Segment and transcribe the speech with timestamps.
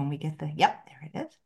[0.00, 1.36] when we get the, yep, there it is.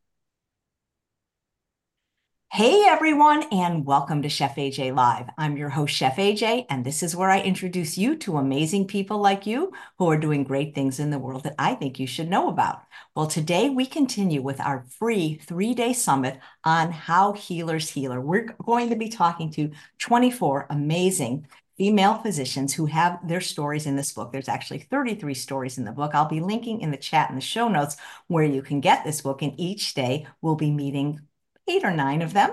[2.51, 5.25] Hey everyone, and welcome to Chef AJ Live.
[5.37, 9.17] I'm your host, Chef AJ, and this is where I introduce you to amazing people
[9.17, 12.29] like you who are doing great things in the world that I think you should
[12.29, 12.83] know about.
[13.13, 18.21] Well, today we continue with our free three day summit on how healers healer.
[18.21, 21.47] We're going to be talking to 24 amazing
[21.77, 24.31] female physicians who have their stories in this book.
[24.31, 26.11] There's actually 33 stories in the book.
[26.13, 27.97] I'll be linking in the chat in the show notes
[28.27, 31.21] where you can get this book, and each day we'll be meeting
[31.67, 32.51] eight or nine of them.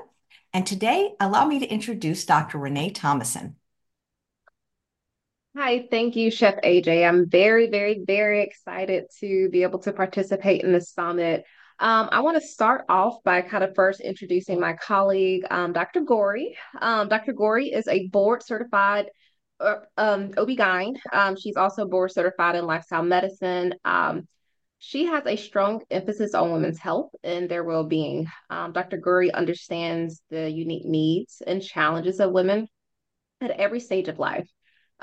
[0.52, 2.58] And today, allow me to introduce Dr.
[2.58, 3.56] Renee Thomason.
[5.56, 7.06] Hi, thank you, Chef AJ.
[7.06, 11.44] I'm very, very, very excited to be able to participate in this summit.
[11.78, 16.00] Um, I want to start off by kind of first introducing my colleague, um, Dr.
[16.00, 16.56] Gorey.
[16.80, 17.32] Um, Dr.
[17.32, 19.10] Gorey is a board certified
[19.96, 20.96] um, OB-GYN.
[21.12, 23.74] Um, she's also board certified in lifestyle medicine.
[23.84, 24.26] Um,
[24.78, 28.26] she has a strong emphasis on women's health and their well being.
[28.50, 28.96] Um, Dr.
[28.96, 32.66] Gorey understands the unique needs and challenges of women
[33.40, 34.48] at every stage of life.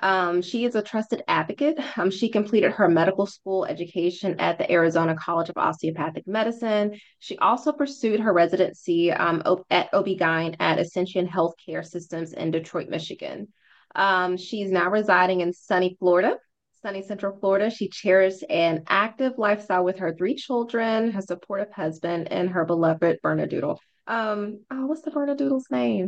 [0.02, 1.78] Um, she is a trusted advocate.
[1.98, 7.00] Um, she completed her medical school education at the Arizona College of Osteopathic Medicine.
[7.20, 13.50] She also pursued her residency um, at OB-GYN at Ascension Healthcare Systems in Detroit, Michigan.
[13.95, 16.38] Um, she's now residing in sunny Florida
[16.82, 17.70] sunny Central Florida.
[17.70, 23.20] She cherished an active lifestyle with her three children, her supportive husband, and her beloved
[23.23, 23.78] Bernedoodle.
[24.08, 26.08] Um, oh, what's the Bernedoodle's name?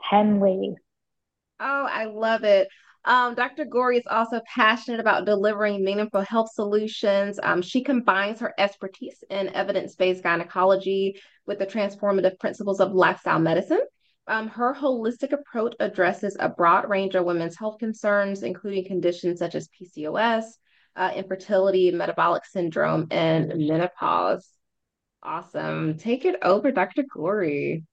[0.00, 0.74] Henley.
[1.58, 2.68] Oh, I love it.
[3.04, 3.64] Um, Dr.
[3.64, 7.38] Gorey is also passionate about delivering meaningful health solutions.
[7.40, 13.38] Um, she combines her expertise in evidence based gynecology with the transformative principles of lifestyle
[13.38, 13.82] medicine.
[14.28, 19.54] Um, her holistic approach addresses a broad range of women's health concerns, including conditions such
[19.54, 20.44] as PCOS,
[20.96, 24.48] uh, infertility, metabolic syndrome, and menopause.
[25.22, 25.96] Awesome.
[25.96, 27.04] Take it over, Dr.
[27.12, 27.84] Gorey.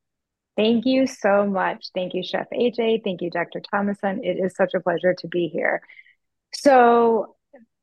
[0.55, 1.87] Thank you so much.
[1.93, 3.03] Thank you, Chef AJ.
[3.03, 3.61] Thank you, Dr.
[3.71, 4.23] Thomason.
[4.23, 5.81] It is such a pleasure to be here.
[6.53, 7.35] So,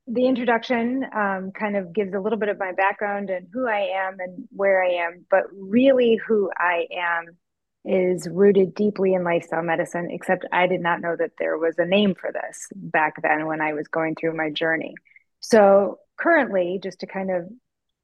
[0.07, 3.91] the introduction um, kind of gives a little bit of my background and who I
[4.07, 7.37] am and where I am, but really who I am
[7.85, 11.87] is rooted deeply in lifestyle medicine, except I did not know that there was a
[11.87, 14.95] name for this back then when I was going through my journey.
[15.41, 17.49] So, currently, just to kind of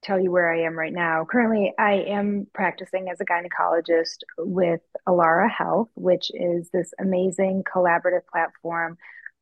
[0.02, 4.80] tell you where I am right now, currently I am practicing as a gynecologist with
[5.06, 8.96] Alara Health, which is this amazing collaborative platform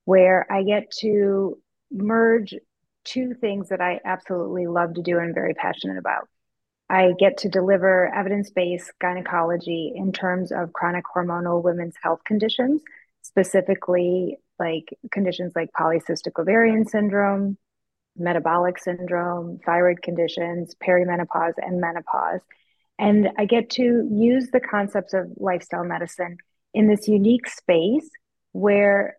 [0.05, 1.59] where I get to
[1.91, 2.55] merge
[3.05, 6.29] two things that I absolutely love to do and very passionate about.
[6.95, 12.83] I get to deliver evidence based gynecology in terms of chronic hormonal women's health conditions,
[13.23, 17.59] specifically like conditions like polycystic ovarian syndrome,
[18.17, 22.41] metabolic syndrome, thyroid conditions, perimenopause, and menopause.
[22.97, 26.37] And I get to use the concepts of lifestyle medicine
[26.75, 28.09] in this unique space
[28.53, 29.17] where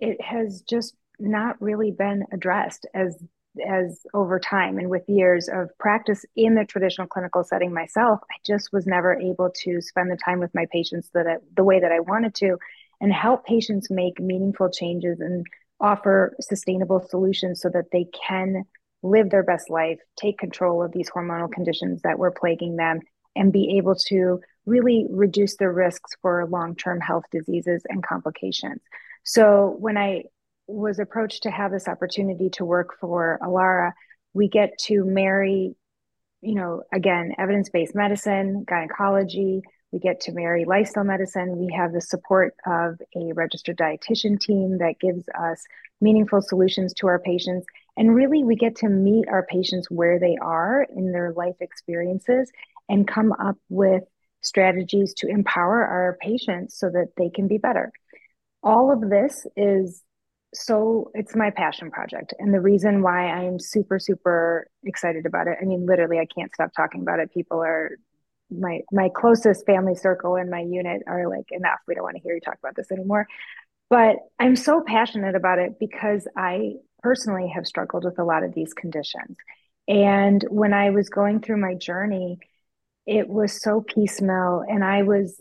[0.00, 3.22] it has just not really been addressed as
[3.66, 8.34] as over time and with years of practice in the traditional clinical setting myself i
[8.44, 11.80] just was never able to spend the time with my patients that I, the way
[11.80, 12.56] that i wanted to
[13.00, 15.46] and help patients make meaningful changes and
[15.80, 18.64] offer sustainable solutions so that they can
[19.02, 23.00] live their best life take control of these hormonal conditions that were plaguing them
[23.36, 28.80] and be able to really reduce their risks for long-term health diseases and complications.
[29.24, 30.24] So when i
[30.66, 33.92] was approached to have this opportunity to work for Alara,
[34.32, 35.76] we get to marry,
[36.40, 39.62] you know, again, evidence based medicine, gynecology.
[39.92, 41.56] We get to marry lifestyle medicine.
[41.56, 45.64] We have the support of a registered dietitian team that gives us
[46.00, 47.64] meaningful solutions to our patients.
[47.96, 52.50] And really, we get to meet our patients where they are in their life experiences
[52.88, 54.02] and come up with
[54.42, 57.92] strategies to empower our patients so that they can be better.
[58.62, 60.02] All of this is
[60.54, 65.58] so it's my passion project and the reason why i'm super super excited about it
[65.60, 67.32] i mean literally i can't stop talking about it.
[67.32, 67.90] People are
[68.50, 71.78] my my closest family circle and my unit are like enough.
[71.88, 73.26] We don't want to hear you talk about this anymore.
[73.90, 78.54] But i'm so passionate about it because i personally have struggled with a lot of
[78.54, 79.36] these conditions.
[79.88, 82.38] And when i was going through my journey
[83.06, 85.40] it was so piecemeal and i was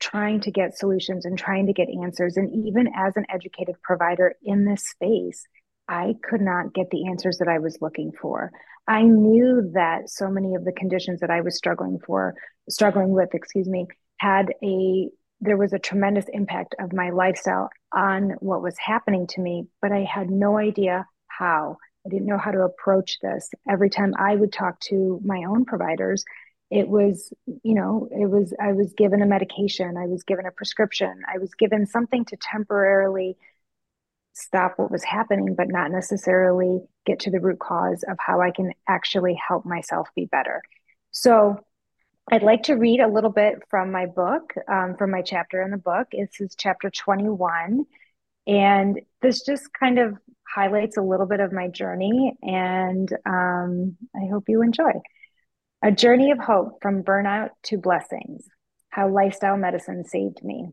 [0.00, 2.36] trying to get solutions and trying to get answers.
[2.36, 5.46] And even as an educated provider in this space,
[5.88, 8.50] I could not get the answers that I was looking for.
[8.88, 12.34] I knew that so many of the conditions that I was struggling for,
[12.68, 13.86] struggling with, excuse me,
[14.18, 15.08] had a
[15.40, 19.92] there was a tremendous impact of my lifestyle on what was happening to me, but
[19.92, 21.76] I had no idea how
[22.06, 23.50] I didn't know how to approach this.
[23.68, 26.24] Every time I would talk to my own providers,
[26.70, 27.32] it was,
[27.62, 31.38] you know, it was, I was given a medication, I was given a prescription, I
[31.38, 33.36] was given something to temporarily
[34.32, 38.50] stop what was happening, but not necessarily get to the root cause of how I
[38.50, 40.60] can actually help myself be better.
[41.10, 41.58] So
[42.30, 45.70] I'd like to read a little bit from my book, um, from my chapter in
[45.70, 46.08] the book.
[46.12, 47.84] This is chapter 21.
[48.48, 52.36] And this just kind of highlights a little bit of my journey.
[52.42, 54.92] And um, I hope you enjoy.
[55.86, 58.48] A journey of hope from burnout to blessings,
[58.88, 60.70] how lifestyle medicine saved me.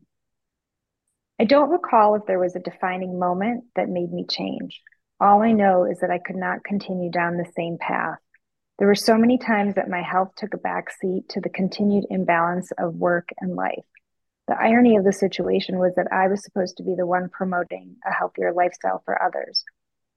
[1.38, 4.80] I don't recall if there was a defining moment that made me change.
[5.20, 8.18] All I know is that I could not continue down the same path.
[8.80, 12.72] There were so many times that my health took a backseat to the continued imbalance
[12.76, 13.86] of work and life.
[14.48, 17.98] The irony of the situation was that I was supposed to be the one promoting
[18.04, 19.62] a healthier lifestyle for others.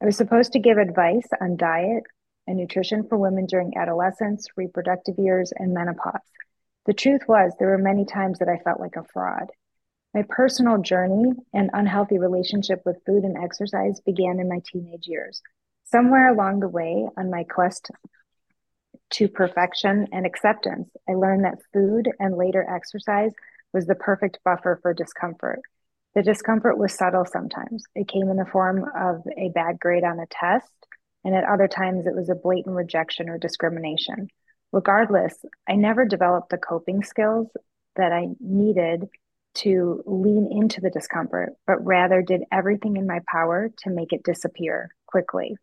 [0.02, 2.02] I was supposed to give advice on diet
[2.48, 6.22] and nutrition for women during adolescence, reproductive years, and menopause.
[6.86, 9.52] The truth was, there were many times that I felt like a fraud.
[10.14, 15.42] My personal journey and unhealthy relationship with food and exercise began in my teenage years.
[15.86, 17.92] Somewhere along the way, on my quest
[19.12, 23.32] to perfection and acceptance, I learned that food and later exercise
[23.74, 25.60] was the perfect buffer for discomfort.
[26.16, 27.84] The discomfort was subtle sometimes.
[27.94, 30.72] It came in the form of a bad grade on a test,
[31.24, 34.28] and at other times it was a blatant rejection or discrimination.
[34.72, 35.34] Regardless,
[35.68, 37.48] I never developed the coping skills
[37.96, 39.08] that I needed
[39.56, 44.24] to lean into the discomfort, but rather did everything in my power to make it
[44.24, 45.56] disappear quickly.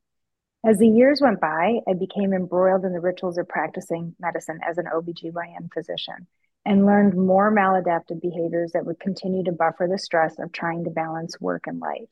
[0.67, 4.79] As the years went by, I became embroiled in the rituals of practicing medicine as
[4.79, 6.27] an OBGYN physician
[6.65, 10.91] and learned more maladaptive behaviors that would continue to buffer the stress of trying to
[10.91, 12.09] balance work and life.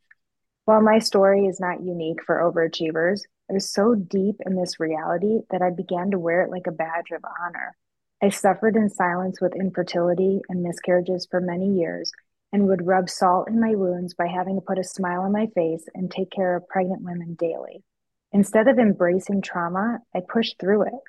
[0.65, 5.41] While my story is not unique for overachievers, I was so deep in this reality
[5.51, 7.75] that I began to wear it like a badge of honor.
[8.23, 12.13] I suffered in silence with infertility and miscarriages for many years
[12.53, 15.49] and would rub salt in my wounds by having to put a smile on my
[15.49, 17.83] face and take care of pregnant women daily.
[18.31, 21.01] Instead of embracing trauma, I pushed through it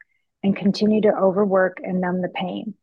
[0.41, 2.73] and continued to overwork and numb the pain.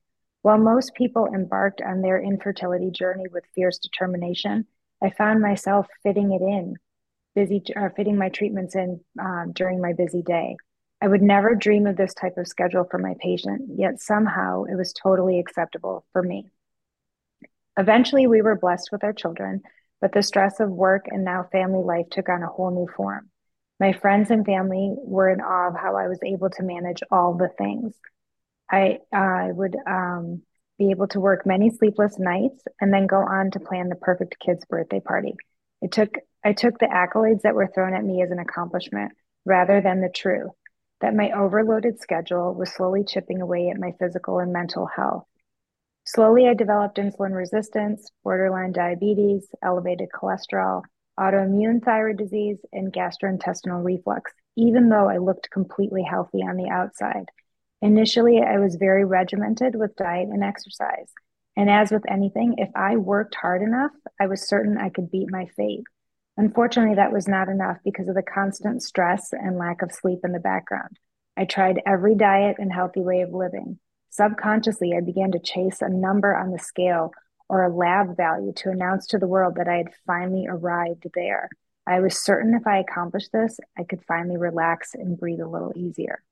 [0.43, 4.67] While most people embarked on their infertility journey with fierce determination,
[5.03, 6.77] I found myself fitting it in,
[7.35, 10.57] busy, uh, fitting my treatments in um, during my busy day.
[11.01, 14.75] I would never dream of this type of schedule for my patient, yet somehow it
[14.75, 16.51] was totally acceptable for me.
[17.79, 19.63] Eventually, we were blessed with our children,
[20.01, 23.31] but the stress of work and now family life took on a whole new form.
[23.79, 27.35] My friends and family were in awe of how I was able to manage all
[27.35, 27.95] the things.
[28.71, 30.43] I I would um,
[30.81, 34.37] be able to work many sleepless nights and then go on to plan the perfect
[34.41, 35.35] kid's birthday party.
[35.83, 39.13] It took I took the accolades that were thrown at me as an accomplishment
[39.45, 40.53] rather than the truth
[41.03, 45.25] that my overloaded schedule was slowly chipping away at my physical and mental health.
[46.05, 50.83] Slowly, I developed insulin resistance, borderline diabetes, elevated cholesterol,
[51.19, 57.27] autoimmune thyroid disease, and gastrointestinal reflux, even though I looked completely healthy on the outside.
[57.83, 61.13] Initially, I was very regimented with diet and exercise.
[61.57, 65.31] And as with anything, if I worked hard enough, I was certain I could beat
[65.31, 65.85] my fate.
[66.37, 70.33] Unfortunately, that was not enough because of the constant stress and lack of sleep in
[70.33, 70.99] the background.
[71.37, 73.79] I tried every diet and healthy way of living.
[74.11, 77.13] Subconsciously, I began to chase a number on the scale
[77.49, 81.49] or a lab value to announce to the world that I had finally arrived there.
[81.87, 85.73] I was certain if I accomplished this, I could finally relax and breathe a little
[85.75, 86.23] easier.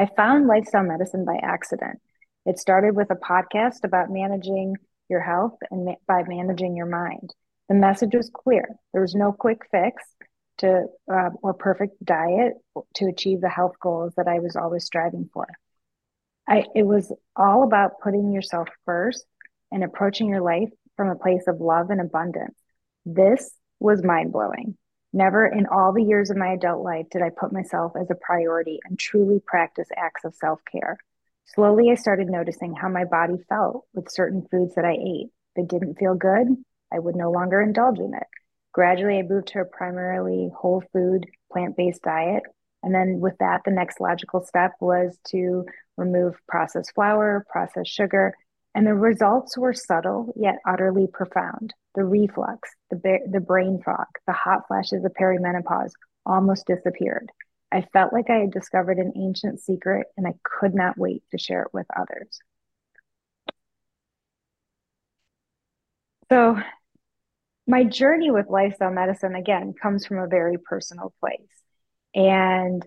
[0.00, 2.00] I found lifestyle medicine by accident.
[2.46, 4.76] It started with a podcast about managing
[5.10, 7.34] your health and ma- by managing your mind.
[7.68, 8.76] The message was clear.
[8.94, 10.02] There was no quick fix
[10.58, 12.54] to uh, or perfect diet
[12.94, 15.46] to achieve the health goals that I was always striving for.
[16.48, 19.26] I, it was all about putting yourself first
[19.70, 22.56] and approaching your life from a place of love and abundance.
[23.04, 24.78] This was mind blowing.
[25.12, 28.14] Never in all the years of my adult life did I put myself as a
[28.14, 30.98] priority and truly practice acts of self care.
[31.46, 35.30] Slowly, I started noticing how my body felt with certain foods that I ate.
[35.56, 36.46] If it didn't feel good,
[36.92, 38.26] I would no longer indulge in it.
[38.72, 42.44] Gradually, I moved to a primarily whole food, plant based diet.
[42.84, 48.34] And then, with that, the next logical step was to remove processed flour, processed sugar,
[48.74, 51.74] and the results were subtle yet utterly profound.
[51.94, 55.92] The reflux, the, ba- the brain fog, the hot flashes of perimenopause
[56.24, 57.30] almost disappeared.
[57.72, 61.38] I felt like I had discovered an ancient secret and I could not wait to
[61.38, 62.40] share it with others.
[66.30, 66.58] So,
[67.66, 71.40] my journey with lifestyle medicine again comes from a very personal place.
[72.14, 72.84] And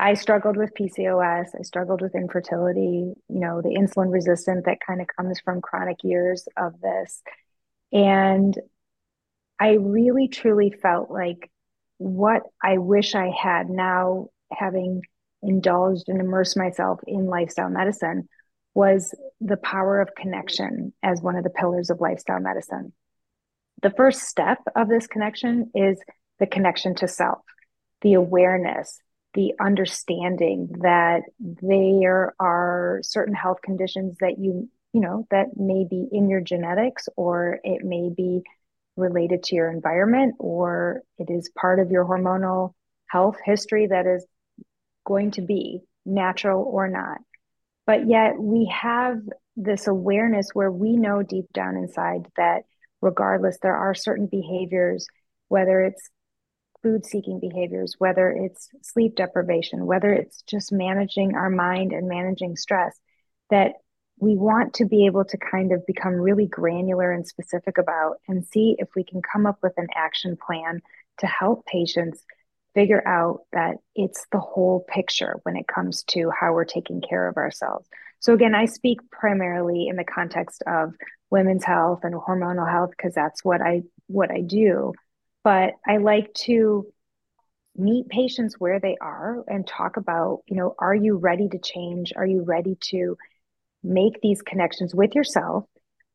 [0.00, 1.48] I struggled with PCOS.
[1.58, 5.98] I struggled with infertility, you know, the insulin resistant that kind of comes from chronic
[6.02, 7.22] years of this.
[7.92, 8.56] And
[9.58, 11.50] I really truly felt like
[11.98, 15.02] what I wish I had now, having
[15.42, 18.28] indulged and immersed myself in lifestyle medicine,
[18.74, 22.92] was the power of connection as one of the pillars of lifestyle medicine.
[23.82, 26.00] The first step of this connection is
[26.38, 27.40] the connection to self,
[28.02, 28.98] the awareness,
[29.34, 36.08] the understanding that there are certain health conditions that you you know that may be
[36.10, 38.42] in your genetics or it may be
[38.96, 42.74] related to your environment or it is part of your hormonal
[43.06, 44.26] health history that is
[45.06, 47.18] going to be natural or not.
[47.86, 49.20] But yet we have
[49.56, 52.62] this awareness where we know deep down inside that
[53.00, 55.06] regardless there are certain behaviors
[55.50, 56.08] whether it's
[56.82, 62.56] food seeking behaviors, whether it's sleep deprivation, whether it's just managing our mind and managing
[62.56, 62.96] stress,
[63.50, 63.72] that
[64.20, 68.46] we want to be able to kind of become really granular and specific about and
[68.46, 70.80] see if we can come up with an action plan
[71.18, 72.22] to help patients
[72.74, 77.26] figure out that it's the whole picture when it comes to how we're taking care
[77.26, 77.88] of ourselves.
[78.20, 80.94] So again, I speak primarily in the context of
[81.30, 84.92] women's health and hormonal health because that's what I what I do
[85.42, 86.86] but I like to
[87.76, 92.12] meet patients where they are and talk about, you know, are you ready to change?
[92.14, 93.16] Are you ready to
[93.82, 95.64] make these connections with yourself?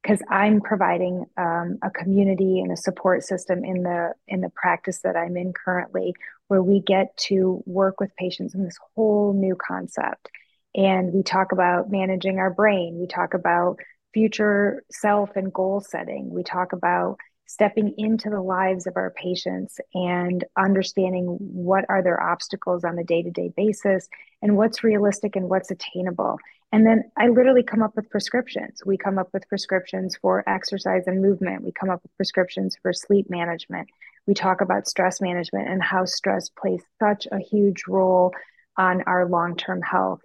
[0.01, 4.99] Because I'm providing um, a community and a support system in the in the practice
[5.01, 6.13] that I'm in currently,
[6.47, 10.29] where we get to work with patients in this whole new concept.
[10.75, 12.97] And we talk about managing our brain.
[12.99, 13.79] We talk about
[14.13, 16.29] future self and goal setting.
[16.29, 17.17] We talk about
[17.47, 23.03] stepping into the lives of our patients and understanding what are their obstacles on a
[23.03, 24.07] day-to-day basis
[24.41, 26.37] and what's realistic and what's attainable
[26.71, 31.03] and then i literally come up with prescriptions we come up with prescriptions for exercise
[31.07, 33.87] and movement we come up with prescriptions for sleep management
[34.27, 38.31] we talk about stress management and how stress plays such a huge role
[38.77, 40.21] on our long-term health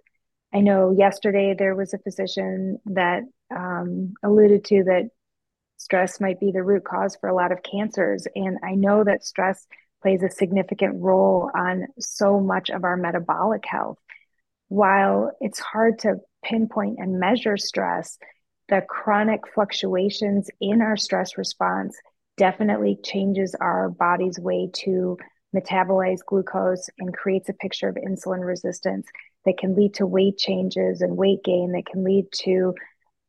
[0.53, 3.23] i know yesterday there was a physician that
[3.55, 5.09] um, alluded to that
[5.81, 8.27] stress might be the root cause for a lot of cancers.
[8.35, 9.65] And I know that stress
[10.01, 13.97] plays a significant role on so much of our metabolic health.
[14.71, 18.17] While it's hard to pinpoint and measure stress,
[18.69, 21.99] the chronic fluctuations in our stress response
[22.37, 25.17] definitely changes our body's way to
[25.53, 29.05] metabolize glucose and creates a picture of insulin resistance
[29.43, 32.73] that can lead to weight changes and weight gain that can lead to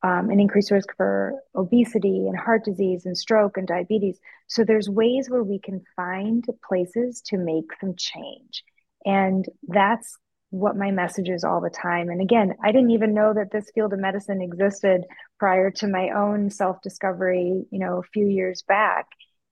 [0.05, 4.21] um, an increased risk for obesity and heart disease and stroke and diabetes.
[4.47, 8.63] So there's ways where we can find places to make some change.
[9.05, 10.17] And that's
[10.53, 12.11] what my message is all the time.
[12.11, 15.05] And again, I didn't even know that this field of medicine existed
[15.39, 19.07] prior to my own self-discovery, you know, a few years back.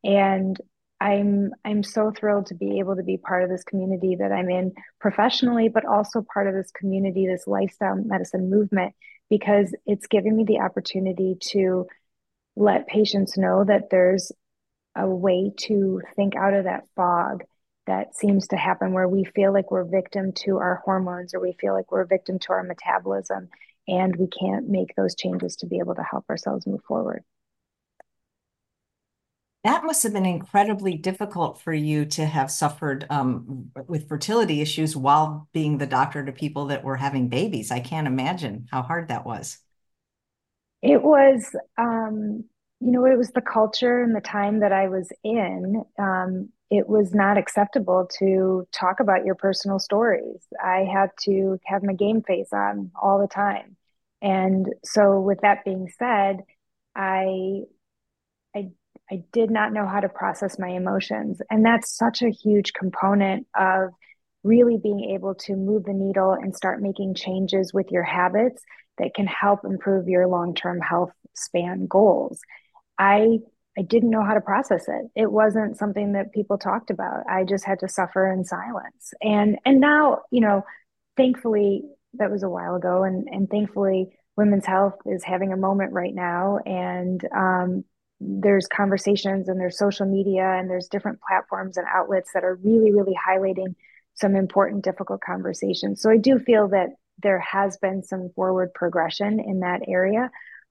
[0.05, 0.61] And
[1.01, 4.51] I'm I'm so thrilled to be able to be part of this community that I'm
[4.51, 8.95] in professionally, but also part of this community, this lifestyle medicine movement
[9.31, 11.87] because it's giving me the opportunity to
[12.57, 14.33] let patients know that there's
[14.95, 17.45] a way to think out of that fog
[17.91, 21.57] that seems to happen where we feel like we're victim to our hormones or we
[21.61, 23.49] feel like we're victim to our metabolism
[23.89, 27.25] and we can't make those changes to be able to help ourselves move forward.
[29.65, 34.97] That must have been incredibly difficult for you to have suffered um, with fertility issues
[34.97, 37.73] while being the doctor to people that were having babies.
[37.73, 39.59] I can't imagine how hard that was.
[40.81, 41.45] It was,
[41.77, 42.45] um,
[42.79, 45.83] you know, it was the culture and the time that I was in.
[45.99, 50.47] Um, it was not acceptable to talk about your personal stories.
[50.63, 53.77] I had to have my game face on all the time.
[54.23, 56.43] And so, with that being said,
[56.95, 57.63] I
[58.55, 58.71] I
[59.11, 61.41] I did not know how to process my emotions.
[61.51, 63.91] And that's such a huge component of
[64.45, 68.63] really being able to move the needle and start making changes with your habits
[68.99, 72.41] that can help improve your long-term health span goals.
[72.99, 73.41] I
[73.79, 75.11] I didn't know how to process it.
[75.15, 77.25] It wasn't something that people talked about.
[77.29, 79.15] I just had to suffer in silence.
[79.23, 80.65] And and now, you know,
[81.17, 81.83] thankfully
[82.15, 86.15] that was a while ago and and thankfully women's health is having a moment right
[86.15, 87.85] now and um,
[88.21, 92.93] there's conversations and there's social media and there's different platforms and outlets that are really
[92.93, 93.75] really highlighting
[94.15, 96.89] some important difficult conversations so i do feel that
[97.23, 100.31] there has been some forward progression in that area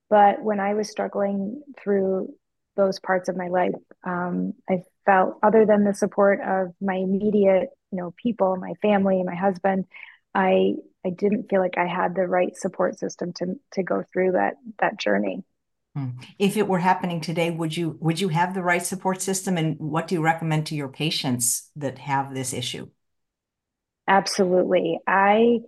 [0.10, 2.28] but when i was struggling through
[2.80, 7.70] those parts of my life um, i felt other than the support of my immediate
[7.92, 9.86] you know people, my family, my husband,
[10.34, 14.34] I I didn't feel like I had the right support system to to go through
[14.34, 15.44] that that journey.
[15.96, 16.10] Hmm.
[16.38, 19.58] If it were happening today, would you would you have the right support system?
[19.58, 22.90] And what do you recommend to your patients that have this issue?
[24.08, 25.00] Absolutely.
[25.08, 25.60] I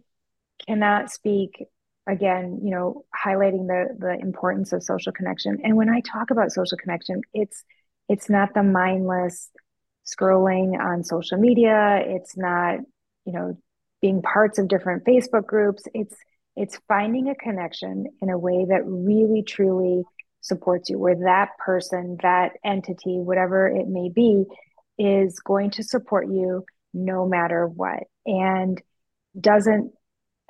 [0.68, 1.66] cannot speak
[2.08, 5.60] again, you know, highlighting the the importance of social connection.
[5.64, 7.64] And when I talk about social connection, it's
[8.10, 9.50] it's not the mindless
[10.06, 12.02] scrolling on social media.
[12.06, 12.80] It's not,
[13.26, 13.58] you know,
[14.02, 15.84] being parts of different Facebook groups.
[15.94, 16.16] It's
[16.56, 20.04] it's finding a connection in a way that really truly
[20.42, 24.44] supports you, where that person, that entity, whatever it may be,
[24.98, 28.82] is going to support you no matter what and
[29.40, 29.94] doesn't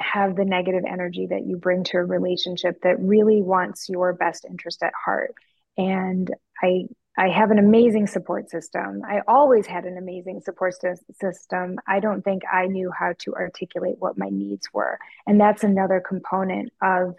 [0.02, 4.46] have the negative energy that you bring to a relationship that really wants your best
[4.46, 5.34] interest at heart.
[5.78, 9.02] And I I have an amazing support system.
[9.06, 10.76] I always had an amazing support
[11.20, 11.78] system.
[11.86, 14.98] I don't think I knew how to articulate what my needs were.
[15.28, 17.16] And that's another component of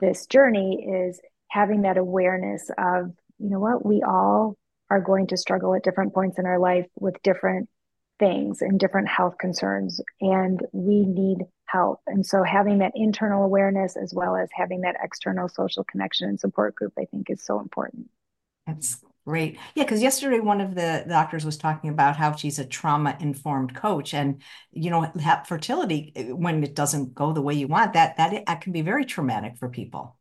[0.00, 4.56] this journey is having that awareness of, you know what, we all
[4.90, 7.68] are going to struggle at different points in our life with different
[8.18, 12.00] things and different health concerns and we need help.
[12.06, 16.38] And so having that internal awareness as well as having that external social connection and
[16.38, 18.08] support group I think is so important.
[18.66, 19.58] That's Great.
[19.74, 23.74] Yeah, because yesterday one of the doctors was talking about how she's a trauma informed
[23.74, 25.10] coach, and you know,
[25.46, 28.82] fertility eh, when it doesn't go the way you want, that that, that can be
[28.82, 30.18] very traumatic for people.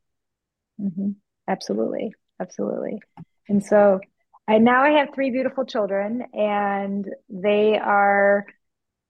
[0.80, 1.12] Mm-hmm.
[1.50, 3.02] Absolutely, absolutely.
[3.50, 4.00] And so,
[4.48, 8.46] I now I have three beautiful children, and they are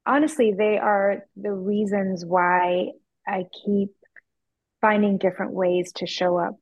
[0.06, 2.92] honestly they are the reasons why
[3.28, 3.90] I keep
[4.82, 6.56] finding different ways to show up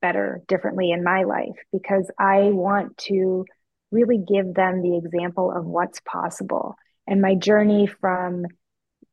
[0.00, 3.44] better differently in my life because I want to
[3.90, 6.76] really give them the example of what's possible.
[7.06, 8.44] And my journey from,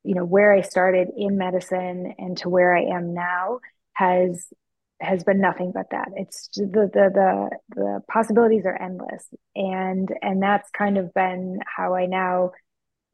[0.04, 3.60] you know, where I started in medicine and to where I am now
[3.94, 4.48] has
[5.00, 6.10] has been nothing but that.
[6.16, 9.28] It's the the the the possibilities are endless.
[9.56, 12.52] And and that's kind of been how I now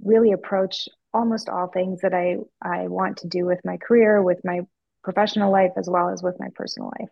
[0.04, 4.40] really approach almost all things that I I want to do with my career, with
[4.44, 4.62] my
[5.04, 7.10] professional life as well as with my personal life.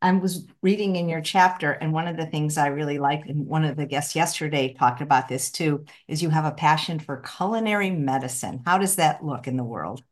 [0.00, 3.46] I was reading in your chapter, and one of the things I really like, and
[3.46, 7.18] one of the guests yesterday talked about this too, is you have a passion for
[7.18, 8.62] culinary medicine.
[8.64, 10.02] How does that look in the world?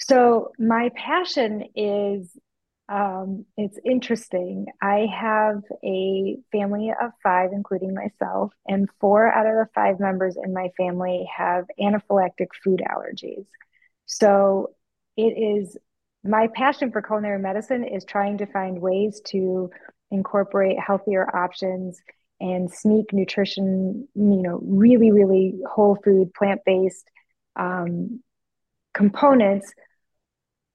[0.00, 2.36] So my passion is
[2.88, 4.66] um, it's interesting.
[4.82, 10.36] I have a family of five, including myself, and four out of the five members
[10.42, 13.46] in my family have anaphylactic food allergies.
[14.06, 14.74] So
[15.16, 15.78] it is
[16.22, 19.70] my passion for culinary medicine is trying to find ways to
[20.10, 22.00] incorporate healthier options
[22.40, 27.06] and sneak nutrition, you know, really, really whole food, plant based
[27.56, 28.22] um,
[28.92, 29.72] components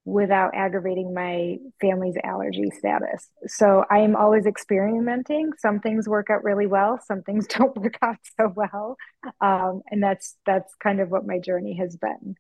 [0.06, 3.30] without aggravating my family's allergy status.
[3.48, 5.52] So I am always experimenting.
[5.60, 8.98] Some things work out really well, some things don't work out so well,
[9.42, 12.36] um, and that's that's kind of what my journey has been.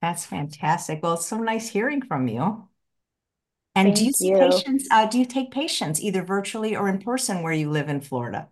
[0.00, 1.02] That's fantastic.
[1.02, 2.68] Well, it's so nice hearing from you.
[3.74, 4.36] And Thank do you see you.
[4.38, 8.00] patients, uh, do you take patients either virtually or in person where you live in
[8.00, 8.48] Florida?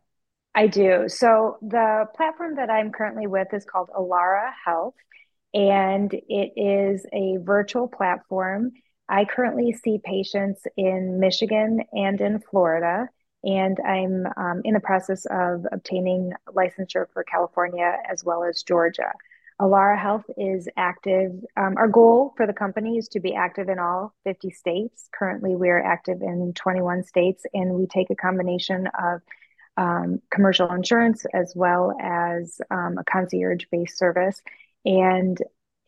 [0.55, 1.05] I do.
[1.09, 4.95] So the platform that I'm currently with is called Alara Health,
[5.55, 8.73] and it is a virtual platform.
[9.09, 13.09] I currently see patients in Michigan and in Florida,
[13.45, 19.13] and I'm um, in the process of obtaining licensure for California as well as Georgia.
[19.61, 21.33] Alara Health is active.
[21.57, 25.09] Um, our goal for the company is to be active in all 50 states.
[25.13, 29.21] Currently, we are active in 21 states, and we take a combination of
[29.77, 34.43] um, commercial insurance as well as um, a concierge-based service.
[34.85, 35.39] And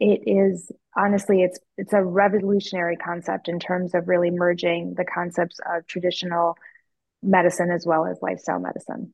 [0.01, 5.59] it is honestly, it's it's a revolutionary concept in terms of really merging the concepts
[5.67, 6.57] of traditional
[7.23, 9.13] medicine as well as lifestyle medicine.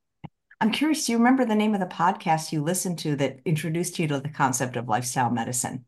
[0.60, 3.98] I'm curious, do you remember the name of the podcast you listened to that introduced
[3.98, 5.86] you to the concept of lifestyle medicine?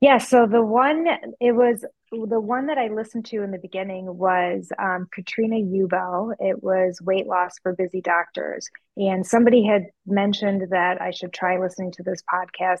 [0.00, 1.06] Yeah, so the one
[1.40, 6.34] it was the one that I listened to in the beginning was um, Katrina Ubell.
[6.38, 11.58] It was weight loss for busy doctors, and somebody had mentioned that I should try
[11.58, 12.80] listening to this podcast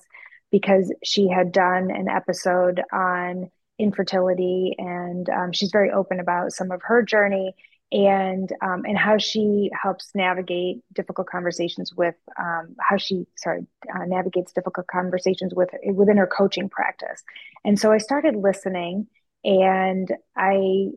[0.50, 6.70] because she had done an episode on infertility, and um, she's very open about some
[6.70, 7.54] of her journey
[7.90, 14.04] and um, and how she helps navigate difficult conversations with um, how she sorry uh,
[14.04, 17.22] navigates difficult conversations with within her coaching practice
[17.66, 19.06] and so i started listening
[19.44, 20.88] and i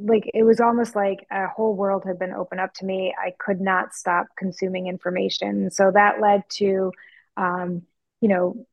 [0.00, 3.14] like it was almost like a whole world had been opened up to me.
[3.18, 5.70] I could not stop consuming information.
[5.70, 6.92] So that led to,
[7.36, 7.82] um,
[8.20, 8.66] you know,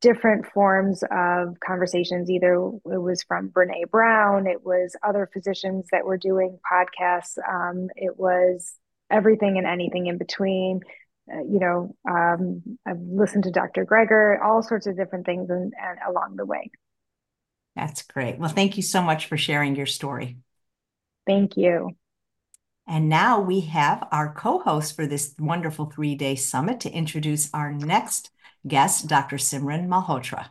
[0.00, 2.30] different forms of conversations.
[2.30, 7.88] Either it was from Brene Brown, it was other physicians that were doing podcasts, um,
[7.96, 8.74] it was
[9.10, 10.80] everything and anything in between.
[11.32, 13.84] Uh, you know, um, I've listened to Dr.
[13.84, 16.70] Greger, all sorts of different things and, and along the way.
[17.78, 18.40] That's great.
[18.40, 20.38] Well, thank you so much for sharing your story.
[21.28, 21.90] Thank you.
[22.88, 28.30] And now we have our co-host for this wonderful three-day summit to introduce our next
[28.66, 29.36] guest, Dr.
[29.36, 30.46] Simran Malhotra.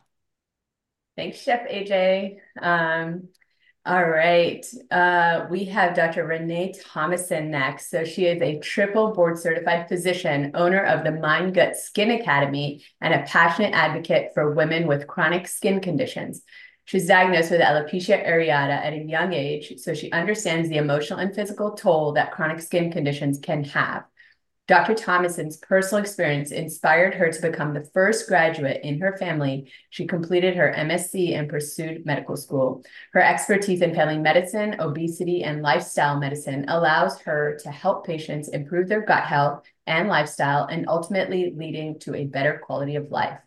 [1.17, 2.37] Thanks, Chef AJ.
[2.61, 3.27] Um,
[3.85, 4.65] all right.
[4.89, 6.25] Uh, we have Dr.
[6.25, 7.89] Renee Thomason next.
[7.89, 12.85] So she is a triple board certified physician, owner of the Mind Gut Skin Academy,
[13.01, 16.43] and a passionate advocate for women with chronic skin conditions.
[16.87, 21.19] She was diagnosed with alopecia areata at a young age, so she understands the emotional
[21.19, 24.05] and physical toll that chronic skin conditions can have.
[24.69, 24.95] Dr.
[24.95, 29.69] Thomason's personal experience inspired her to become the first graduate in her family.
[29.89, 32.85] She completed her MSc and pursued medical school.
[33.11, 38.87] Her expertise in family medicine, obesity, and lifestyle medicine allows her to help patients improve
[38.87, 43.39] their gut health and lifestyle and ultimately leading to a better quality of life.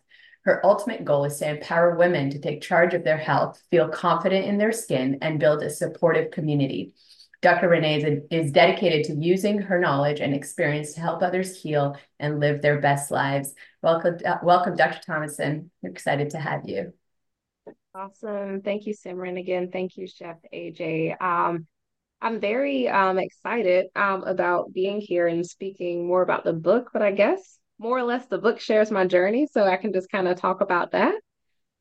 [0.43, 4.45] Her ultimate goal is to empower women to take charge of their health, feel confident
[4.45, 6.93] in their skin, and build a supportive community.
[7.41, 7.69] Dr.
[7.69, 12.61] Renee is, dedicated to using her knowledge and experience to help others heal and live
[12.61, 13.53] their best lives.
[13.81, 14.99] Welcome, uh, welcome, Dr.
[15.05, 15.71] Thomason.
[15.81, 16.93] We're excited to have you.
[17.95, 18.61] Awesome.
[18.61, 19.39] Thank you, Simran.
[19.39, 21.19] Again, thank you, Chef AJ.
[21.21, 21.67] Um,
[22.21, 27.01] I'm very um, excited um, about being here and speaking more about the book, but
[27.01, 30.27] I guess more or less the book shares my journey, so I can just kind
[30.27, 31.15] of talk about that.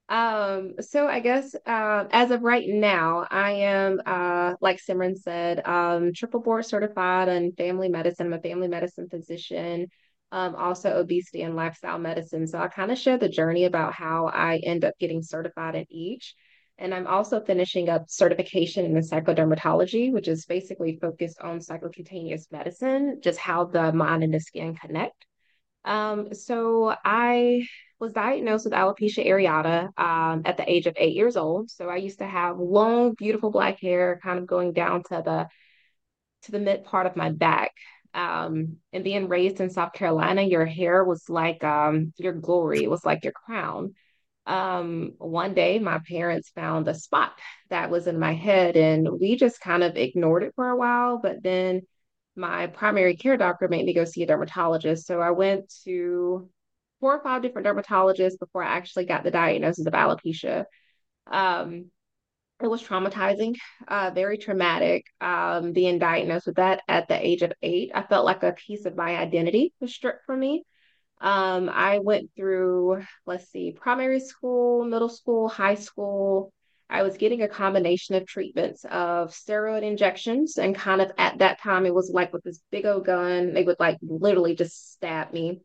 [0.08, 5.64] Um, so I guess uh, as of right now, I am uh, like Simran said,
[5.66, 8.26] um, triple board certified in family medicine.
[8.26, 9.88] I'm a family medicine physician,
[10.32, 12.46] um, also obesity and lifestyle medicine.
[12.46, 15.84] So I kind of share the journey about how I end up getting certified in
[15.90, 16.34] each.
[16.78, 23.20] And I'm also finishing up certification in psychodermatology, which is basically focused on psychocutaneous medicine,
[23.22, 25.26] just how the mind and the skin connect.
[25.84, 27.66] Um, so I
[27.98, 31.70] was diagnosed with alopecia areata um, at the age of eight years old.
[31.70, 35.48] So I used to have long, beautiful black hair, kind of going down to the
[36.42, 37.72] to the mid part of my back.
[38.12, 42.82] Um, and being raised in South Carolina, your hair was like um, your glory.
[42.82, 43.94] It was like your crown.
[44.46, 47.32] Um, one day, my parents found a spot
[47.68, 51.18] that was in my head, and we just kind of ignored it for a while.
[51.18, 51.82] But then
[52.40, 55.06] my primary care doctor made me go see a dermatologist.
[55.06, 56.48] So I went to
[56.98, 60.64] four or five different dermatologists before I actually got the diagnosis of alopecia.
[61.30, 61.90] Um,
[62.62, 63.56] it was traumatizing,
[63.88, 65.06] uh, very traumatic.
[65.20, 68.84] Um, being diagnosed with that at the age of eight, I felt like a piece
[68.84, 70.64] of my identity was stripped from me.
[71.20, 76.52] Um, I went through, let's see, primary school, middle school, high school,
[76.90, 81.60] I was getting a combination of treatments of steroid injections, and kind of at that
[81.60, 85.32] time, it was like with this big old gun, they would like literally just stab
[85.32, 85.60] me.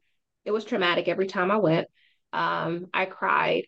[0.45, 1.88] It was traumatic every time I went.
[2.31, 3.63] Um, I cried.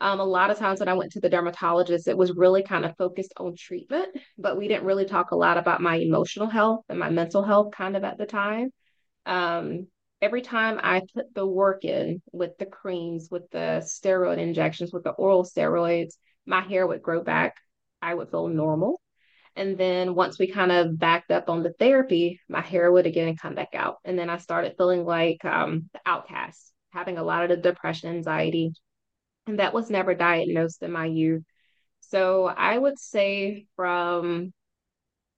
[0.00, 2.84] Um, a lot of times when I went to the dermatologist, it was really kind
[2.84, 6.84] of focused on treatment, but we didn't really talk a lot about my emotional health
[6.88, 8.70] and my mental health kind of at the time.
[9.24, 9.86] Um,
[10.20, 15.04] every time I put the work in with the creams, with the steroid injections, with
[15.04, 16.14] the oral steroids,
[16.46, 17.56] my hair would grow back.
[18.00, 19.00] I would feel normal.
[19.56, 23.36] And then once we kind of backed up on the therapy, my hair would again
[23.36, 23.96] come back out.
[24.04, 28.10] And then I started feeling like um, the outcast, having a lot of the depression,
[28.10, 28.72] anxiety.
[29.46, 31.42] And that was never diagnosed in my youth.
[32.00, 34.52] So I would say from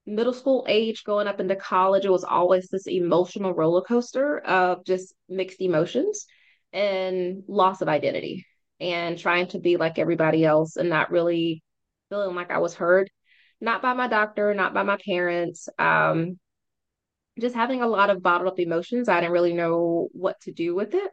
[0.05, 4.85] middle school age going up into college, it was always this emotional roller coaster of
[4.85, 6.27] just mixed emotions
[6.73, 8.47] and loss of identity
[8.81, 11.63] and trying to be like everybody else and not really
[12.09, 13.11] feeling like I was heard,
[13.61, 15.69] not by my doctor, not by my parents.
[15.79, 16.39] Um,
[17.41, 19.09] just having a lot of bottled up emotions.
[19.09, 21.11] I didn't really know what to do with it.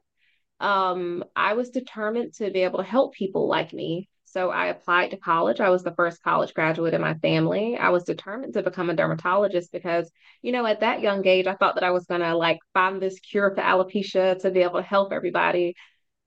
[0.59, 4.09] Um, I was determined to be able to help people like me.
[4.23, 5.61] So I applied to college.
[5.61, 7.77] I was the first college graduate in my family.
[7.77, 11.55] I was determined to become a dermatologist because, you know, at that young age, I
[11.55, 14.81] thought that I was going to like find this cure for alopecia to be able
[14.81, 15.75] to help everybody.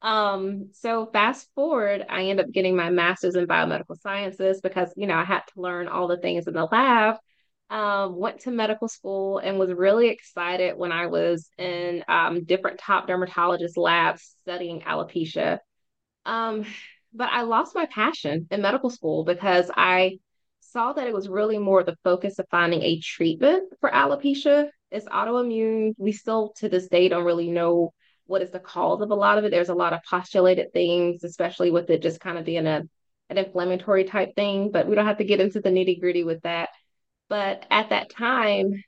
[0.01, 5.07] Um, so fast forward, I end up getting my master's in biomedical sciences because, you
[5.07, 7.17] know, I had to learn all the things in the lab.
[7.71, 12.79] Um, went to medical school and was really excited when I was in um, different
[12.79, 15.59] top dermatologist labs studying alopecia.
[16.25, 16.65] Um,
[17.13, 20.19] but I lost my passion in medical school because I
[20.61, 24.69] saw that it was really more the focus of finding a treatment for alopecia.
[24.91, 25.95] It's autoimmune.
[25.99, 27.93] We still to this day don't really know
[28.29, 29.51] what is the cause of a lot of it.
[29.51, 32.83] There's a lot of postulated things, especially with it just kind of being a
[33.31, 36.41] an inflammatory type thing, but we don't have to get into the nitty gritty with
[36.43, 36.71] that.
[37.29, 38.83] But at that time,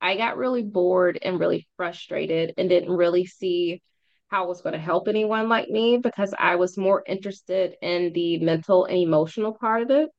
[0.00, 3.82] I got really bored and really frustrated and didn't really see
[4.28, 8.12] how it was going to help anyone like me because I was more interested in
[8.12, 10.10] the mental and emotional part of it.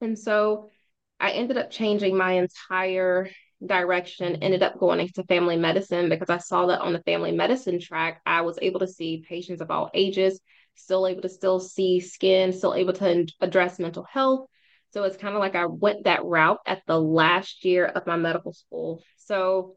[0.00, 0.70] And so
[1.18, 3.30] I ended up changing my entire
[3.64, 7.80] direction, ended up going into family medicine because I saw that on the family medicine
[7.80, 10.40] track, I was able to see patients of all ages,
[10.74, 14.48] still able to still see skin, still able to address mental health.
[14.92, 18.16] So it's kind of like I went that route at the last year of my
[18.16, 19.02] medical school.
[19.16, 19.76] So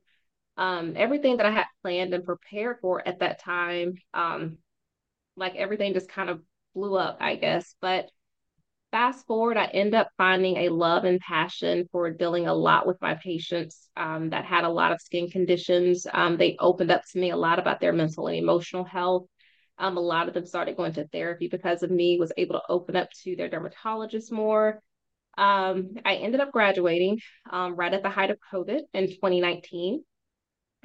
[0.58, 4.58] um, everything that I had planned and prepared for at that time, um,
[5.36, 6.42] like everything just kind of
[6.76, 7.76] blew up, I guess.
[7.82, 8.10] But
[8.92, 13.02] fast forward, I end up finding a love and passion for dealing a lot with
[13.02, 16.08] my patients um, that had a lot of skin conditions.
[16.12, 19.28] Um, they opened up to me a lot about their mental and emotional health.
[19.78, 22.62] Um, a lot of them started going to therapy because of me, was able to
[22.70, 24.82] open up to their dermatologist more.
[25.38, 30.04] Um, I ended up graduating um, right at the height of COVID in 2019.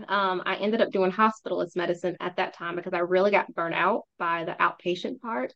[0.08, 3.74] Um, I ended up doing hospitalist medicine at that time because I really got burnt
[3.74, 5.52] out by the outpatient part.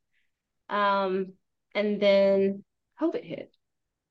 [0.68, 1.34] Um,
[1.74, 2.64] and then
[3.00, 3.54] COVID hit.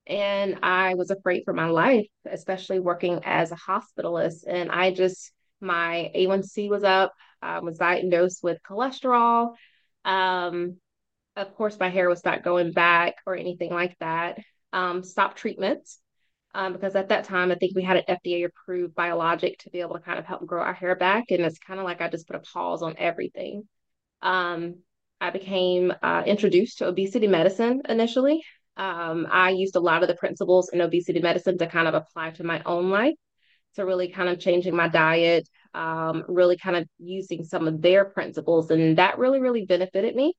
[0.06, 4.44] And I was afraid for my life, especially working as a hospitalist.
[4.48, 7.14] And I just, my A1C was up.
[7.42, 9.56] I was diagnosed with cholesterol.
[10.06, 10.78] Um,
[11.36, 14.40] of course, my hair was not going back or anything like that.
[14.74, 16.00] Um, stopped treatments
[16.54, 19.82] um, because at that time, I think we had an FDA approved biologic to be
[19.82, 21.26] able to kind of help grow our hair back.
[21.30, 23.68] And it's kind of like I just put a pause on everything.
[24.22, 24.78] Um,
[25.20, 28.44] I became uh, introduced to obesity medicine initially.
[28.76, 32.32] Um, I used a lot of the principles in obesity medicine to kind of apply
[32.32, 33.16] to my own life.
[33.74, 38.06] So, really kind of changing my diet, um, really kind of using some of their
[38.06, 38.70] principles.
[38.72, 40.34] And that really, really benefited me.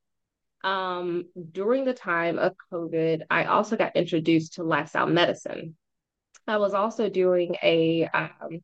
[0.64, 5.76] Um, during the time of COVID, I also got introduced to lifestyle medicine.
[6.46, 8.60] I was also doing a um,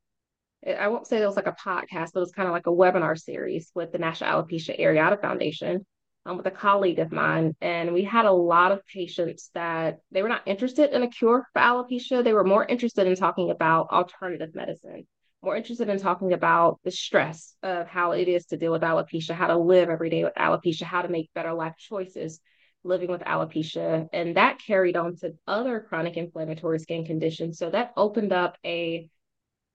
[0.67, 2.71] I won't say it was like a podcast, but it was kind of like a
[2.71, 5.85] webinar series with the National Alopecia Areata Foundation
[6.27, 10.23] um, with a colleague of mine, and we had a lot of patients that they
[10.23, 12.25] were not interested in a cure for alopecia.
[12.25, 15.07] They were more interested in talking about alternative medicine,
[15.43, 19.35] more interested in talking about the stress of how it is to deal with alopecia,
[19.35, 22.41] how to live every day with alopecia, how to make better life choices
[22.85, 24.09] living with alopecia.
[24.13, 27.59] And that carried on to other chronic inflammatory skin conditions.
[27.59, 29.09] So that opened up a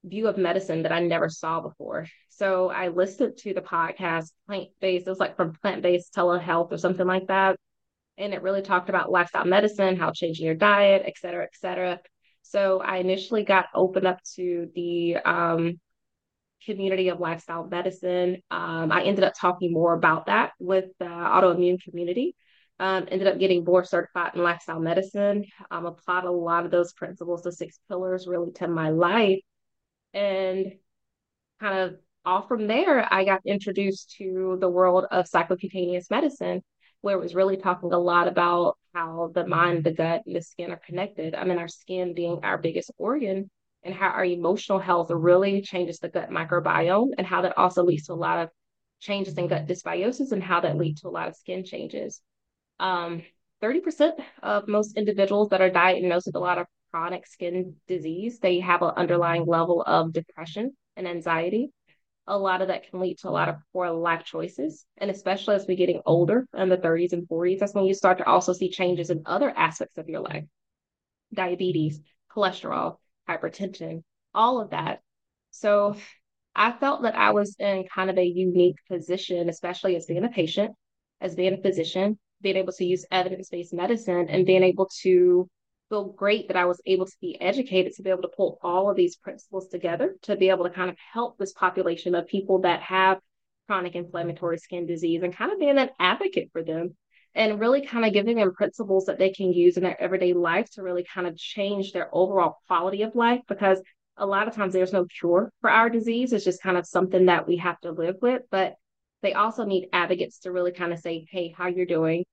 [0.04, 2.08] view of medicine that I never saw before.
[2.30, 6.72] So I listened to the podcast plant based, it was like from plant based telehealth
[6.72, 7.58] or something like that.
[8.18, 12.00] And it really talked about lifestyle medicine, how changing your diet, et cetera, et cetera.
[12.42, 15.80] So I initially got opened up to the um,
[16.66, 18.42] community of lifestyle medicine.
[18.52, 22.36] Um, I ended up talking more about that with the autoimmune community.
[22.80, 25.46] Um, ended up getting board certified in lifestyle medicine.
[25.70, 29.40] Um, applied a lot of those principles, the six pillars, really to my life
[30.14, 30.74] and
[31.60, 36.62] kind of all from there, I got introduced to the world of psychocutaneous medicine,
[37.02, 40.42] where it was really talking a lot about how the mind, the gut, and the
[40.42, 41.34] skin are connected.
[41.36, 43.50] I mean, our skin being our biggest organ,
[43.84, 48.08] and how our emotional health really changes the gut microbiome, and how that also leads
[48.08, 48.50] to a lot of
[49.00, 52.22] changes in gut dysbiosis, and how that leads to a lot of skin changes.
[52.80, 53.24] Um,
[53.62, 58.60] 30% of most individuals that are diagnosed with a lot of chronic skin disease, they
[58.60, 59.52] have an underlying mm-hmm.
[59.52, 61.72] level of depression and anxiety.
[62.28, 64.86] A lot of that can lead to a lot of poor life choices.
[64.98, 66.10] And especially as we're getting mm-hmm.
[66.10, 69.24] older in the 30s and 40s, that's when you start to also see changes in
[69.26, 70.46] other aspects of your life
[71.34, 72.02] diabetes,
[72.36, 72.98] cholesterol,
[73.28, 75.02] hypertension, all of that.
[75.52, 75.96] So
[76.56, 80.30] I felt that I was in kind of a unique position, especially as being a
[80.30, 80.72] patient,
[81.22, 85.50] as being a physician, being able to use evidence based medicine and being able to
[85.90, 88.90] feel great that I was able to be educated to be able to pull all
[88.90, 92.60] of these principles together to be able to kind of help this population of people
[92.62, 93.20] that have
[93.68, 96.96] chronic inflammatory skin disease and kind of being an advocate for them
[97.36, 100.70] and really kind of giving them principles that they can use in their everyday life
[100.72, 103.82] to really kind of change their overall quality of life because
[104.18, 106.34] a lot of times there's no cure for our disease.
[106.34, 108.76] It's just kind of something that we have to live with but
[109.22, 112.26] they also need advocates to really kind of say hey how you're doing?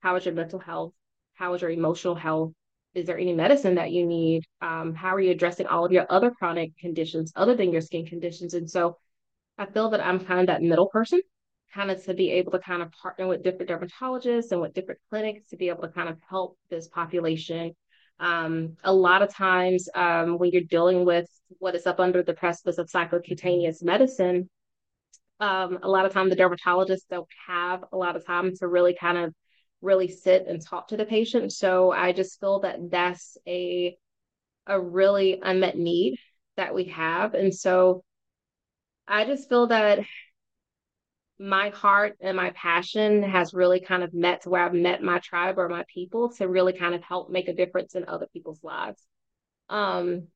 [0.00, 0.92] How is your mental health?
[1.34, 2.52] How is your emotional health
[2.94, 4.44] is there any medicine that you need?
[4.60, 8.06] Um, how are you addressing all of your other chronic conditions other than your skin
[8.06, 8.54] conditions?
[8.54, 8.96] And so
[9.58, 11.20] I feel that I'm kind of that middle person,
[11.74, 15.00] kind of to be able to kind of partner with different dermatologists and with different
[15.08, 17.74] clinics to be able to kind of help this population
[18.18, 21.26] Um, a lot of times um, when you're dealing with
[21.58, 24.50] what is up under the precipice of psychocutaneous medicine,
[25.40, 28.94] um, a lot of time the dermatologists don't have a lot of time to really
[28.94, 29.34] kind of
[29.82, 31.52] really sit and talk to the patient.
[31.52, 33.96] So I just feel that that's a
[34.66, 36.16] a really unmet need
[36.56, 37.34] that we have.
[37.34, 38.04] And so
[39.08, 40.00] I just feel that
[41.38, 45.18] my heart and my passion has really kind of met to where I've met my
[45.20, 48.62] tribe or my people to really kind of help make a difference in other people's
[48.62, 49.02] lives.
[49.70, 50.28] Um,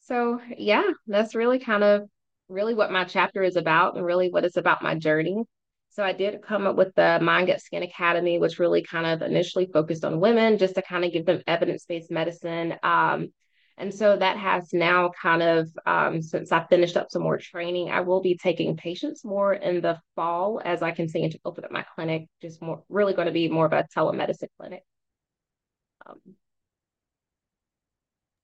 [0.00, 2.08] so yeah, that's really kind of
[2.48, 5.44] really what my chapter is about and really what it's about my journey.
[5.90, 9.22] So I did come up with the Mind Gut Skin Academy, which really kind of
[9.22, 12.74] initially focused on women just to kind of give them evidence-based medicine.
[12.82, 13.32] Um,
[13.76, 17.90] and so that has now kind of, um, since I finished up some more training,
[17.90, 21.70] I will be taking patients more in the fall as I continue to open up
[21.70, 24.82] my clinic, just more really going to be more of a telemedicine clinic.
[26.06, 26.20] Um,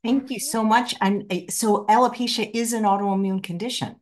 [0.05, 0.95] Thank you so much.
[1.01, 3.97] And uh, so alopecia is an autoimmune condition.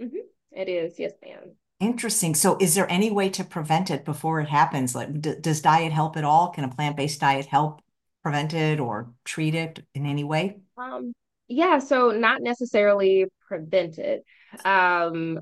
[0.00, 0.16] Mm-hmm.
[0.52, 1.56] It is, yes, ma'am.
[1.78, 2.34] Interesting.
[2.34, 4.94] So is there any way to prevent it before it happens?
[4.94, 6.50] Like, does diet help at all?
[6.50, 7.82] Can a plant-based diet help
[8.22, 10.56] prevent it or treat it in any way?
[10.78, 11.12] Um,
[11.48, 14.24] yeah, so not necessarily prevent it,
[14.64, 15.38] um,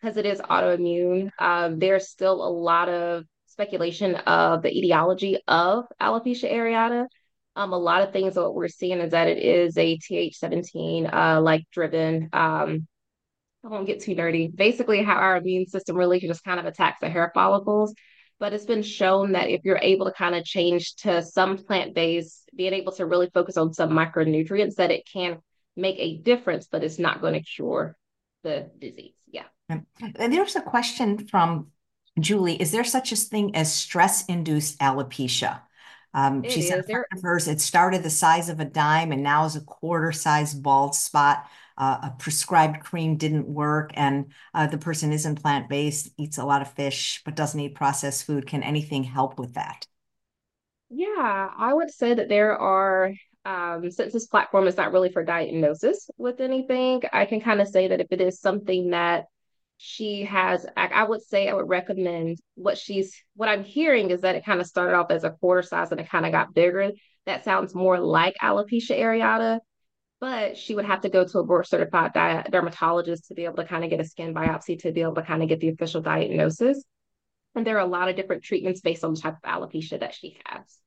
[0.00, 1.30] because it is autoimmune.
[1.38, 7.06] Um, there's still a lot of speculation of the etiology of alopecia areata.
[7.54, 11.40] Um, a lot of things what we're seeing is that it is a Th17 uh
[11.42, 12.86] like driven um
[13.64, 14.54] I won't get too nerdy.
[14.54, 17.94] Basically, how our immune system really just kind of attacks the hair follicles
[18.40, 22.48] but it's been shown that if you're able to kind of change to some plant-based
[22.56, 25.38] being able to really focus on some micronutrients that it can
[25.76, 27.96] make a difference but it's not going to cure
[28.42, 29.14] the disease.
[29.28, 29.44] Yeah.
[29.68, 31.68] And there's a question from
[32.18, 32.60] julie.
[32.60, 35.60] Is there such a thing as stress-induced alopecia?
[36.12, 37.06] Um, she said there...
[37.22, 40.96] hers it started the size of a dime and now is a quarter size bald
[40.96, 41.46] spot
[41.80, 46.60] uh, a prescribed cream didn't work and uh, the person isn't plant-based, eats a lot
[46.60, 49.86] of fish, but doesn't eat processed food, can anything help with that?
[50.90, 53.14] Yeah, I would say that there are,
[53.46, 57.68] um, since this platform is not really for diagnosis with anything, I can kind of
[57.68, 59.24] say that if it is something that
[59.78, 64.34] she has, I would say I would recommend what she's, what I'm hearing is that
[64.34, 66.90] it kind of started off as a quarter size and it kind of got bigger.
[67.24, 69.60] That sounds more like alopecia areata
[70.20, 73.56] but she would have to go to a board certified di- dermatologist to be able
[73.56, 75.68] to kind of get a skin biopsy to be able to kind of get the
[75.68, 76.84] official diagnosis.
[77.54, 80.14] And there are a lot of different treatments based on the type of alopecia that
[80.14, 80.78] she has.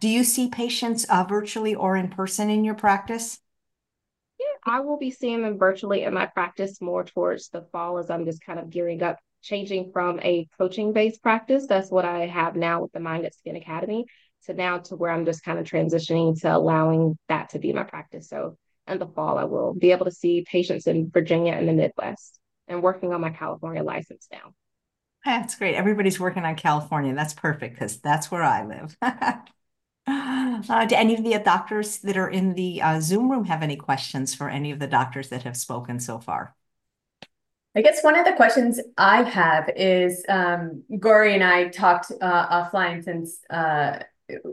[0.00, 3.40] Do you see patients uh, virtually or in person in your practice?
[4.38, 8.10] Yeah, I will be seeing them virtually in my practice more towards the fall as
[8.10, 11.66] I'm just kind of gearing up, changing from a coaching based practice.
[11.66, 14.06] That's what I have now with the Mind Gut Skin Academy
[14.46, 17.84] to now to where I'm just kind of transitioning to allowing that to be my
[17.84, 18.28] practice.
[18.28, 18.56] So
[18.88, 22.38] in the fall, I will be able to see patients in Virginia and the Midwest
[22.68, 24.52] and working on my California license now.
[25.24, 25.74] That's great.
[25.74, 27.14] Everybody's working on California.
[27.14, 28.96] That's perfect because that's where I live.
[30.06, 33.76] uh, do any of the doctors that are in the uh, Zoom room have any
[33.76, 36.54] questions for any of the doctors that have spoken so far?
[37.74, 42.64] I guess one of the questions I have is um, Gori and I talked uh,
[42.64, 43.98] offline since uh,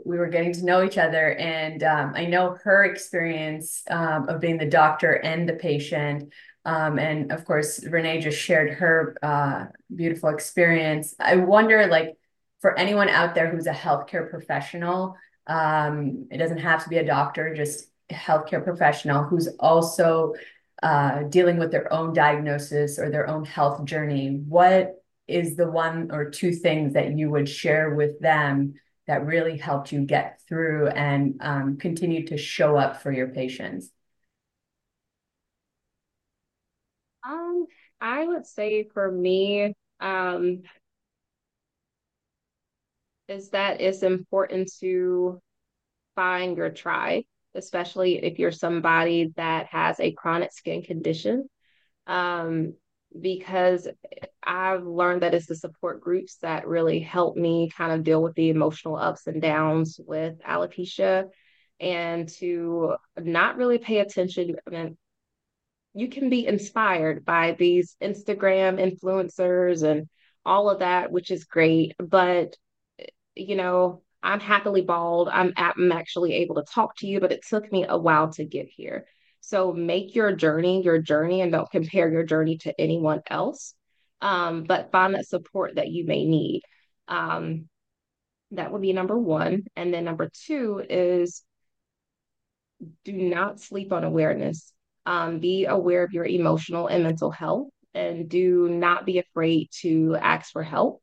[0.04, 1.34] we were getting to know each other.
[1.34, 6.32] And um, i know her experience um, of being the doctor and the patient.
[6.66, 11.14] Um, and of course renee just shared her uh, beautiful experience.
[11.18, 12.16] I wonder like
[12.60, 17.04] for anyone out there who's a healthcare professional um, it doesn't have to be a
[17.04, 20.32] doctor just a healthcare professional who's also
[20.82, 24.94] uh, dealing with their own diagnosis or their own health journey what
[25.28, 28.74] is the one or two things that you would share with them
[29.06, 33.90] that really helped you get through and um, continue to show up for your patients?
[37.26, 37.66] Um,
[38.00, 40.62] I would say for me, um,
[43.28, 45.40] is that it's important to
[46.14, 51.48] find your tribe, especially if you're somebody that has a chronic skin condition.
[52.06, 52.74] Um,
[53.18, 53.88] because
[54.42, 58.34] I've learned that it's the support groups that really help me kind of deal with
[58.34, 61.28] the emotional ups and downs with alopecia
[61.80, 64.56] and to not really pay attention.
[64.66, 64.96] I mean,
[65.94, 70.08] you can be inspired by these Instagram influencers and
[70.44, 71.94] all of that, which is great.
[71.98, 72.56] But,
[73.34, 75.28] you know, I'm happily bald.
[75.28, 78.44] I'm, I'm actually able to talk to you, but it took me a while to
[78.44, 79.06] get here.
[79.46, 83.74] So make your journey your journey and don't compare your journey to anyone else.
[84.22, 86.62] Um, but find that support that you may need.
[87.08, 87.68] Um,
[88.52, 89.64] That would be number one.
[89.76, 91.44] And then number two is
[93.04, 94.72] do not sleep on awareness.
[95.06, 100.16] Um, be aware of your emotional and mental health and do not be afraid to
[100.16, 101.02] ask for help.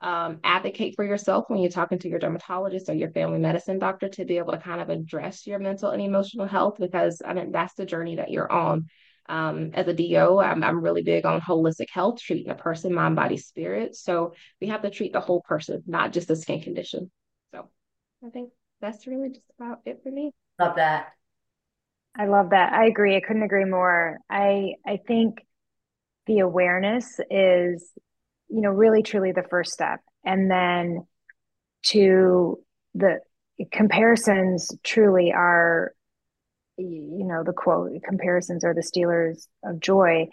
[0.00, 4.08] Um, advocate for yourself when you're talking to your dermatologist or your family medicine doctor
[4.10, 7.50] to be able to kind of address your mental and emotional health because I mean
[7.50, 8.86] that's the journey that you're on.
[9.28, 13.16] Um, as a DO, I'm, I'm really big on holistic health, treating a person, mind,
[13.16, 13.96] body, spirit.
[13.96, 17.10] So we have to treat the whole person, not just the skin condition.
[17.52, 17.68] So
[18.24, 20.32] I think that's really just about it for me.
[20.58, 21.08] Love that.
[22.16, 22.72] I love that.
[22.72, 23.16] I agree.
[23.16, 24.18] I couldn't agree more.
[24.30, 25.44] I I think
[26.26, 27.90] the awareness is,
[28.48, 30.00] you know, really truly the first step.
[30.24, 31.06] And then
[31.86, 32.58] to
[32.94, 33.20] the
[33.72, 35.92] comparisons truly are,
[36.76, 40.28] you know, the quote comparisons are the stealers of joy.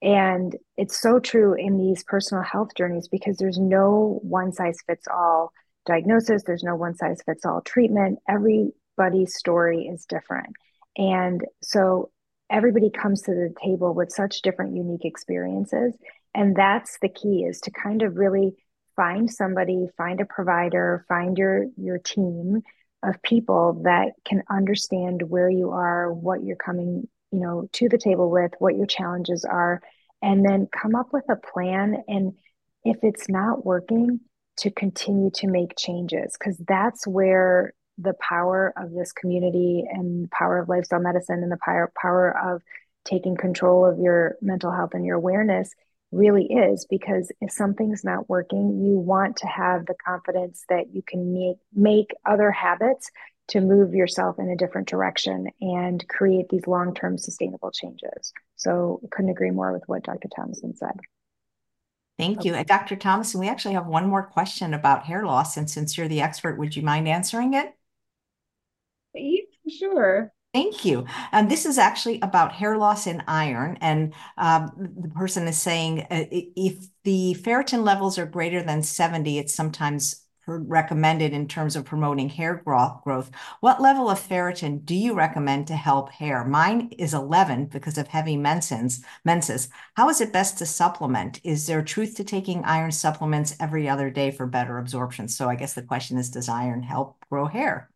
[0.00, 5.06] And it's so true in these personal health journeys because there's no one size fits
[5.12, 5.52] all
[5.86, 8.18] diagnosis, there's no one size fits all treatment.
[8.28, 10.54] Everybody's story is different.
[10.96, 12.10] And so
[12.50, 15.94] everybody comes to the table with such different unique experiences
[16.34, 18.54] and that's the key is to kind of really
[18.96, 22.62] find somebody find a provider find your your team
[23.02, 27.98] of people that can understand where you are what you're coming you know to the
[27.98, 29.80] table with what your challenges are
[30.22, 32.02] and then come up with a plan.
[32.08, 32.34] And
[32.84, 34.20] if it's not working
[34.58, 40.58] to continue to make changes because that's where the power of this community and power
[40.58, 42.62] of lifestyle medicine and the power, power of
[43.04, 45.72] taking control of your mental health and your awareness
[46.12, 51.02] really is because if something's not working you want to have the confidence that you
[51.02, 53.10] can make make other habits
[53.48, 59.08] to move yourself in a different direction and create these long-term sustainable changes so I
[59.10, 61.00] couldn't agree more with what dr thomason said
[62.18, 62.54] Thank you.
[62.54, 62.94] And Dr.
[62.94, 65.56] Thomason, we actually have one more question about hair loss.
[65.56, 67.74] And since you're the expert, would you mind answering it?
[69.14, 70.32] Yeah, sure.
[70.54, 71.06] Thank you.
[71.32, 73.78] And this is actually about hair loss and iron.
[73.80, 79.38] And um, the person is saying uh, if the ferritin levels are greater than 70,
[79.38, 83.30] it's sometimes recommended in terms of promoting hair growth.
[83.60, 86.44] What level of ferritin do you recommend to help hair?
[86.44, 89.02] Mine is 11 because of heavy menses.
[89.24, 89.70] menses.
[89.94, 91.40] How is it best to supplement?
[91.44, 95.28] Is there truth to taking iron supplements every other day for better absorption?
[95.28, 97.91] So I guess the question is, does iron help grow hair?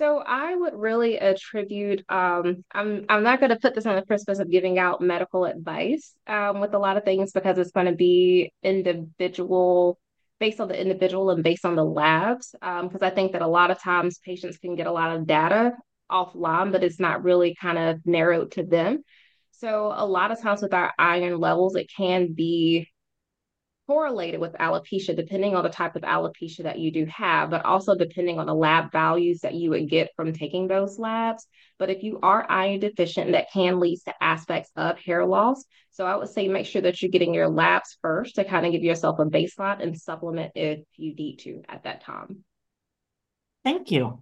[0.00, 4.02] So I would really attribute, um, I'm I'm not going to put this on the
[4.06, 7.84] precipice of giving out medical advice um, with a lot of things because it's going
[7.84, 10.00] to be individual,
[10.38, 12.52] based on the individual and based on the labs.
[12.52, 15.26] Because um, I think that a lot of times patients can get a lot of
[15.26, 15.72] data
[16.10, 19.02] offline, but it's not really kind of narrowed to them.
[19.50, 22.88] So a lot of times with our iron levels, it can be
[23.90, 27.96] correlated with alopecia depending on the type of alopecia that you do have, but also
[27.96, 31.44] depending on the lab values that you would get from taking those labs.
[31.76, 35.64] But if you are iron deficient, that can lead to aspects of hair loss.
[35.90, 38.70] So I would say make sure that you're getting your labs first to kind of
[38.70, 42.44] give yourself a baseline and supplement if you need to at that time.
[43.64, 44.20] Thank you.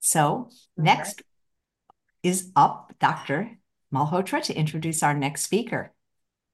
[0.00, 1.22] So next
[2.22, 3.56] is up Dr.
[3.90, 5.94] Malhotra to introduce our next speaker.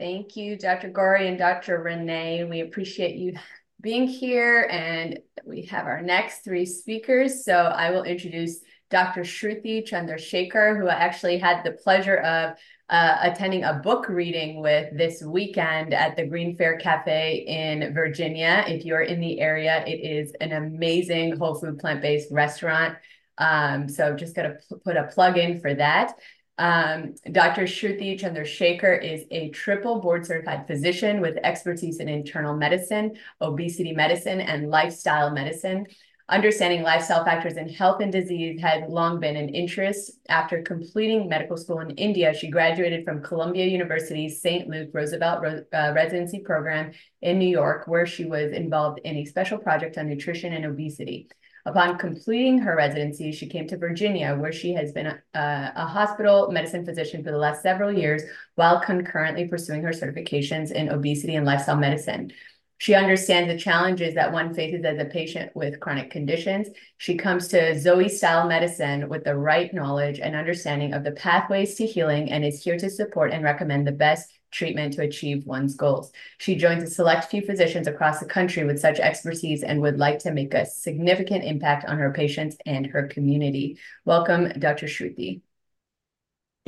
[0.03, 0.91] Thank you, Dr.
[0.91, 1.79] Gori and Dr.
[1.79, 2.43] Renee.
[2.43, 3.35] We appreciate you
[3.81, 4.67] being here.
[4.69, 7.45] And we have our next three speakers.
[7.45, 8.59] So I will introduce
[8.91, 9.21] Dr.
[9.21, 12.57] Shruti Chandrasekhar, who I actually had the pleasure of
[12.89, 18.65] uh, attending a book reading with this weekend at the Green Fair Cafe in Virginia.
[18.67, 22.97] If you're in the area, it is an amazing whole food plant-based restaurant.
[23.39, 26.15] Um, so just gonna put a plug in for that.
[26.63, 27.63] Um, Dr.
[27.63, 34.41] Shruti Chandrasekhar is a triple board certified physician with expertise in internal medicine, obesity medicine,
[34.41, 35.89] and lifestyle medicine.
[36.29, 40.13] Understanding lifestyle factors in health and disease had long been an interest.
[40.29, 44.69] After completing medical school in India, she graduated from Columbia University's St.
[44.69, 46.93] Luke Roosevelt uh, residency program
[47.23, 51.29] in New York, where she was involved in a special project on nutrition and obesity.
[51.65, 56.51] Upon completing her residency, she came to Virginia, where she has been a, a, hospital
[56.51, 58.23] medicine physician for the last several years
[58.57, 62.33] while concurrently pursuing her certifications in obesity and lifestyle medicine.
[62.79, 66.67] She understands the challenges that one faces as a patient with chronic conditions.
[66.99, 71.77] She comes to Zoe style medicine with the right knowledge and understanding of the pathways
[71.77, 75.75] to healing and is here to support and recommend the best treatment to achieve one's
[75.75, 76.13] goals.
[76.39, 80.21] She joins a select few physicians across the country with such expertise and would like
[80.21, 83.79] to make a significant impact on her patients and her community.
[84.05, 84.87] Welcome, Dr.
[84.87, 85.41] Shruti.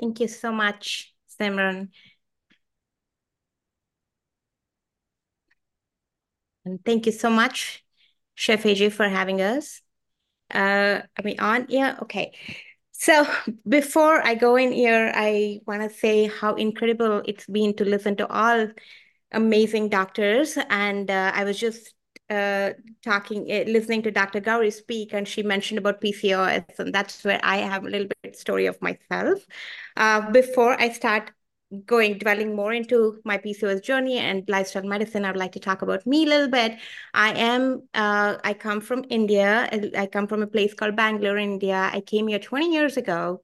[0.00, 1.88] Thank you so much, Simran.
[6.64, 7.84] And thank you so much,
[8.34, 9.82] Chef AJ, for having us.
[10.52, 11.66] Uh, are we on?
[11.68, 12.32] Yeah, okay.
[12.94, 13.26] So
[13.68, 18.16] before I go in here, I want to say how incredible it's been to listen
[18.16, 18.68] to all
[19.32, 20.56] amazing doctors.
[20.70, 21.94] And uh, I was just
[22.30, 22.70] uh,
[23.02, 24.40] talking, uh, listening to Dr.
[24.40, 28.36] Gowrie speak, and she mentioned about PCOS, and that's where I have a little bit
[28.36, 29.44] story of myself.
[29.96, 31.32] Uh, before I start
[31.82, 36.06] going dwelling more into my PCOS journey and lifestyle medicine, I'd like to talk about
[36.06, 36.78] me a little bit.
[37.12, 39.68] I am uh, I come from India.
[39.96, 41.90] I come from a place called Bangalore, India.
[41.92, 43.42] I came here 20 years ago,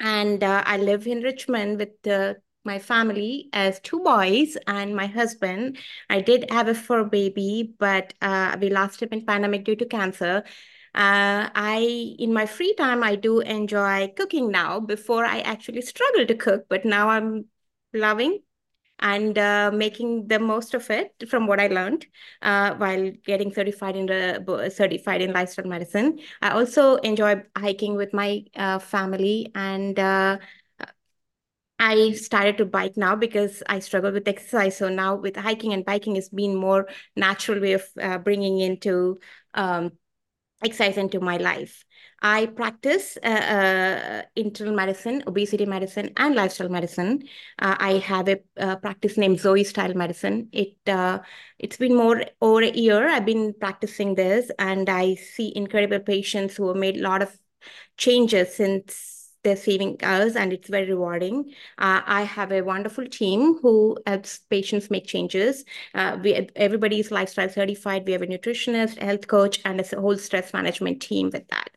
[0.00, 2.34] and uh, I live in Richmond with uh,
[2.64, 5.78] my family as two boys and my husband.
[6.10, 9.86] I did have a fur baby, but uh, we lost him in pandemic due to
[9.86, 10.44] cancer.
[10.96, 14.80] Uh, I, in my free time, I do enjoy cooking now.
[14.80, 17.44] Before I actually struggled to cook, but now I'm
[17.92, 18.40] loving
[19.00, 22.06] and uh, making the most of it from what I learned
[22.40, 26.18] uh, while getting certified in the certified in lifestyle medicine.
[26.40, 29.98] I also enjoy hiking with my uh, family and.
[29.98, 30.38] Uh,
[31.78, 34.78] I started to bike now because I struggle with exercise.
[34.78, 39.18] So now with hiking and biking has been more natural way of uh, bringing into
[39.52, 39.92] um,
[40.62, 41.84] exercise into my life.
[42.22, 47.24] I practice uh, uh, internal medicine, obesity medicine, and lifestyle medicine.
[47.58, 50.48] Uh, I have a, a, practice named Zoe Style Medicine.
[50.52, 51.20] It uh,
[51.58, 53.08] it's been more over a year.
[53.08, 57.36] I've been practicing this, and I see incredible patients who have made a lot of
[57.98, 59.15] changes since
[59.46, 61.54] they're saving us and it's very rewarding.
[61.78, 65.64] Uh, I have a wonderful team who helps patients make changes.
[65.94, 68.04] Uh, we, everybody is lifestyle certified.
[68.06, 71.70] We have a nutritionist, health coach, and a whole stress management team with that.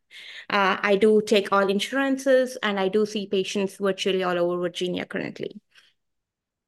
[0.50, 5.06] Uh, I do take all insurances and I do see patients virtually all over Virginia
[5.06, 5.62] currently.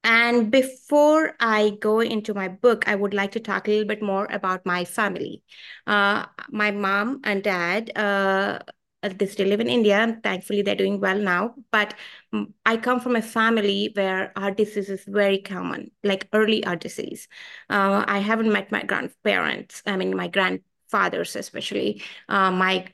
[0.04, 4.02] And before I go into my book, I would like to talk a little bit
[4.02, 5.43] more about my family.
[5.86, 8.60] Uh, my mom and dad uh,
[9.02, 11.56] they still live in India, and thankfully they're doing well now.
[11.72, 11.93] But
[12.34, 16.82] mm, I come from a family where heart disease is very common, like early heart
[16.82, 17.28] disease.
[17.70, 19.82] Uh, I haven't met my grandparents.
[19.86, 22.04] I mean, my grandfathers especially.
[22.30, 22.88] Uh, my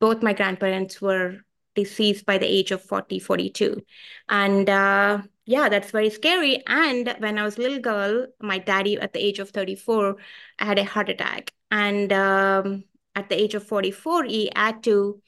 [0.00, 1.38] both my grandparents were
[1.74, 3.82] deceased by the age of 40, 42.
[4.28, 6.62] And uh, yeah, that's very scary.
[6.66, 10.16] And when I was a little girl, my daddy at the age of 34
[10.58, 11.52] had a heart attack.
[11.70, 12.84] And um,
[13.14, 15.22] at the age of 44, he had to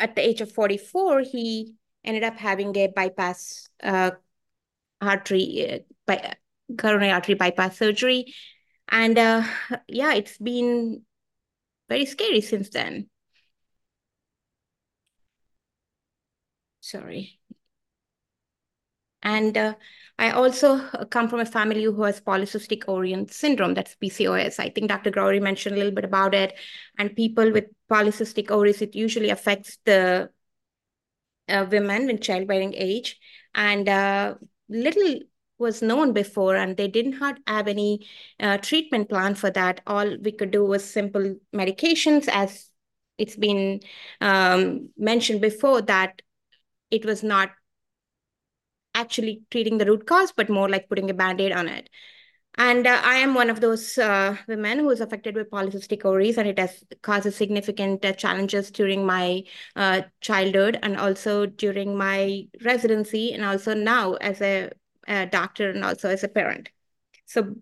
[0.00, 1.74] at the age of 44, he
[2.04, 4.12] ended up having a bypass uh,
[5.00, 6.34] artery, by,
[6.78, 8.34] coronary artery bypass surgery.
[8.88, 9.42] And uh,
[9.88, 11.02] yeah, it's been
[11.88, 13.08] very scary since then.
[16.80, 17.38] Sorry.
[19.22, 19.74] And uh,
[20.18, 20.78] I also
[21.10, 24.58] come from a family who has polycystic ovarian syndrome, that's PCOS.
[24.58, 25.12] I think Dr.
[25.12, 26.58] Gowrie mentioned a little bit about it.
[26.98, 30.30] And people with polycystic ovaries, it usually affects the
[31.48, 33.18] uh, women in childbearing age.
[33.54, 34.34] And uh,
[34.68, 35.20] little
[35.58, 38.06] was known before, and they didn't have any
[38.40, 39.80] uh, treatment plan for that.
[39.86, 42.70] All we could do was simple medications, as
[43.18, 43.80] it's been
[44.20, 46.22] um, mentioned before, that
[46.90, 47.50] it was not
[48.98, 51.88] actually treating the root cause, but more like putting a band-aid on it.
[52.56, 56.38] And uh, I am one of those uh, women who is affected with polycystic ovaries,
[56.38, 59.44] and it has caused significant uh, challenges during my
[59.76, 64.70] uh, childhood and also during my residency, and also now as a,
[65.06, 66.70] a doctor and also as a parent.
[67.26, 67.54] So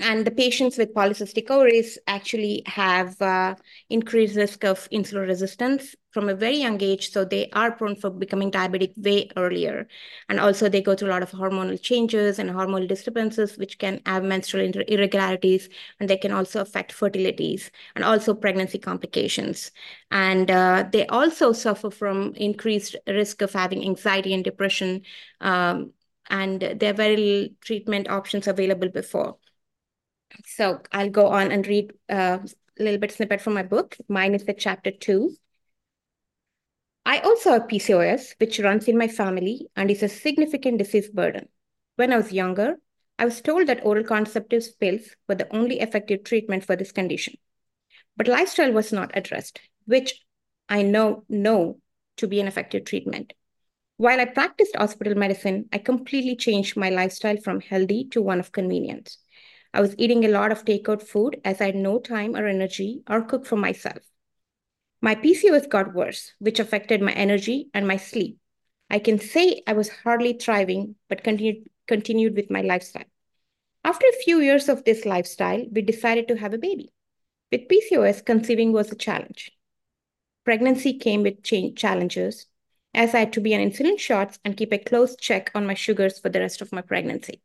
[0.00, 3.54] and the patients with polycystic ovaries actually have uh,
[3.90, 7.10] increased risk of insulin resistance from a very young age.
[7.10, 9.86] So they are prone for becoming diabetic way earlier.
[10.30, 14.00] And also they go through a lot of hormonal changes and hormonal disturbances, which can
[14.06, 15.68] have menstrual irregularities,
[16.00, 19.72] and they can also affect fertilities and also pregnancy complications.
[20.10, 25.02] And uh, they also suffer from increased risk of having anxiety and depression.
[25.42, 25.92] Um,
[26.30, 29.36] and there are very little treatment options available before.
[30.46, 32.38] So I'll go on and read uh,
[32.78, 33.96] a little bit snippet from my book.
[34.08, 35.36] Mine is the chapter two.
[37.04, 41.48] I also have PCOS, which runs in my family and is a significant disease burden.
[41.96, 42.76] When I was younger,
[43.18, 47.34] I was told that oral contraceptive pills were the only effective treatment for this condition.
[48.16, 50.24] But lifestyle was not addressed, which
[50.68, 51.80] I know know
[52.18, 53.32] to be an effective treatment.
[53.96, 58.52] While I practiced hospital medicine, I completely changed my lifestyle from healthy to one of
[58.52, 59.18] convenience.
[59.74, 63.02] I was eating a lot of takeout food as I had no time or energy
[63.08, 64.02] or cook for myself.
[65.00, 68.38] My PCOS got worse, which affected my energy and my sleep.
[68.90, 73.06] I can say I was hardly thriving, but continued, continued with my lifestyle.
[73.84, 76.92] After a few years of this lifestyle, we decided to have a baby.
[77.50, 79.50] With PCOS, conceiving was a challenge.
[80.44, 82.46] Pregnancy came with challenges,
[82.94, 85.74] as I had to be on insulin shots and keep a close check on my
[85.74, 87.42] sugars for the rest of my pregnancy.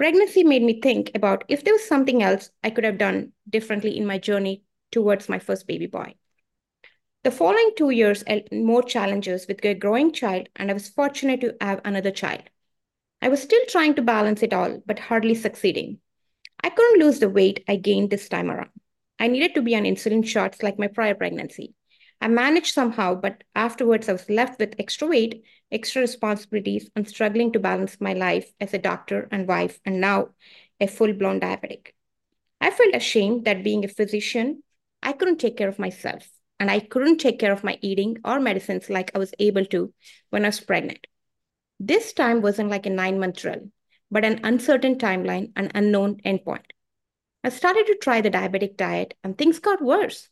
[0.00, 3.98] Pregnancy made me think about if there was something else I could have done differently
[3.98, 6.14] in my journey towards my first baby boy.
[7.22, 11.54] The following two years more challenges with a growing child, and I was fortunate to
[11.60, 12.44] have another child.
[13.20, 15.98] I was still trying to balance it all, but hardly succeeding.
[16.64, 18.70] I couldn't lose the weight I gained this time around.
[19.18, 21.74] I needed to be on insulin shots like my prior pregnancy.
[22.20, 25.42] I managed somehow, but afterwards I was left with extra weight,
[25.72, 30.30] extra responsibilities, and struggling to balance my life as a doctor and wife, and now
[30.80, 31.94] a full blown diabetic.
[32.60, 34.62] I felt ashamed that being a physician,
[35.02, 38.38] I couldn't take care of myself, and I couldn't take care of my eating or
[38.38, 39.92] medicines like I was able to
[40.28, 41.06] when I was pregnant.
[41.78, 43.70] This time wasn't like a nine month drill,
[44.10, 46.66] but an uncertain timeline and unknown endpoint.
[47.42, 50.28] I started to try the diabetic diet, and things got worse.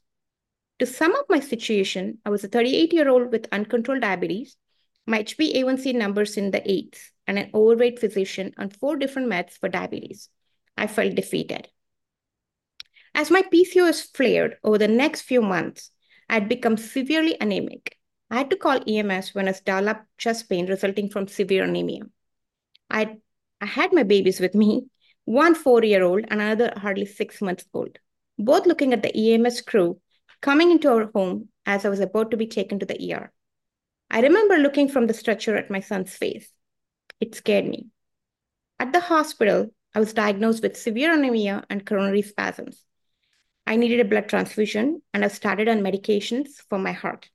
[0.79, 4.57] To sum up my situation, I was a 38 year old with uncontrolled diabetes,
[5.07, 9.68] my HbA1c numbers in the eights, and an overweight physician on four different meds for
[9.68, 10.29] diabetes.
[10.76, 11.68] I felt defeated.
[13.12, 15.91] As my PCOS flared over the next few months,
[16.29, 17.97] I had become severely anemic.
[18.31, 22.03] I had to call EMS when I developed chest pain resulting from severe anemia.
[22.89, 23.16] I,
[23.61, 24.87] I had my babies with me,
[25.24, 27.99] one four year old and another hardly six months old,
[28.39, 30.01] both looking at the EMS crew
[30.41, 33.32] coming into our home as I was about to be taken to the ER.
[34.11, 36.51] I remember looking from the stretcher at my son's face.
[37.20, 37.89] It scared me.
[38.78, 42.84] At the hospital, I was diagnosed with severe anemia and coronary spasms.
[43.66, 47.28] I needed a blood transfusion and I started on medications for my heart.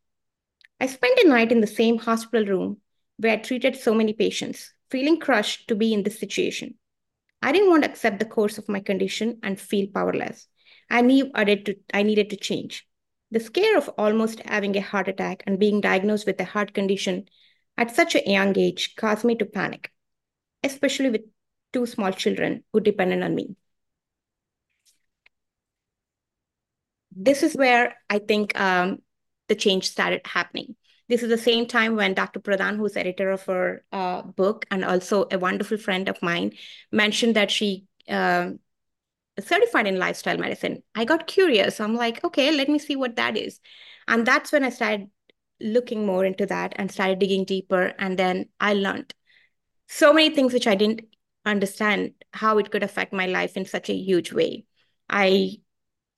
[0.79, 2.77] I spent a night in the same hospital room
[3.17, 6.75] where I treated so many patients, feeling crushed to be in this situation.
[7.41, 10.47] I didn't want to accept the course of my condition and feel powerless.
[10.89, 12.87] I knew I, to, I needed to change.
[13.33, 17.27] The scare of almost having a heart attack and being diagnosed with a heart condition
[17.75, 19.91] at such a young age caused me to panic,
[20.61, 21.21] especially with
[21.73, 23.55] two small children who depended on me.
[27.11, 28.99] This is where I think um,
[29.47, 30.75] the change started happening.
[31.09, 32.39] This is the same time when Dr.
[32.39, 36.51] Pradhan, who's editor of her uh, book and also a wonderful friend of mine,
[36.91, 38.51] mentioned that she uh,
[39.39, 40.83] certified in lifestyle medicine.
[40.95, 41.79] I got curious.
[41.79, 43.59] I'm like, okay, let me see what that is.
[44.07, 45.09] And that's when I started
[45.59, 47.93] looking more into that and started digging deeper.
[47.97, 49.13] And then I learned
[49.87, 51.01] so many things which I didn't
[51.45, 54.65] understand how it could affect my life in such a huge way.
[55.09, 55.57] I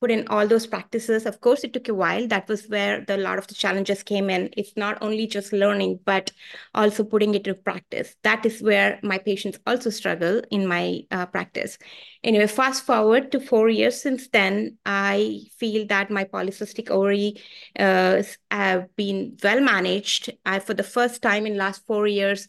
[0.06, 1.26] put in all those practices.
[1.26, 2.28] Of course, it took a while.
[2.28, 4.52] That was where the, a lot of the challenges came in.
[4.56, 6.32] It's not only just learning, but
[6.76, 8.16] also putting it into practice.
[8.22, 11.80] That is where my patients also struggle in my uh, practice.
[12.24, 17.42] Anyway, fast forward to four years since then, I feel that my polycystic ovary
[17.80, 20.30] uh, have been well managed.
[20.46, 22.48] I, for the first time in last four years,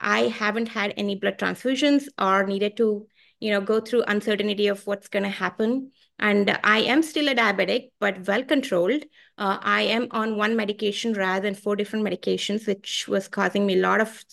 [0.00, 3.06] I haven't had any blood transfusions or needed to,
[3.38, 5.92] you know, go through uncertainty of what's going to happen.
[6.18, 9.04] And I am still a diabetic, but well controlled.
[9.36, 13.78] Uh, I am on one medication rather than four different medications, which was causing me
[13.78, 14.24] a lot of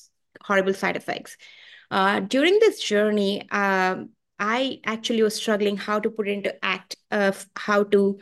[0.44, 1.38] horrible side effects.
[1.92, 3.98] Uh, during this journey, uh,
[4.40, 8.20] I actually was struggling how to put into act of how to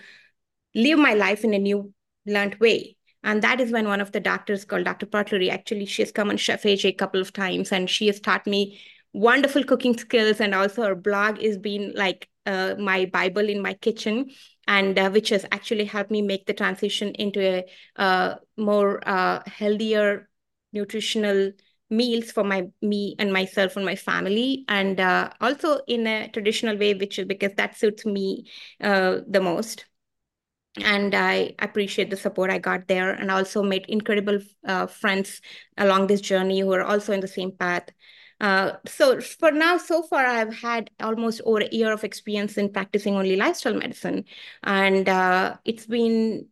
[0.75, 1.93] live my life in a new
[2.25, 2.97] learned way.
[3.23, 5.05] And that is when one of the doctors called Dr.
[5.05, 8.19] Potlery, actually, she has come on Chef AJ a couple of times and she has
[8.19, 8.81] taught me
[9.13, 10.41] wonderful cooking skills.
[10.41, 14.31] And also her blog is being like uh, my Bible in my kitchen,
[14.67, 17.65] and uh, which has actually helped me make the transition into a
[17.95, 20.29] uh, more uh, healthier,
[20.71, 21.51] nutritional
[21.89, 26.77] meals for my me and myself and my family, and uh, also in a traditional
[26.77, 29.85] way, which is because that suits me the most
[30.83, 34.39] and I appreciate the support I got there, and also made incredible
[34.89, 35.39] friends
[35.77, 37.89] along this journey who are also in the same path.
[38.43, 42.73] Uh, so for now, so far, I've had almost over a year of experience in
[42.73, 44.25] practicing only lifestyle medicine.
[44.63, 46.47] And uh, it's been,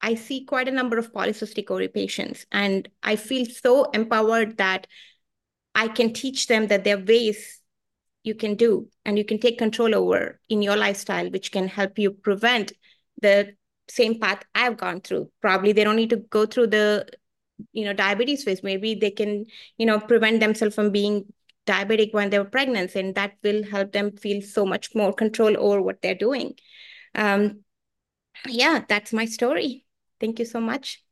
[0.00, 2.46] I see quite a number of polycystic ovary patients.
[2.52, 4.86] And I feel so empowered that
[5.74, 7.62] I can teach them that there are ways
[8.22, 11.98] you can do and you can take control over in your lifestyle, which can help
[11.98, 12.70] you prevent
[13.20, 13.54] the
[13.88, 15.32] same path I've gone through.
[15.40, 17.08] Probably they don't need to go through the
[17.72, 19.46] you know diabetes phase maybe they can
[19.76, 21.24] you know prevent themselves from being
[21.66, 25.82] diabetic when they're pregnant and that will help them feel so much more control over
[25.82, 26.54] what they're doing.
[27.14, 27.64] Um
[28.48, 29.86] yeah that's my story.
[30.20, 31.02] Thank you so much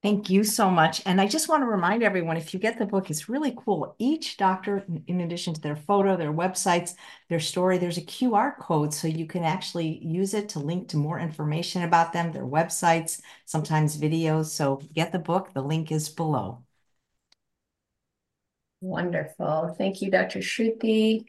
[0.00, 1.02] Thank you so much.
[1.06, 3.96] And I just want to remind everyone, if you get the book, it's really cool.
[3.98, 6.94] Each doctor, in addition to their photo, their websites,
[7.28, 10.96] their story, there's a QR code so you can actually use it to link to
[10.96, 14.46] more information about them, their websites, sometimes videos.
[14.46, 15.52] So get the book.
[15.52, 16.62] The link is below.
[18.80, 19.74] Wonderful.
[19.76, 20.40] Thank you, Dr.
[20.40, 21.26] Shruti.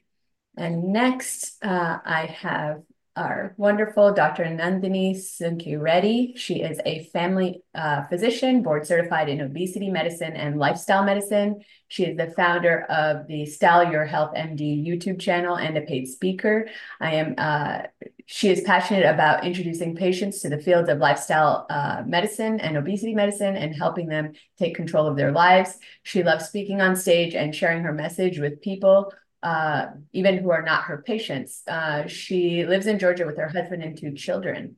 [0.57, 2.84] And next, uh, I have
[3.20, 4.45] our wonderful Dr.
[4.45, 6.34] Nandini Sunki Reddy.
[6.38, 11.59] She is a family uh, physician, board certified in obesity medicine and lifestyle medicine.
[11.89, 16.07] She is the founder of the Style Your Health MD YouTube channel and a paid
[16.07, 16.70] speaker.
[17.01, 17.36] I am.
[17.38, 17.82] Uh,
[18.26, 23.15] she is passionate about introducing patients to the fields of lifestyle uh, medicine and obesity
[23.15, 25.78] medicine and helping them take control of their lives.
[26.03, 29.11] She loves speaking on stage and sharing her message with people
[29.44, 31.64] uh, even who are not her patients.
[31.68, 34.76] Uh, she lives in Georgia with her husband and two children.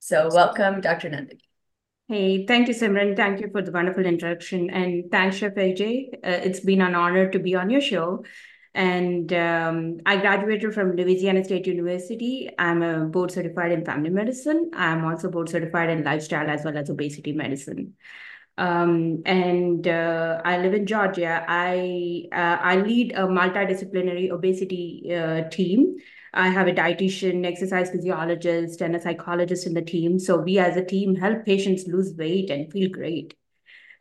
[0.00, 1.10] So welcome, Dr.
[1.10, 1.40] Nandini.
[2.08, 3.14] Hey, thank you, Simran.
[3.14, 4.68] Thank you for the wonderful introduction.
[4.70, 6.14] And thanks, Chef AJ.
[6.14, 8.24] Uh, it's been an honor to be on your show.
[8.74, 12.50] And um, I graduated from Louisiana State University.
[12.58, 14.70] I'm a board certified in family medicine.
[14.74, 17.94] I'm also board certified in lifestyle as well as obesity medicine.
[18.60, 21.44] Um, and uh, I live in Georgia.
[21.48, 25.96] I uh, I lead a multidisciplinary obesity uh, team.
[26.34, 30.18] I have a dietitian, exercise physiologist, and a psychologist in the team.
[30.18, 33.34] So we, as a team, help patients lose weight and feel great.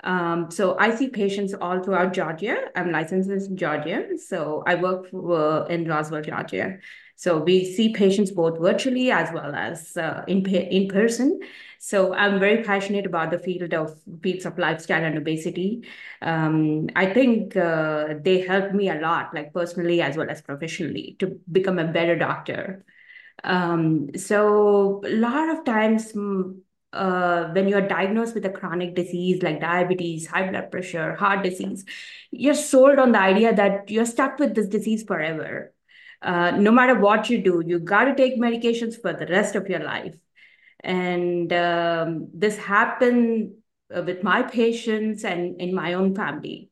[0.03, 2.57] Um, so I see patients all throughout Georgia.
[2.76, 6.80] I'm licensed in Georgia, so I work for, in Roswell, Georgia.
[7.16, 11.39] So we see patients both virtually as well as uh, in in person.
[11.82, 15.88] So I'm very passionate about the field of fields of lifestyle and obesity.
[16.21, 21.15] Um, I think uh, they helped me a lot, like personally as well as professionally,
[21.19, 22.86] to become a better doctor.
[23.45, 26.59] Um, so a lot of times mm,
[26.91, 31.86] uh, when you're diagnosed with a chronic disease like diabetes, high blood pressure, heart disease,
[32.32, 35.73] you're sold on the idea that you're stuck with this disease forever.
[36.21, 39.69] Uh, no matter what you do, you got to take medications for the rest of
[39.69, 40.17] your life.
[40.82, 43.53] And um, this happened
[43.95, 46.69] uh, with my patients and in my own family.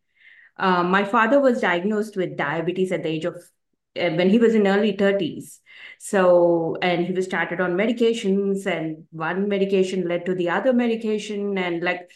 [0.57, 4.55] Uh, my father was diagnosed with diabetes at the age of uh, when he was
[4.55, 5.59] in early 30s.
[5.99, 11.57] So, and he was started on medications, and one medication led to the other medication,
[11.57, 12.09] and like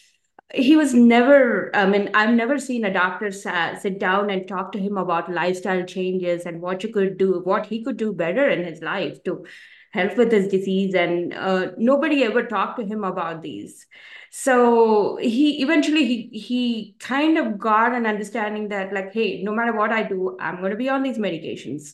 [0.54, 4.80] he was never i mean i've never seen a doctor sit down and talk to
[4.80, 8.66] him about lifestyle changes and what you could do what he could do better in
[8.66, 9.46] his life to
[9.92, 13.86] help with his disease and uh, nobody ever talked to him about these.
[14.32, 19.76] So he eventually he he kind of got an understanding that like hey no matter
[19.76, 21.94] what i do i'm going to be on these medications.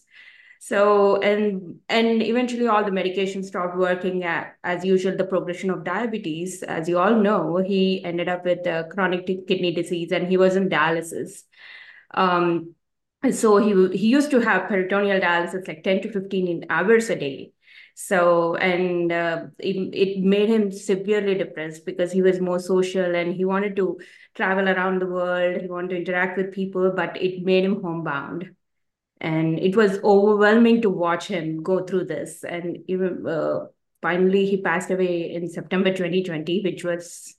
[0.60, 5.84] So and and eventually all the medications stopped working at, as usual the progression of
[5.84, 6.62] diabetes.
[6.62, 10.70] As you all know he ended up with chronic kidney disease and he was in
[10.70, 11.44] dialysis.
[12.14, 12.76] Um
[13.32, 17.54] so he he used to have peritoneal dialysis like 10 to 15 hours a day
[18.00, 23.34] so, and uh, it, it made him severely depressed because he was more social and
[23.34, 23.98] he wanted to
[24.36, 25.62] travel around the world.
[25.62, 28.52] He wanted to interact with people, but it made him homebound.
[29.20, 32.44] And it was overwhelming to watch him go through this.
[32.44, 33.66] And even uh,
[34.04, 37.36] finally, he passed away in September 2020, which was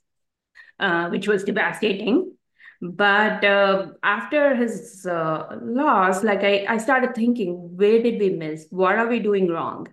[0.77, 2.33] uh, which was devastating.
[2.81, 8.67] But uh, after his uh, loss, like I, I started thinking, where did we miss?
[8.71, 9.87] What are we doing wrong?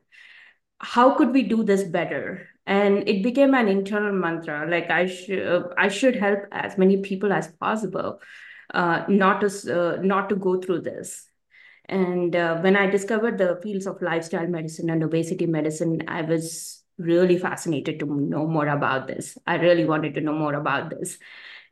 [0.86, 2.48] How could we do this better?
[2.66, 6.96] And it became an internal mantra like i should uh, i should help as many
[7.02, 8.20] people as possible
[8.74, 11.28] uh, not to uh, not to go through this.
[11.88, 16.82] And uh, when i discovered the fields of lifestyle medicine and obesity medicine i was
[16.98, 19.36] really fascinated to know more about this.
[19.46, 21.18] I really wanted to know more about this.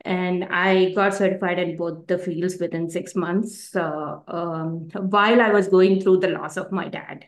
[0.01, 5.49] And i got certified in both the fields within six months uh, um, while i
[5.59, 7.25] was going through the loss of my dad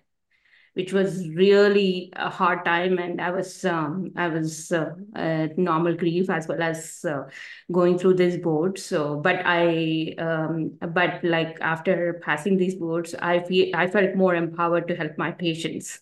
[0.78, 5.96] which was really a hard time and i was um, i was uh, at normal
[5.96, 7.24] grief as well as uh,
[7.72, 13.40] going through this board so but i um, but like after passing these boards i
[13.40, 16.00] feel i felt more empowered to help my patients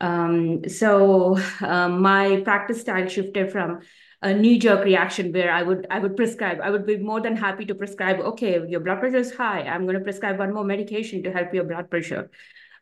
[0.00, 3.80] um, so um, my practice style shifted from
[4.22, 6.58] a knee-jerk reaction where I would I would prescribe.
[6.62, 8.18] I would be more than happy to prescribe.
[8.18, 9.62] Okay, your blood pressure is high.
[9.62, 12.30] I'm going to prescribe one more medication to help your blood pressure.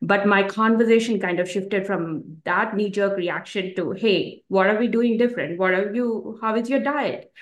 [0.03, 4.79] But my conversation kind of shifted from that knee jerk reaction to, hey, what are
[4.79, 5.59] we doing different?
[5.59, 7.33] What are you, how is your diet?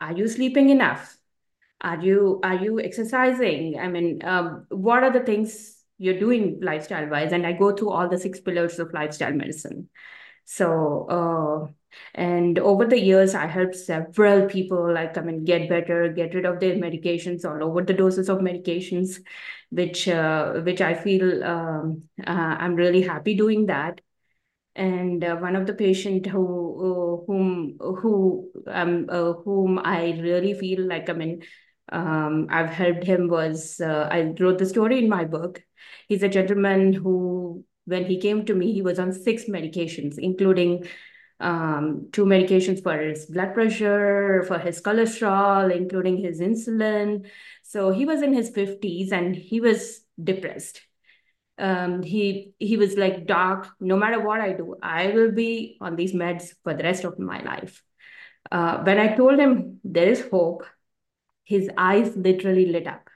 [0.00, 1.16] Are you sleeping enough?
[1.80, 3.78] Are you, are you exercising?
[3.78, 7.32] I mean, um, what are the things you're doing lifestyle wise?
[7.32, 9.88] And I go through all the six pillars of lifestyle medicine.
[10.44, 11.72] So, uh,
[12.14, 16.44] And over the years, I helped several people like I mean get better, get rid
[16.46, 19.20] of their medications or lower the doses of medications,
[19.70, 24.00] which uh, which I feel um, uh, I'm really happy doing that.
[24.76, 26.44] And uh, one of the patient who
[27.20, 31.42] uh, whom who um uh, whom I really feel like I mean
[31.90, 35.62] um, I've helped him was uh, I wrote the story in my book.
[36.08, 40.86] He's a gentleman who when he came to me, he was on six medications, including
[41.40, 47.26] um, two medications for his blood pressure, for his cholesterol, including his insulin.
[47.62, 50.82] So he was in his 50s and he was depressed.
[51.58, 55.96] Um, he he was like, Doc, no matter what I do, I will be on
[55.96, 57.82] these meds for the rest of my life.
[58.50, 60.64] Uh, when I told him there is hope,
[61.44, 63.08] his eyes literally lit up.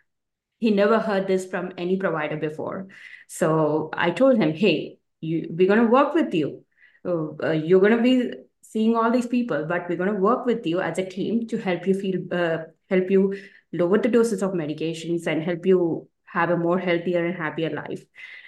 [0.59, 2.89] He never heard this from any provider before.
[3.29, 6.64] So I told him, hey, you, we're going to work with you
[7.05, 8.33] uh, you're going to be
[8.63, 11.59] seeing all these people, but we're going to work with you as a team to
[11.59, 12.59] help you feel, uh,
[12.91, 13.37] help you
[13.73, 18.05] lower the doses of medications and help you have a more healthier and happier life.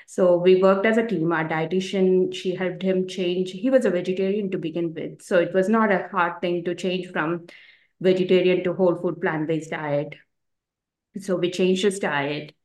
[0.09, 1.33] So we worked as a team.
[1.33, 3.51] Our dietitian, she helped him change.
[3.51, 5.23] He was a vegetarian to begin with.
[5.23, 7.47] So it was not a hard thing to change from
[8.01, 10.17] vegetarian to whole food plant-based diet.
[11.21, 12.56] So we changed his diet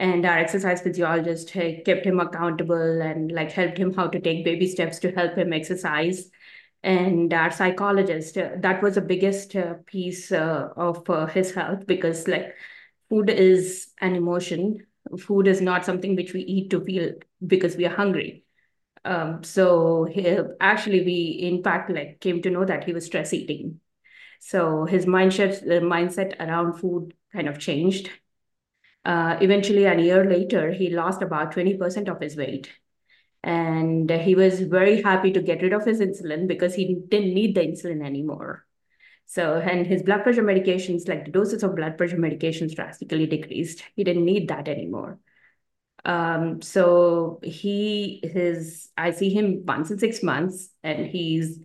[0.00, 4.66] and our exercise physiologist kept him accountable and like helped him how to take baby
[4.66, 6.30] steps to help him exercise.
[6.82, 11.86] And our psychologist uh, that was the biggest uh, piece uh, of uh, his health
[11.86, 12.54] because like
[13.10, 14.86] food is an emotion.
[15.18, 17.12] Food is not something which we eat to feel
[17.46, 18.44] because we are hungry.
[19.04, 23.34] Um, so he, actually we in fact like came to know that he was stress
[23.34, 23.80] eating.
[24.38, 28.08] So his mindset the mindset around food kind of changed
[29.04, 32.70] uh, eventually, a year later, he lost about 20% of his weight.
[33.42, 37.54] And he was very happy to get rid of his insulin because he didn't need
[37.54, 38.66] the insulin anymore.
[39.24, 43.82] So, and his blood pressure medications, like the doses of blood pressure medications drastically decreased.
[43.96, 45.20] He didn't need that anymore.
[46.04, 51.60] Um, so he, his, I see him once in six months and he's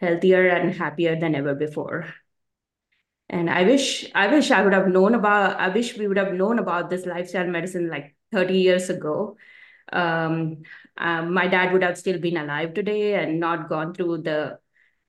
[0.00, 2.06] healthier and happier than ever before.
[3.30, 6.32] And I wish I wish I would have known about I wish we would have
[6.32, 9.36] known about this lifestyle medicine like 30 years ago.
[9.92, 10.62] Um,
[10.96, 14.58] um, my dad would have still been alive today and not gone through the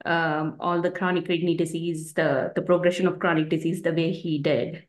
[0.06, 4.40] um, all the chronic kidney disease, the the progression of chronic disease the way he
[4.40, 4.86] did.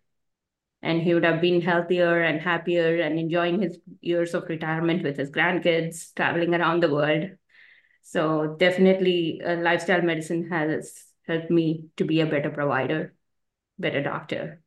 [0.82, 5.18] And he would have been healthier and happier and enjoying his years of retirement with
[5.18, 7.32] his grandkids, traveling around the world.
[8.02, 13.14] So definitely, uh, lifestyle medicine has helped me to be a better provider
[13.80, 14.60] better doctor.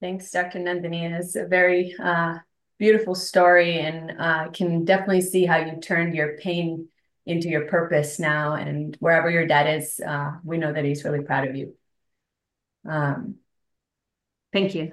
[0.00, 0.58] Thanks, Dr.
[0.58, 1.18] Nandini.
[1.18, 2.38] It's a very uh,
[2.78, 6.88] beautiful story and uh, can definitely see how you turned your pain
[7.26, 8.54] into your purpose now.
[8.54, 11.74] And wherever your dad is, uh, we know that he's really proud of you.
[12.88, 13.36] Um,
[14.52, 14.92] Thank you.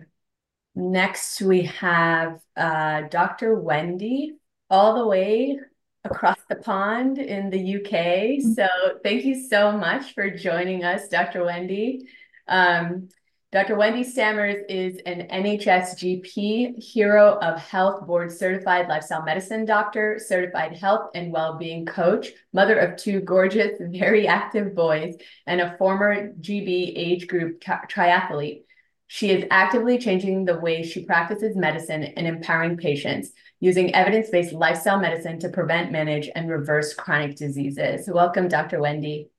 [0.76, 3.55] Next, we have uh, Dr.
[3.55, 4.36] Wendy,
[4.70, 5.60] all the way
[6.03, 7.91] across the pond in the UK.
[7.91, 8.54] Mm-hmm.
[8.54, 8.68] So
[9.04, 11.43] thank you so much for joining us, Dr.
[11.43, 12.08] Wendy.
[12.48, 13.10] Um,
[13.54, 13.78] Dr.
[13.78, 20.76] Wendy Stammers is an NHS GP, Hero of Health Board Certified Lifestyle Medicine Doctor, Certified
[20.76, 26.91] Health and Wellbeing Coach, mother of two gorgeous, very active boys, and a former GB
[26.95, 28.64] age group triathlete.
[29.08, 34.99] She is actively changing the way she practices medicine and empowering patients using evidence-based lifestyle
[34.99, 38.08] medicine to prevent, manage, and reverse chronic diseases.
[38.08, 38.80] Welcome, Dr.
[38.80, 39.30] Wendy.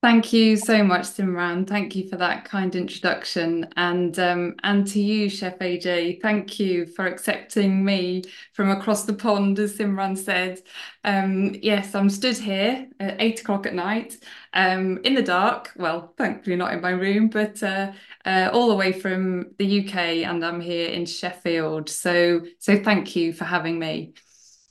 [0.00, 1.66] Thank you so much, Simran.
[1.66, 3.66] Thank you for that kind introduction.
[3.76, 8.22] And um, and to you, Chef AJ, thank you for accepting me
[8.52, 10.60] from across the pond, as Simran said.
[11.02, 14.16] Um, yes, I'm stood here at eight o'clock at night
[14.54, 15.72] um, in the dark.
[15.74, 17.90] Well, thankfully not in my room, but uh,
[18.24, 19.96] uh, all the way from the UK,
[20.28, 21.88] and I'm here in Sheffield.
[21.90, 24.14] So so thank you for having me.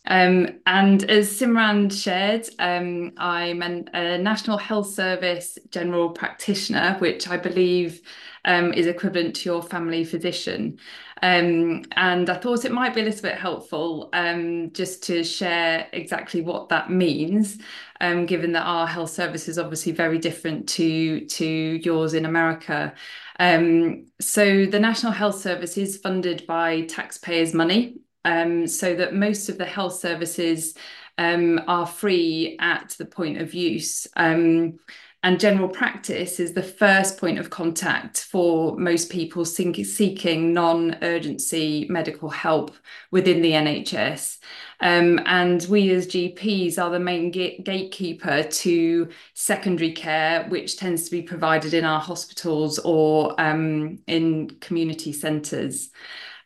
[0.07, 7.27] Um, and as Simran shared, um, I'm an, a National Health Service general practitioner, which
[7.27, 8.01] I believe
[8.45, 10.79] um, is equivalent to your family physician.
[11.21, 15.87] Um, and I thought it might be a little bit helpful um, just to share
[15.91, 17.57] exactly what that means,
[17.99, 22.93] um, given that our health service is obviously very different to, to yours in America.
[23.39, 27.97] so the National Health Service is funded by taxpayers' money
[28.27, 30.75] um, so that most of the health services
[31.17, 34.05] um, are free at the point of use.
[34.17, 34.79] Um,
[35.23, 42.29] and general practice is the first point of contact for most people seeking non-urgency medical
[42.29, 42.71] help
[43.11, 44.37] within the NHS.
[44.79, 51.11] Um, and we as GPs are the main gatekeeper to secondary care, which tends to
[51.11, 55.89] be provided in our hospitals or um, in community centres.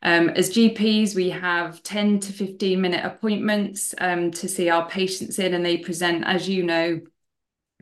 [0.03, 5.37] Um, as GPs, we have 10 to 15 minute appointments um, to see our patients
[5.39, 7.01] in, and they present, as you know,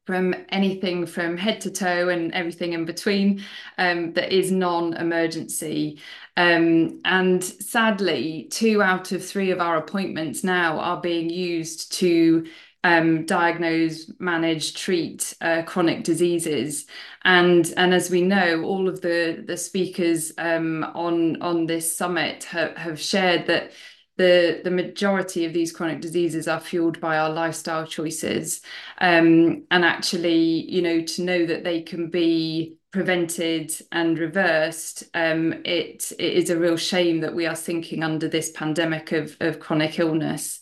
[0.09, 3.43] from anything from head to toe and everything in between
[3.77, 5.99] um, that is non-emergency.
[6.35, 12.47] Um, and sadly, two out of three of our appointments now are being used to
[12.83, 16.85] um, diagnose, manage, treat uh, chronic diseases.
[17.25, 22.45] And, and as we know, all of the, the speakers um, on, on this summit
[22.45, 23.71] ha have shared that
[24.17, 28.61] the, the majority of these chronic diseases are fueled by our lifestyle choices.
[28.99, 35.53] Um, and actually, you know, to know that they can be prevented and reversed, um,
[35.63, 39.59] it, it is a real shame that we are sinking under this pandemic of, of
[39.59, 40.59] chronic illness.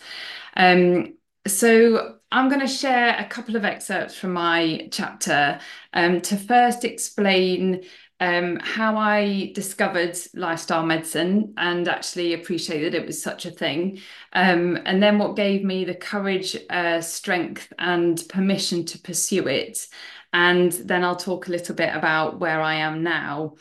[0.56, 1.17] Um,
[1.48, 5.60] so I'm going to share a couple of excerpts from my chapter
[5.94, 7.84] um, to first explain
[8.20, 14.00] um, how I discovered lifestyle medicine and actually appreciate that it was such a thing.
[14.34, 19.88] Um, and then what gave me the courage, uh, strength, and permission to pursue it.
[20.34, 23.56] And then I'll talk a little bit about where I am now.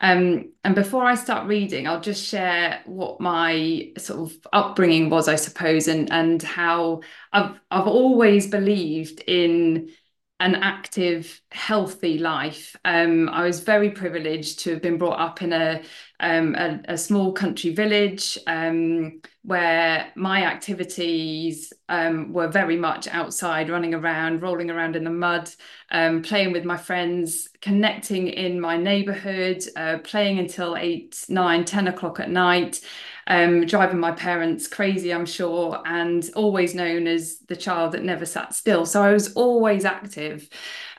[0.00, 5.26] Um, and before I start reading, I'll just share what my sort of upbringing was,
[5.28, 7.00] I suppose, and and how
[7.32, 9.90] I've I've always believed in
[10.38, 12.76] an active, healthy life.
[12.84, 15.82] Um, I was very privileged to have been brought up in a
[16.20, 23.68] um, a, a, small country village um, where my activities um, were very much outside,
[23.68, 25.50] running around, rolling around in the mud,
[25.90, 31.88] um, playing with my friends, connecting in my neighborhood, uh, playing until eight, nine, 10
[31.88, 32.80] o'clock at night
[33.26, 38.24] um, driving my parents crazy, I'm sure, and always known as the child that never
[38.24, 38.86] sat still.
[38.86, 40.48] So I was always active.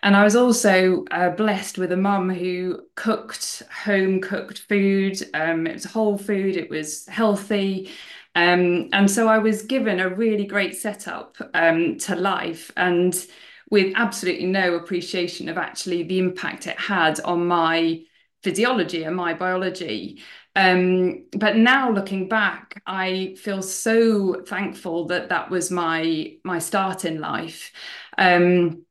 [0.03, 5.17] And I was also uh, blessed with a mum who cooked home cooked food.
[5.33, 7.91] Um, it was whole food, it was healthy.
[8.35, 13.15] Um, and so I was given a really great setup um, to life and
[13.71, 18.01] with absolutely no appreciation of actually the impact it had on my
[18.43, 20.21] physiology and my biology.
[20.57, 27.05] Um, but now looking back, I feel so thankful that that was my my start
[27.05, 27.71] in life.
[28.17, 28.86] Um,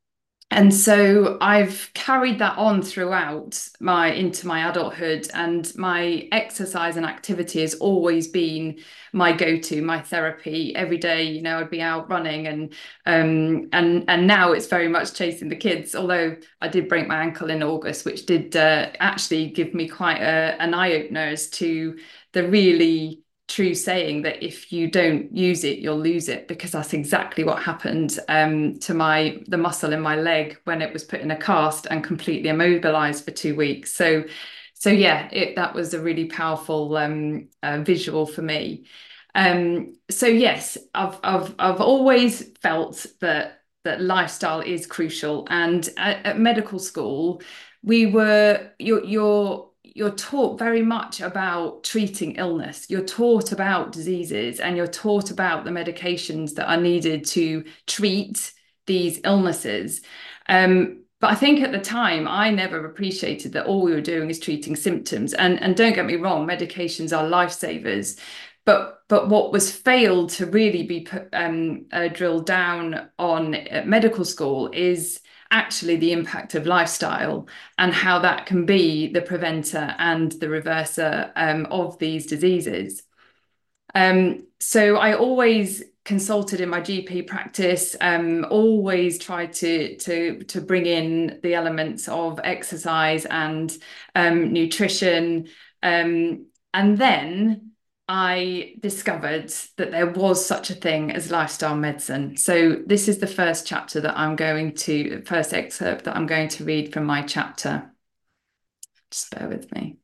[0.49, 7.05] and so I've carried that on throughout my into my adulthood and my exercise and
[7.05, 8.79] activity has always been
[9.11, 10.73] my go-to my therapy.
[10.73, 12.73] Every day you know I'd be out running and
[13.05, 17.21] um and and now it's very much chasing the kids although I did break my
[17.21, 21.97] ankle in August which did uh, actually give me quite a, an eye-opener as to
[22.31, 26.93] the really true saying that if you don't use it you'll lose it because that's
[26.93, 31.21] exactly what happened um, to my the muscle in my leg when it was put
[31.21, 33.93] in a cast and completely immobilized for two weeks.
[33.93, 34.25] So
[34.73, 38.85] so yeah it, that was a really powerful um, uh, visual for me.
[39.33, 45.47] Um, so yes I've, I've I've always felt that that lifestyle is crucial.
[45.49, 47.41] And at, at medical school
[47.83, 52.85] we were you're, you're you're taught very much about treating illness.
[52.87, 58.53] You're taught about diseases and you're taught about the medications that are needed to treat
[58.85, 60.01] these illnesses.
[60.47, 64.29] Um, but I think at the time, I never appreciated that all we were doing
[64.29, 65.33] is treating symptoms.
[65.33, 68.19] And, and don't get me wrong, medications are lifesavers.
[68.65, 73.87] But, but what was failed to really be put, um, uh, drilled down on at
[73.87, 75.21] medical school is
[75.51, 81.31] actually the impact of lifestyle and how that can be the preventer and the reverser
[81.35, 83.03] um, of these diseases.
[83.95, 90.61] Um, so I always consulted in my GP practice, um, always tried to, to, to
[90.61, 93.77] bring in the elements of exercise and
[94.15, 95.47] um, nutrition.
[95.83, 97.66] Um, and then
[98.09, 102.37] I discovered that there was such a thing as lifestyle medicine.
[102.37, 106.47] So this is the first chapter that I'm going to, first excerpt that I'm going
[106.49, 107.91] to read from my chapter.
[109.11, 109.97] Just bear with me.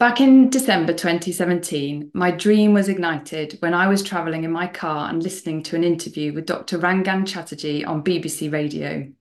[0.00, 5.10] Back in December 2017, my dream was ignited when I was travelling in my car
[5.10, 6.78] and listening to an interview with Dr.
[6.78, 9.12] Rangan Chatterjee on BBC Radio.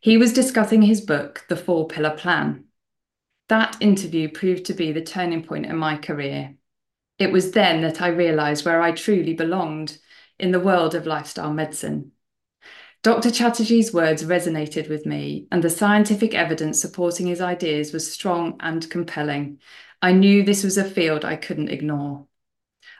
[0.00, 2.64] He was discussing his book, The Four Pillar Plan.
[3.48, 6.54] That interview proved to be the turning point in my career.
[7.22, 9.96] It was then that I realised where I truly belonged
[10.40, 12.10] in the world of lifestyle medicine.
[13.04, 13.30] Dr.
[13.30, 18.90] Chatterjee's words resonated with me, and the scientific evidence supporting his ideas was strong and
[18.90, 19.60] compelling.
[20.02, 22.26] I knew this was a field I couldn't ignore.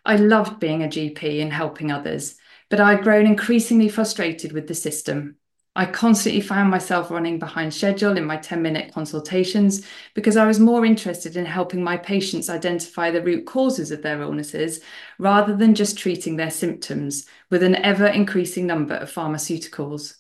[0.05, 2.37] I loved being a GP and helping others,
[2.71, 5.35] but I had grown increasingly frustrated with the system.
[5.75, 10.61] I constantly found myself running behind schedule in my 10 minute consultations because I was
[10.61, 14.81] more interested in helping my patients identify the root causes of their illnesses
[15.19, 20.17] rather than just treating their symptoms with an ever increasing number of pharmaceuticals.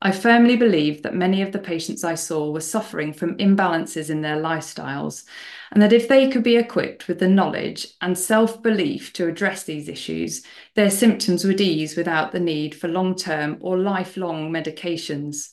[0.00, 4.22] I firmly believe that many of the patients I saw were suffering from imbalances in
[4.22, 5.24] their lifestyles,
[5.72, 9.64] and that if they could be equipped with the knowledge and self belief to address
[9.64, 10.44] these issues,
[10.74, 15.50] their symptoms would ease without the need for long term or lifelong medications.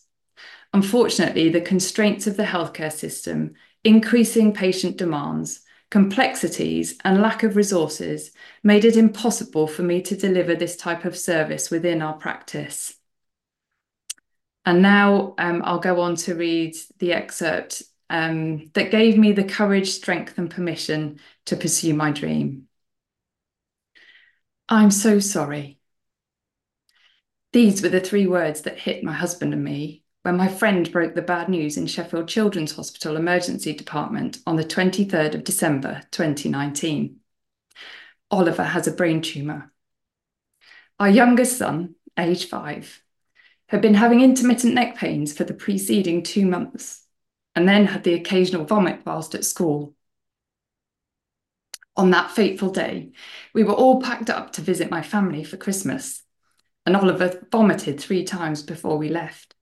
[0.73, 3.53] Unfortunately, the constraints of the healthcare system,
[3.83, 8.31] increasing patient demands, complexities, and lack of resources
[8.63, 12.95] made it impossible for me to deliver this type of service within our practice.
[14.65, 19.43] And now um, I'll go on to read the excerpt um, that gave me the
[19.43, 22.67] courage, strength, and permission to pursue my dream.
[24.69, 25.79] I'm so sorry.
[27.53, 31.15] These were the three words that hit my husband and me when my friend broke
[31.15, 37.17] the bad news in Sheffield Children's Hospital Emergency Department on the 23rd of December 2019.
[38.29, 39.71] Oliver has a brain tumour.
[40.99, 43.01] Our youngest son, age five,
[43.69, 47.06] had been having intermittent neck pains for the preceding two months
[47.57, 49.95] and then had the occasional vomit whilst at school.
[51.95, 53.13] On that fateful day,
[53.51, 56.21] we were all packed up to visit my family for Christmas,
[56.85, 59.55] and Oliver vomited three times before we left.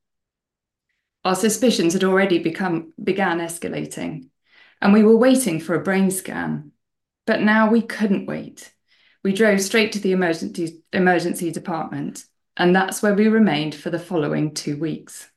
[1.23, 4.27] Our suspicions had already become began escalating,
[4.81, 6.73] and we were waiting for a brain scan.
[7.25, 8.73] But now we couldn't wait.
[9.23, 12.25] We drove straight to the emergency, emergency department
[12.57, 15.29] and that's where we remained for the following two weeks.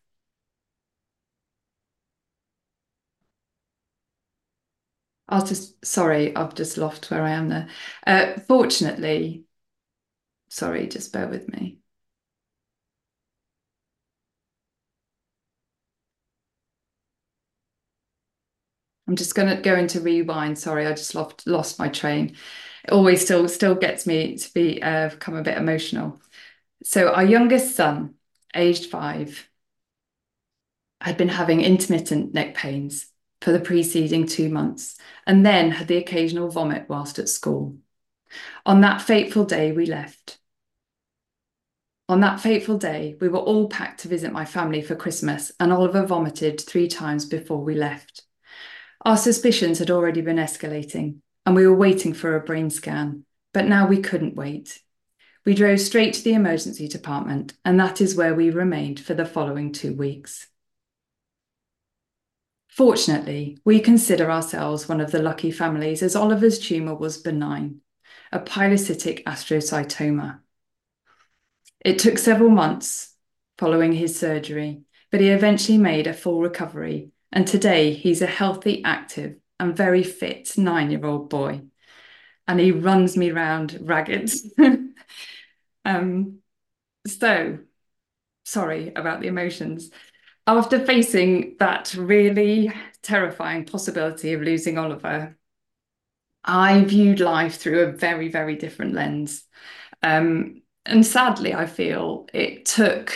[5.28, 7.68] I'll just, sorry, I've just lost where I am there.
[8.06, 9.44] Uh, fortunately,
[10.48, 11.78] sorry, just bear with me.
[19.06, 20.58] I'm just going to go into rewind.
[20.58, 22.36] Sorry, I just lost lost my train.
[22.84, 26.20] It always still still gets me to be uh, become a bit emotional.
[26.84, 28.14] So our youngest son,
[28.54, 29.48] aged five,
[31.00, 33.06] had been having intermittent neck pains
[33.41, 37.76] for the preceding two months and then had the occasional vomit whilst at school.
[38.66, 40.39] On that fateful day, we left.
[42.09, 45.72] On that fateful day, we were all packed to visit my family for Christmas, and
[45.72, 48.22] Oliver vomited three times before we left.
[49.05, 53.66] Our suspicions had already been escalating, and we were waiting for a brain scan, but
[53.66, 54.80] now we couldn't wait.
[55.45, 59.26] We drove straight to the emergency department, and that is where we remained for the
[59.26, 60.49] following two weeks.
[62.78, 67.80] Fortunately, we consider ourselves one of the lucky families as Oliver's tumour was benign,
[68.30, 70.38] a pilocytic astrocytoma.
[71.84, 73.16] It took several months
[73.58, 78.84] following his surgery, but he eventually made a full recovery, and today he's a healthy,
[78.84, 81.62] active, and very fit nine year old boy.
[82.46, 84.30] And he runs me round ragged.
[85.84, 86.40] Um,
[87.06, 87.60] so,
[88.44, 89.90] sorry about the emotions.
[90.49, 92.72] After facing that really
[93.03, 95.36] terrifying possibility of losing Oliver,
[96.42, 99.44] I viewed life through a very, very different lens.
[100.03, 103.12] Um, and sadly, I feel it took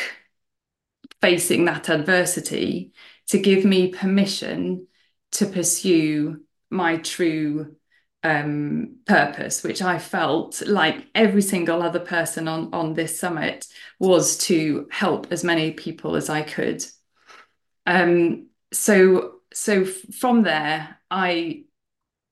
[1.22, 2.92] facing that adversity
[3.28, 4.88] to give me permission
[5.30, 7.76] to pursue my true
[8.22, 13.66] um, purpose, which I felt like every single other person on, on this summit
[13.98, 16.84] was to help as many people as I could.
[17.86, 21.64] Um, so, so from there, I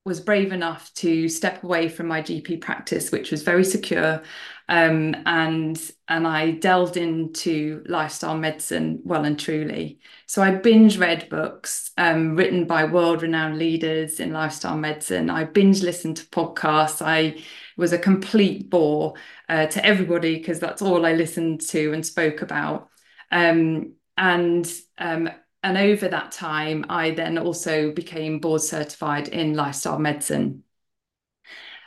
[0.05, 4.23] was brave enough to step away from my GP practice, which was very secure,
[4.69, 10.01] um, and and I delved into lifestyle medicine well and truly.
[10.27, 15.29] So I binge read books um, written by world renowned leaders in lifestyle medicine.
[15.31, 17.03] I binge listened to podcasts.
[17.05, 17.43] I
[17.77, 19.15] was a complete bore
[19.49, 22.89] uh, to everybody because that's all I listened to and spoke about.
[23.31, 25.31] Um, and um,
[25.63, 30.63] and over that time, I then also became board certified in lifestyle medicine.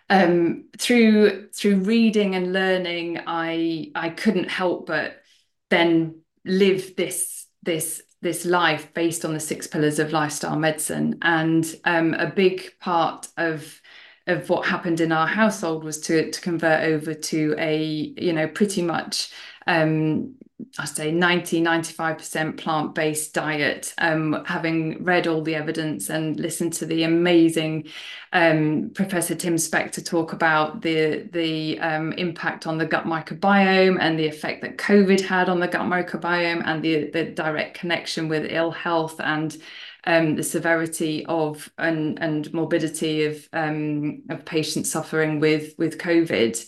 [0.09, 5.21] Um, through through reading and learning, I I couldn't help but
[5.69, 11.19] then live this this this life based on the six pillars of lifestyle medicine.
[11.21, 13.79] And um, a big part of
[14.25, 17.83] of what happened in our household was to to convert over to a
[18.17, 19.31] you know pretty much
[19.67, 20.35] um,
[20.77, 26.85] I say 90, 95% plant-based diet, um, having read all the evidence and listened to
[26.85, 27.87] the amazing
[28.33, 34.17] um, Professor Tim Spector talk about the, the um, impact on the gut microbiome and
[34.17, 38.51] the effect that COVID had on the gut microbiome and the, the direct connection with
[38.51, 39.57] ill health and
[40.05, 46.65] um, the severity of and, and morbidity of, um, of patients suffering with, with COVID.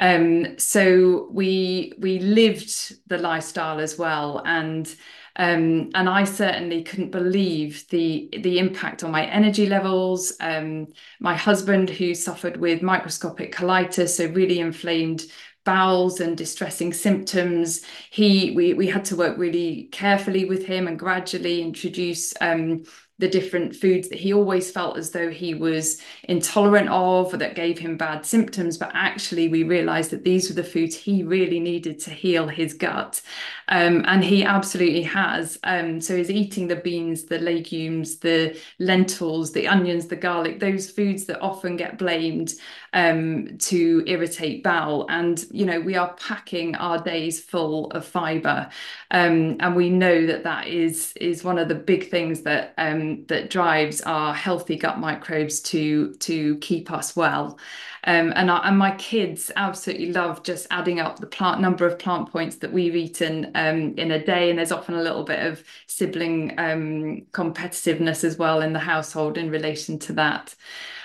[0.00, 4.92] Um, so we we lived the lifestyle as well, and
[5.36, 10.32] um, and I certainly couldn't believe the the impact on my energy levels.
[10.40, 10.88] Um,
[11.20, 15.24] my husband, who suffered with microscopic colitis, so really inflamed
[15.64, 17.82] bowels and distressing symptoms.
[18.10, 22.84] He we we had to work really carefully with him and gradually introduce um,
[23.20, 27.54] the different foods that he always felt as though he was intolerant of or that
[27.54, 28.78] gave him bad symptoms.
[28.78, 32.72] But actually, we realized that these were the foods he really needed to heal his
[32.72, 33.20] gut.
[33.68, 35.58] Um, and he absolutely has.
[35.62, 40.90] Um, so he's eating the beans, the legumes, the lentils, the onions, the garlic, those
[40.90, 42.54] foods that often get blamed
[42.94, 45.06] um, to irritate bowel.
[45.08, 48.68] And, you know, we are packing our days full of fiber.
[49.12, 52.74] Um, and we know that that is, is one of the big things that,
[53.10, 57.58] um, that drives our healthy gut microbes to, to keep us well.
[58.04, 62.30] Um, and, and my kids absolutely love just adding up the plant number of plant
[62.32, 64.48] points that we've eaten um, in a day.
[64.48, 69.36] And there's often a little bit of sibling um, competitiveness as well in the household
[69.36, 70.54] in relation to that.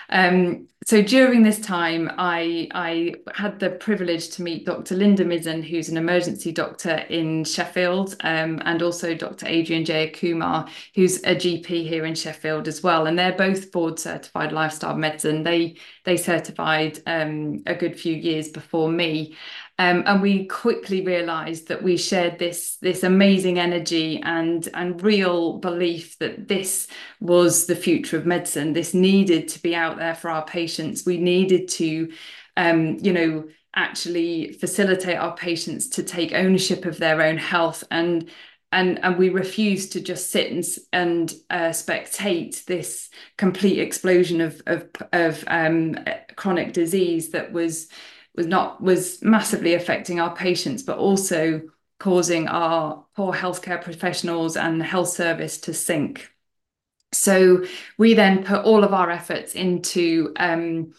[0.09, 4.95] Um, so during this time, I, I had the privilege to meet Dr.
[4.95, 9.47] Linda Mizzen, who's an emergency doctor in Sheffield, um, and also Dr.
[9.47, 13.07] Adrian Jayakumar, who's a GP here in Sheffield as well.
[13.07, 15.41] And they're both board certified lifestyle medicine.
[15.41, 19.35] They they certified um, a good few years before me.
[19.77, 25.57] Um, and we quickly realized that we shared this this amazing energy and and real
[25.57, 26.87] belief that this
[27.19, 28.71] was the future of medicine.
[28.71, 31.05] This needed to be out there for our patients.
[31.05, 32.11] We needed to
[32.55, 33.45] um, you know
[33.75, 37.83] actually facilitate our patients to take ownership of their own health.
[37.91, 38.29] And
[38.71, 44.61] and and we refused to just sit and and uh, spectate this complete explosion of
[44.67, 45.97] of of um,
[46.37, 47.89] chronic disease that was
[48.35, 51.61] was not was massively affecting our patients, but also
[51.99, 56.31] causing our poor healthcare professionals and health service to sink.
[57.13, 57.63] So
[57.97, 60.93] we then put all of our efforts into um,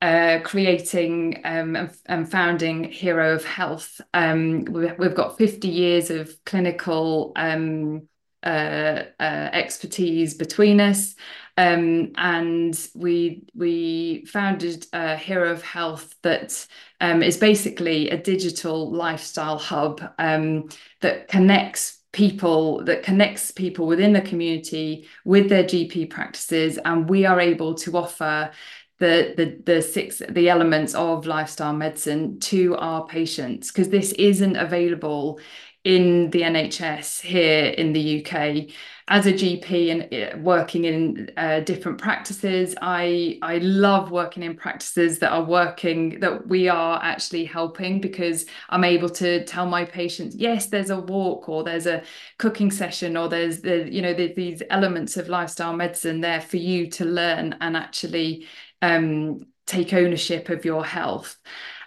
[0.00, 4.00] uh, creating um, and, founding Hero of Health.
[4.14, 8.08] Um, we've, we've, got 50 years of clinical um,
[8.44, 11.16] uh, uh, expertise between us.
[11.58, 16.64] Um, and we we founded a Hero of Health that
[17.00, 20.68] um, is basically a digital lifestyle hub um,
[21.00, 27.26] that connects people that connects people within the community with their GP practices, and we
[27.26, 28.52] are able to offer
[28.98, 34.56] the the the six the elements of lifestyle medicine to our patients because this isn't
[34.56, 35.40] available
[35.84, 38.74] in the NHS here in the UK
[39.08, 44.54] as a GP and uh, working in uh, different practices, I I love working in
[44.54, 49.86] practices that are working that we are actually helping because I'm able to tell my
[49.86, 52.02] patients, yes, there's a walk or there's a
[52.38, 56.58] cooking session or there's the you know the, these elements of lifestyle medicine there for
[56.58, 58.46] you to learn and actually
[58.82, 61.38] um, take ownership of your health.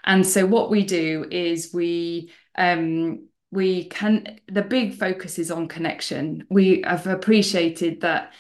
[0.04, 5.68] And so what we do is we um, we can the big focus is on
[5.68, 6.46] connection.
[6.50, 8.34] We have appreciated that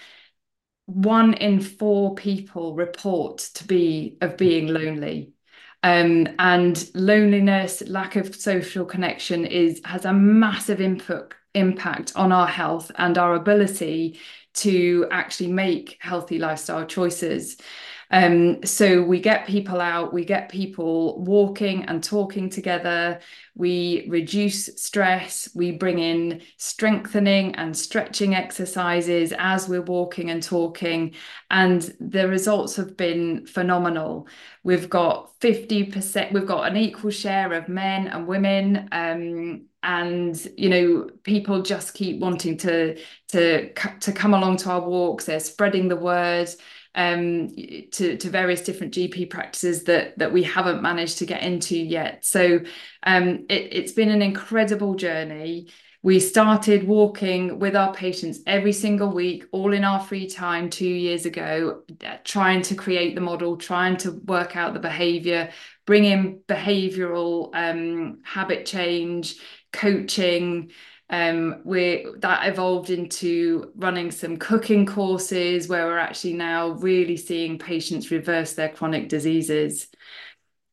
[0.86, 5.34] one in four people report to be of being lonely.
[5.84, 12.48] Um, and loneliness lack of social connection is has a massive input impact on our
[12.48, 14.20] health and our ability
[14.54, 17.58] to actually make healthy lifestyle choices
[18.12, 23.20] um, so we get people out, we get people walking and talking together,
[23.56, 31.16] we reduce stress, we bring in strengthening and stretching exercises as we're walking and talking,
[31.50, 34.28] and the results have been phenomenal.
[34.64, 38.90] We've got 50%, we've got an equal share of men and women.
[38.92, 42.96] Um, and you know people just keep wanting to
[43.30, 46.48] to to come along to our walks they're spreading the word
[46.96, 47.50] um,
[47.92, 52.26] to, to various different GP practices that, that we haven't managed to get into yet.
[52.26, 52.60] So
[53.04, 55.70] um, it, it's been an incredible journey.
[56.04, 60.88] We started walking with our patients every single week, all in our free time two
[60.88, 61.84] years ago,
[62.24, 65.52] trying to create the model, trying to work out the behavior,
[65.86, 69.36] bring in behavioral um, habit change,
[69.72, 70.72] coaching.
[71.12, 77.60] Um, we that evolved into running some cooking courses where we're actually now really seeing
[77.60, 79.88] patients reverse their chronic diseases.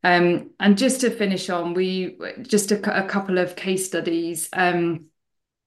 [0.04, 4.48] Um, and just to finish on, we just a, a couple of case studies.
[4.52, 5.06] Um,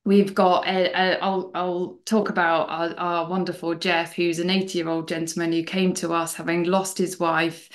[0.06, 4.78] we've got a, a, I'll, I'll talk about our, our wonderful Jeff, who's an 80
[4.78, 7.70] year old gentleman who came to us having lost his wife.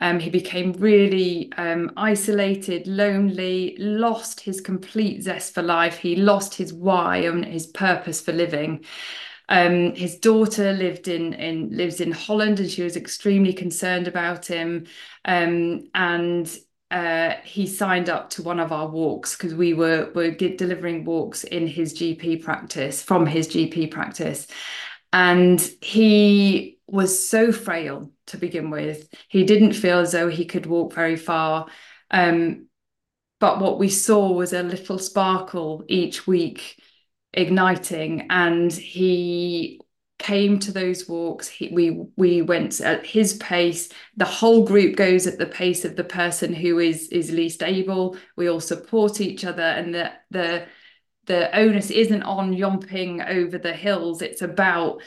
[0.00, 5.98] Um, he became really um, isolated, lonely, lost his complete zest for life.
[5.98, 8.84] He lost his why and his purpose for living.
[9.48, 14.46] Um, his daughter lived in in lives in Holland, and she was extremely concerned about
[14.46, 14.86] him.
[15.24, 16.52] Um, and
[16.90, 21.44] uh, he signed up to one of our walks because we were were delivering walks
[21.44, 24.46] in his GP practice from his GP practice,
[25.12, 29.08] and he was so frail to begin with.
[29.28, 31.66] He didn't feel as though he could walk very far.
[32.10, 32.66] Um,
[33.38, 36.80] but what we saw was a little sparkle each week
[37.34, 39.80] igniting and he
[40.18, 45.26] came to those walks he, we we went at his pace the whole group goes
[45.26, 49.44] at the pace of the person who is is least able we all support each
[49.44, 50.64] other and the the
[51.26, 55.02] the onus isn't on yomping over the hills it's about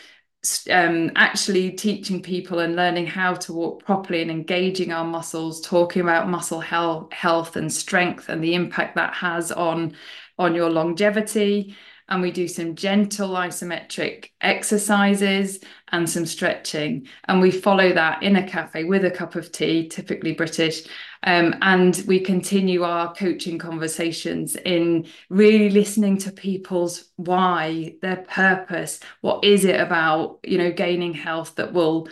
[0.71, 6.01] um, actually teaching people and learning how to walk properly and engaging our muscles talking
[6.01, 9.93] about muscle health health and strength and the impact that has on
[10.37, 11.75] on your longevity
[12.09, 15.59] and we do some gentle isometric exercises
[15.91, 17.07] and some stretching.
[17.25, 20.87] And we follow that in a cafe with a cup of tea, typically British.
[21.23, 28.99] Um, and we continue our coaching conversations in really listening to people's why, their purpose,
[29.21, 32.07] what is it about, you know, gaining health that will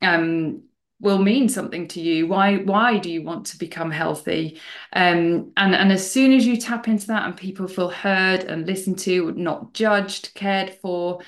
[0.00, 0.62] um,
[1.00, 2.28] will mean something to you?
[2.28, 4.60] Why why do you want to become healthy?
[4.92, 8.66] Um, and and as soon as you tap into that and people feel heard and
[8.66, 11.20] listened to not judged cared for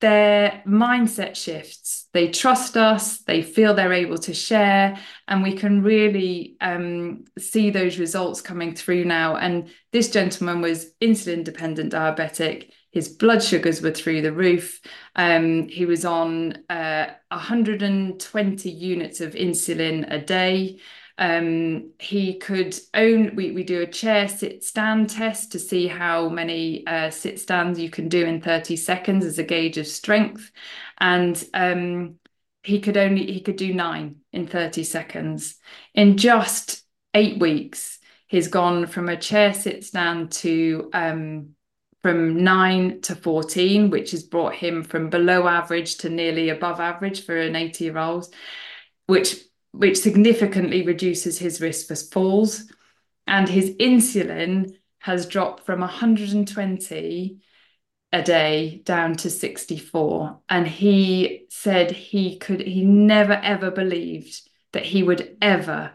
[0.00, 4.98] their mindset shifts they trust us they feel they're able to share
[5.28, 10.92] and we can really um, see those results coming through now and this gentleman was
[11.02, 14.80] insulin dependent diabetic his blood sugars were through the roof.
[15.14, 20.80] Um, he was on uh, 120 units of insulin a day.
[21.20, 26.30] Um, he could own, we, we do a chair sit stand test to see how
[26.30, 30.50] many uh, sit stands you can do in 30 seconds as a gauge of strength.
[30.98, 32.16] And um,
[32.62, 35.56] he could only, he could do nine in 30 seconds.
[35.94, 36.84] In just
[37.14, 41.50] eight weeks, he's gone from a chair sit stand to um,
[42.02, 47.26] from 9 to 14, which has brought him from below average to nearly above average
[47.26, 48.32] for an 80 year old,
[49.06, 49.36] which,
[49.72, 52.70] which significantly reduces his risk for falls.
[53.26, 57.40] And his insulin has dropped from 120
[58.12, 60.40] a day down to 64.
[60.48, 64.40] And he said he could, he never ever believed
[64.72, 65.92] that he would ever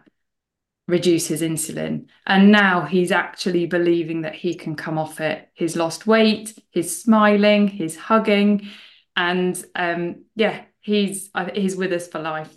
[0.88, 2.08] reduce his insulin.
[2.26, 5.50] And now he's actually believing that he can come off it.
[5.54, 8.70] He's lost weight, he's smiling, he's hugging,
[9.16, 12.56] and um, yeah, he's he's with us for life.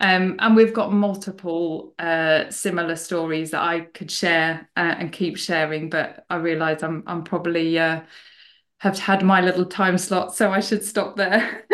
[0.00, 5.38] Um, and we've got multiple uh, similar stories that I could share uh, and keep
[5.38, 8.02] sharing, but I realise I'm I'm probably uh,
[8.78, 11.64] have had my little time slot, so I should stop there.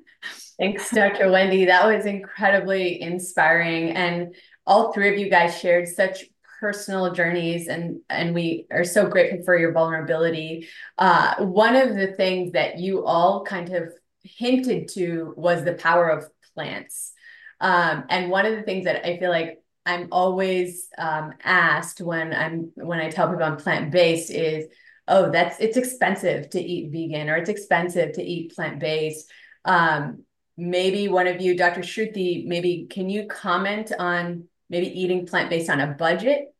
[0.58, 1.30] Thanks, Dr.
[1.30, 1.66] Wendy.
[1.66, 3.90] That was incredibly inspiring.
[3.90, 4.34] And
[4.66, 6.24] all three of you guys shared such
[6.60, 10.66] personal journeys and and we are so grateful for your vulnerability
[10.96, 13.92] uh, one of the things that you all kind of
[14.22, 16.24] hinted to was the power of
[16.54, 17.12] plants
[17.60, 22.32] um, and one of the things that i feel like i'm always um, asked when
[22.32, 24.66] i'm when i tell people i'm plant-based is
[25.08, 29.30] oh that's it's expensive to eat vegan or it's expensive to eat plant-based
[29.64, 30.22] um,
[30.56, 35.80] maybe one of you dr shruti maybe can you comment on maybe eating plant-based on
[35.80, 36.54] a budget?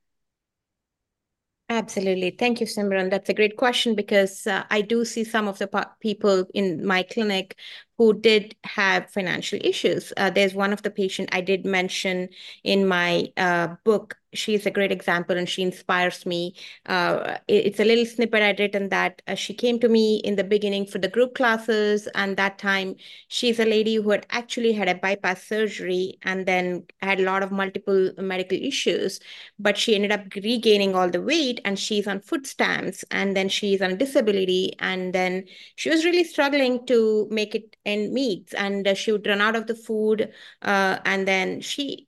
[1.69, 2.31] Absolutely.
[2.31, 3.11] Thank you, Simran.
[3.11, 5.69] That's a great question because uh, I do see some of the
[6.01, 7.59] people in my clinic
[7.99, 10.13] who did have financial issues.
[10.17, 12.29] Uh, there's one of the patient I did mention
[12.63, 16.55] in my uh, book she's a great example and she inspires me.
[16.87, 20.45] Uh, it's a little snippet I written that uh, she came to me in the
[20.45, 22.09] beginning for the group classes.
[22.15, 22.97] And that time,
[23.29, 27.43] she's a lady who had actually had a bypass surgery and then had a lot
[27.43, 29.21] of multiple medical issues.
[29.59, 33.49] But she ended up regaining all the weight and she's on food stamps and then
[33.49, 34.75] she's on disability.
[34.79, 35.45] And then
[35.77, 38.55] she was really struggling to make it end meet.
[38.57, 40.33] And uh, she would run out of the food.
[40.63, 42.06] Uh, and then she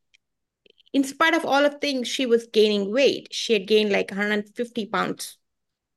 [0.93, 3.29] in spite of all of things, she was gaining weight.
[3.33, 5.39] She had gained like 150 pounds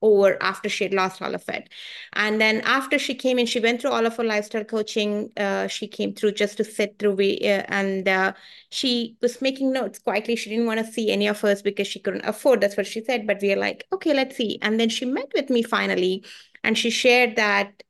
[0.01, 1.69] over after she had lost all of it.
[2.13, 5.31] And then after she came in, she went through all of her lifestyle coaching.
[5.38, 8.34] Uh, she came through just to sit through, we, uh, and uh,
[8.69, 10.35] she was making notes quietly.
[10.35, 12.61] She didn't want to see any of us because she couldn't afford.
[12.61, 13.27] That's what she said.
[13.27, 14.57] But we are like, okay, let's see.
[14.61, 16.26] And then she met with me finally,
[16.63, 17.84] and she shared that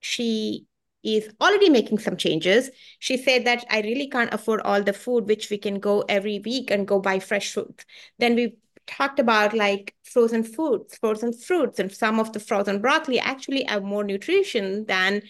[0.00, 0.66] she
[1.02, 2.70] is already making some changes.
[2.98, 6.40] She said that I really can't afford all the food, which we can go every
[6.40, 7.84] week and go buy fresh fruit.
[8.18, 8.56] Then we
[8.86, 13.82] talked about like frozen foods, frozen fruits, and some of the frozen broccoli actually have
[13.82, 15.22] more nutrition than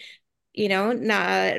[0.54, 0.92] you know,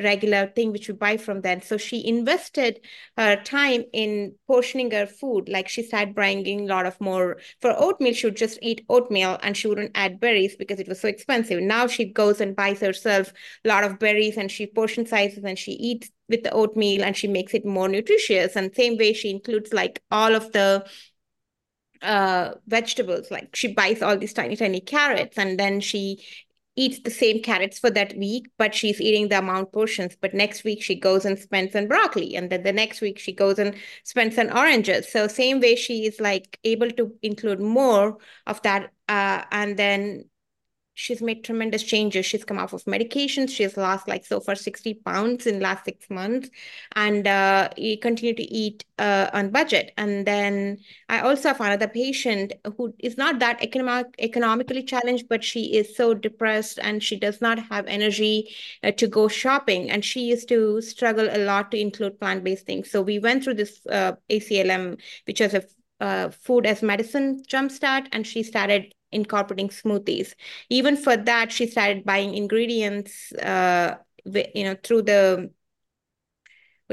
[0.04, 1.62] regular thing which we buy from them.
[1.62, 2.80] So she invested
[3.18, 5.50] her time in portioning her food.
[5.50, 8.14] Like she started bringing a lot of more for oatmeal.
[8.14, 11.60] She would just eat oatmeal and she wouldn't add berries because it was so expensive.
[11.62, 13.34] Now she goes and buys herself
[13.66, 17.18] a lot of berries and she portion sizes and she eats with the oatmeal and
[17.18, 18.56] she makes it more nutritious.
[18.56, 20.86] And same way she includes like all of the
[22.04, 23.32] uh, vegetables.
[23.32, 26.24] Like she buys all these tiny, tiny carrots and then she
[26.76, 30.16] eats the same carrots for that week, but she's eating the amount portions.
[30.20, 32.36] But next week she goes and spends on broccoli.
[32.36, 35.12] And then the next week she goes and spends on oranges.
[35.12, 38.18] So same way she is like able to include more
[38.48, 38.92] of that.
[39.08, 40.26] Uh, and then
[40.94, 42.26] she's made tremendous changes.
[42.26, 43.50] She's come off of medications.
[43.50, 46.50] She's lost like so far 60 pounds in last six months
[46.96, 47.70] and uh,
[48.02, 49.92] continue to eat uh, on budget.
[49.98, 50.78] And then
[51.10, 55.96] I also have another patient who is not that economic, economically challenged, but she is
[55.96, 58.54] so depressed and she does not have energy
[58.84, 59.90] uh, to go shopping.
[59.90, 62.92] And she used to struggle a lot to include plant-based things.
[62.92, 65.64] So we went through this uh, ACLM, which is a
[66.00, 70.36] uh, food as medicine jumpstart, and she started incorporating smoothies.
[70.70, 73.96] Even for that, she started buying ingredients, uh,
[74.26, 75.52] you know, through the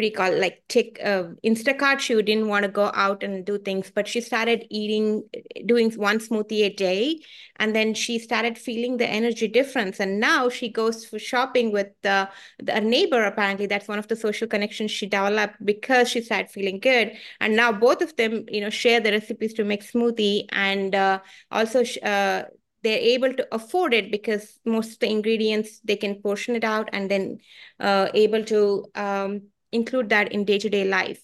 [0.01, 1.98] what do you call like take uh, Instacart.
[1.98, 5.24] She didn't want to go out and do things, but she started eating,
[5.66, 7.20] doing one smoothie a day,
[7.56, 10.01] and then she started feeling the energy difference.
[10.01, 12.31] And now she goes for shopping with the,
[12.62, 13.22] the neighbor.
[13.24, 17.12] Apparently, that's one of the social connections she developed because she started feeling good.
[17.39, 21.20] And now both of them, you know, share the recipes to make smoothie, and uh,
[21.51, 22.44] also uh,
[22.82, 26.89] they're able to afford it because most of the ingredients they can portion it out
[26.94, 27.39] and then
[27.78, 29.43] uh, able to um,
[29.73, 31.23] include that in day-to-day life.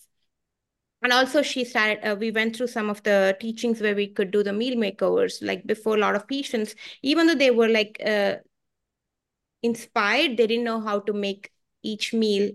[1.02, 4.30] And also she started, uh, we went through some of the teachings where we could
[4.30, 8.00] do the meal makeovers, like before a lot of patients, even though they were like
[8.04, 8.36] uh,
[9.62, 11.52] inspired, they didn't know how to make
[11.82, 12.50] each meal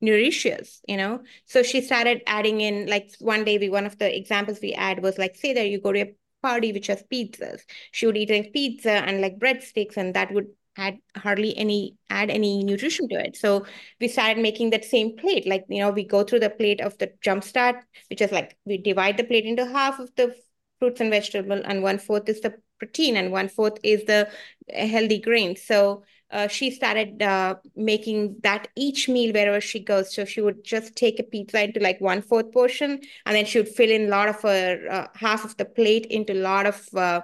[0.00, 1.20] nutritious, you know?
[1.46, 5.02] So she started adding in, like one day, we one of the examples we add
[5.02, 7.62] was like, say that you go to a party which has pizzas.
[7.92, 10.48] She would eat like pizza and like breadsticks, and that would
[10.80, 13.36] had hardly any add any nutrition to it.
[13.36, 13.66] So
[14.00, 15.46] we started making that same plate.
[15.46, 18.78] Like, you know, we go through the plate of the jumpstart, which is like we
[18.78, 20.34] divide the plate into half of the
[20.78, 24.28] fruits and vegetable, and one fourth is the protein, and one fourth is the
[24.74, 25.62] healthy grains.
[25.62, 30.14] So uh, she started uh, making that each meal wherever she goes.
[30.14, 33.58] So she would just take a pizza into like one fourth portion, and then she
[33.58, 36.66] would fill in a lot of her uh, half of the plate into a lot
[36.66, 37.20] of uh,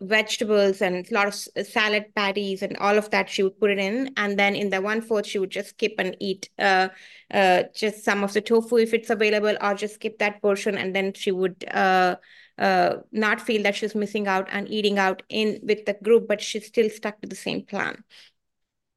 [0.00, 3.78] vegetables and a lot of salad patties and all of that she would put it
[3.78, 4.12] in.
[4.16, 6.88] And then in the one fourth she would just skip and eat uh,
[7.32, 10.76] uh, just some of the tofu if it's available or just skip that portion.
[10.76, 12.16] And then she would uh,
[12.58, 16.40] uh, not feel that she's missing out and eating out in with the group but
[16.40, 18.04] she's still stuck to the same plan.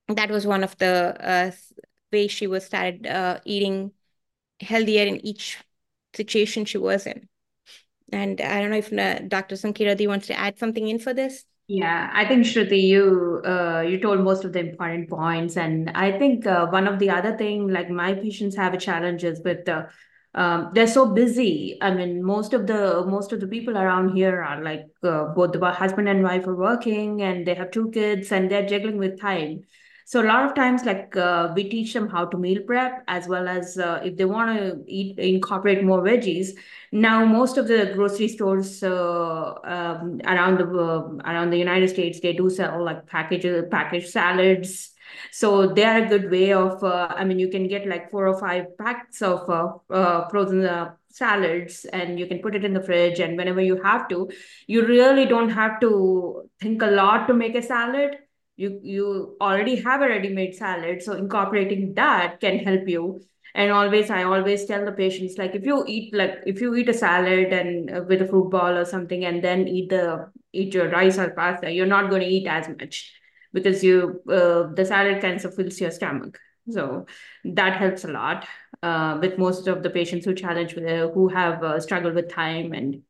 [0.10, 1.52] That was one of the uh,
[2.12, 3.92] ways she was started uh, eating
[4.60, 5.58] healthier in each
[6.14, 7.30] situation she was in
[8.12, 9.56] and I don't know if uh, Dr.
[9.56, 11.46] Sankirati wants to add something in for this.
[11.68, 16.18] Yeah, I think Shruti, you uh, you told most of the important points, and I
[16.18, 19.88] think uh, one of the other thing, like my patients have a challenges with the
[20.34, 21.78] um, they're so busy.
[21.82, 25.52] I mean, most of the most of the people around here are like uh, both
[25.52, 29.20] the husband and wife are working, and they have two kids, and they're juggling with
[29.20, 29.62] time.
[30.10, 33.28] So a lot of times, like uh, we teach them how to meal prep as
[33.28, 36.48] well as uh, if they want to eat incorporate more veggies.
[36.92, 42.20] Now, most of the grocery stores uh, um, around the uh, around the United States
[42.22, 44.96] they do sell like packages, packaged salads.
[45.32, 46.84] So they are a good way of.
[46.84, 50.68] Uh, I mean, you can get like four or five packs of uh, frozen
[51.10, 54.30] salads and you can put it in the fridge and whenever you have to
[54.68, 58.16] you really don't have to think a lot to make a salad
[58.60, 63.22] you you already have a ready-made salad so incorporating that can help you.
[63.56, 66.90] And always i always tell the patients like if you eat like if you eat
[66.90, 70.04] a salad and uh, with a fruit ball or something and then eat the
[70.54, 73.12] eat your rice or pasta you're not going to eat as much
[73.54, 76.40] because you uh, the salad of fills your stomach.
[76.70, 77.08] So
[77.44, 78.48] that helps a lot
[78.84, 82.30] uh, with most of the patients who challenge with, uh, who have uh, struggled with
[82.30, 83.02] time and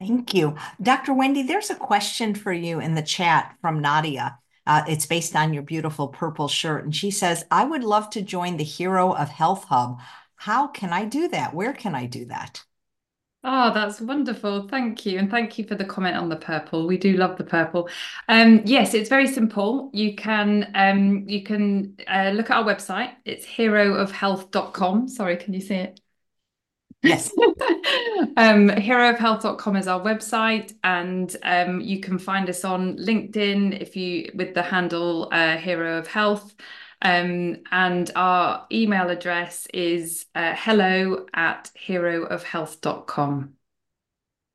[0.00, 0.54] Thank you.
[0.80, 1.12] Dr.
[1.12, 4.38] Wendy, there's a question for you in the chat from Nadia.
[4.64, 6.84] Uh, it's based on your beautiful purple shirt.
[6.84, 9.98] And she says, I would love to join the Hero of Health Hub.
[10.36, 11.52] How can I do that?
[11.52, 12.64] Where can I do that?
[13.42, 14.68] Oh, that's wonderful.
[14.68, 15.18] Thank you.
[15.18, 16.86] And thank you for the comment on the purple.
[16.86, 17.88] We do love the purple.
[18.28, 19.90] Um, yes, it's very simple.
[19.94, 23.14] You can um, you can uh, look at our website.
[23.24, 25.08] It's heroofhealth.com.
[25.08, 26.00] Sorry, can you see it?
[27.02, 27.30] Yes.
[28.36, 34.30] um, heroofhealth.com is our website, and um, you can find us on LinkedIn if you
[34.34, 36.54] with the handle uh, Hero of Health.
[37.00, 43.57] Um, and our email address is uh, hello at heroofhealth.com.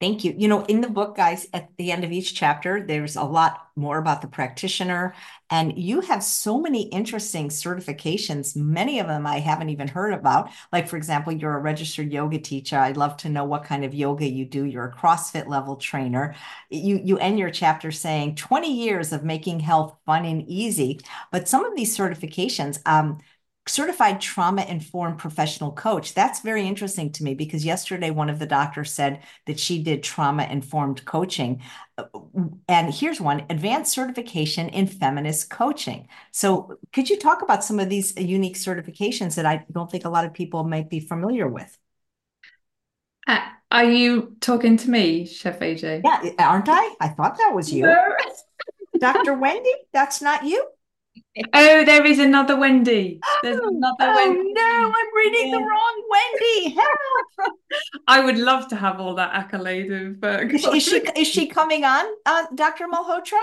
[0.03, 0.35] Thank you.
[0.37, 3.69] You know, in the book, guys, at the end of each chapter, there's a lot
[3.77, 5.15] more about the practitioner.
[5.49, 8.53] And you have so many interesting certifications.
[8.53, 10.49] Many of them I haven't even heard about.
[10.73, 12.77] Like, for example, you're a registered yoga teacher.
[12.77, 14.65] I'd love to know what kind of yoga you do.
[14.65, 16.35] You're a CrossFit level trainer.
[16.69, 20.99] You, you end your chapter saying 20 years of making health fun and easy.
[21.31, 23.19] But some of these certifications, um,
[23.65, 26.13] certified trauma informed professional coach.
[26.13, 30.03] That's very interesting to me because yesterday one of the doctors said that she did
[30.03, 31.61] trauma informed coaching.
[32.67, 36.07] And here's one advanced certification in feminist coaching.
[36.31, 40.09] So, could you talk about some of these unique certifications that I don't think a
[40.09, 41.77] lot of people might be familiar with?
[43.27, 43.39] Uh,
[43.71, 46.01] are you talking to me, Chef AJ?
[46.03, 46.95] Yeah, aren't I?
[46.99, 47.95] I thought that was you.
[48.99, 49.35] Dr.
[49.35, 50.65] Wendy, that's not you?
[51.53, 53.19] Oh, there is another Wendy.
[53.41, 54.53] There's oh, another oh, Wendy.
[54.53, 55.57] no, I'm reading yeah.
[55.57, 56.75] the wrong Wendy.
[56.75, 57.53] Help.
[58.07, 60.23] I would love to have all that accolade of.
[60.23, 62.85] Uh, is, is, she is she coming on, uh, Dr.
[62.87, 63.41] Malhotra?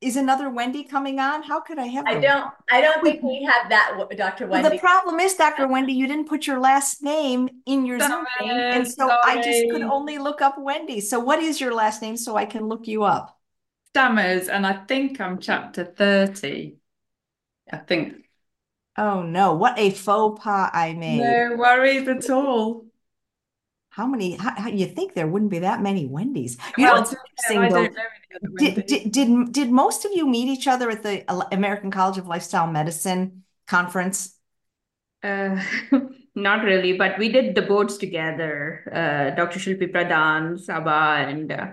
[0.00, 1.44] Is another Wendy coming on?
[1.44, 2.06] How could I have?
[2.06, 2.50] I don't.
[2.70, 4.46] I don't think we have that, Dr.
[4.46, 4.62] Wendy.
[4.62, 5.68] Well, the problem is, Dr.
[5.68, 9.18] Wendy, you didn't put your last name in your Zoom name, and so sorry.
[9.24, 11.00] I just could only look up Wendy.
[11.00, 13.33] So, what is your last name so I can look you up?
[13.94, 16.76] Stammers, and I think I'm chapter 30.
[17.72, 18.26] I think.
[18.96, 21.18] Oh no, what a faux pas I made.
[21.18, 22.86] No worries at all.
[23.90, 26.58] How many, how, how you think there wouldn't be that many Wendy's?
[26.76, 27.14] You well, know, it's
[27.48, 28.56] interesting though.
[28.56, 32.26] Did, did, did, did most of you meet each other at the American College of
[32.26, 34.36] Lifestyle Medicine conference?
[35.22, 35.62] Uh,
[36.34, 38.82] not really, but we did the boards together.
[38.92, 39.60] Uh, Dr.
[39.60, 41.66] Shilpi Pradhan, Sabha, and uh,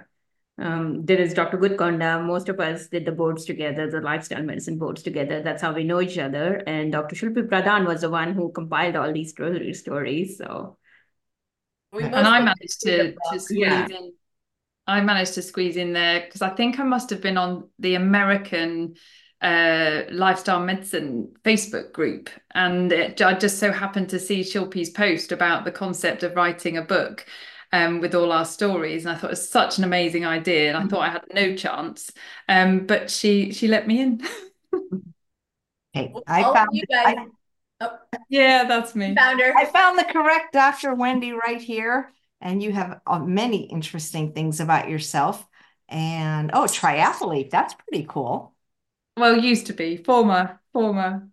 [0.62, 1.58] um, there is Dr.
[1.58, 2.24] Gudkonda.
[2.24, 5.42] Most of us did the boards together, the lifestyle medicine boards together.
[5.42, 6.62] That's how we know each other.
[6.68, 7.16] And Dr.
[7.16, 10.38] Shilpi Pradhan was the one who compiled all these stories.
[10.38, 10.78] So,
[11.94, 13.88] and I managed to, to squeeze yeah.
[13.88, 14.14] in.
[14.86, 17.96] I managed to squeeze in there because I think I must have been on the
[17.96, 18.96] American
[19.42, 25.32] uh, lifestyle medicine Facebook group, and it, I just so happened to see Shilpi's post
[25.32, 27.26] about the concept of writing a book
[27.72, 29.06] um, with all our stories.
[29.06, 30.70] And I thought it was such an amazing idea.
[30.70, 32.12] And I thought I had no chance.
[32.48, 34.22] Um, but she she let me in.
[35.94, 37.16] hey, I found you guys.
[37.18, 37.26] I,
[37.82, 37.98] oh.
[38.30, 39.16] Yeah, that's me.
[39.16, 39.54] Found her.
[39.56, 40.94] I found the correct Dr.
[40.96, 42.12] Wendy right here.
[42.40, 45.46] And you have uh, many interesting things about yourself.
[45.88, 47.50] And oh, triathlete.
[47.50, 48.56] That's pretty cool.
[49.18, 51.28] Well, used to be former, former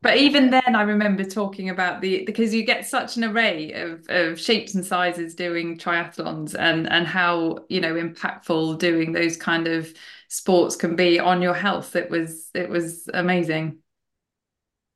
[0.00, 4.06] but even then, I remember talking about the because you get such an array of,
[4.08, 9.66] of shapes and sizes doing triathlons and and how you know impactful doing those kind
[9.66, 9.92] of
[10.28, 11.96] sports can be on your health.
[11.96, 13.78] It was it was amazing.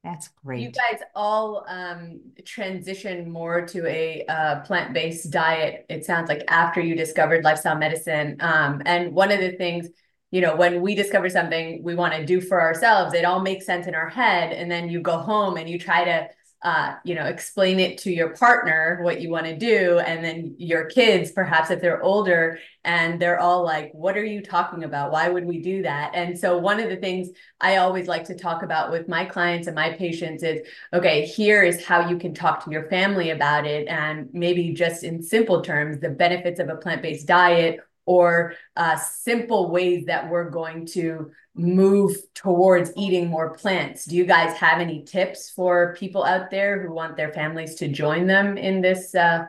[0.05, 0.63] That's great.
[0.63, 5.85] You guys all um, transition more to a uh, plant-based diet.
[5.91, 8.37] It sounds like after you discovered lifestyle medicine.
[8.41, 9.89] Um, and one of the things
[10.31, 13.67] you know, when we discover something we want to do for ourselves, it all makes
[13.67, 14.53] sense in our head.
[14.53, 16.29] And then you go home and you try to,
[16.63, 19.99] uh, you know, explain it to your partner what you want to do.
[19.99, 24.41] And then your kids, perhaps if they're older and they're all like, what are you
[24.41, 25.11] talking about?
[25.11, 26.13] Why would we do that?
[26.15, 27.31] And so one of the things
[27.61, 30.61] I always like to talk about with my clients and my patients is,
[30.93, 33.89] okay, here is how you can talk to your family about it.
[33.89, 37.81] And maybe just in simple terms, the benefits of a plant-based diet
[38.11, 44.05] or uh, simple ways that we're going to move towards eating more plants.
[44.05, 47.87] Do you guys have any tips for people out there who want their families to
[47.87, 49.45] join them in this uh,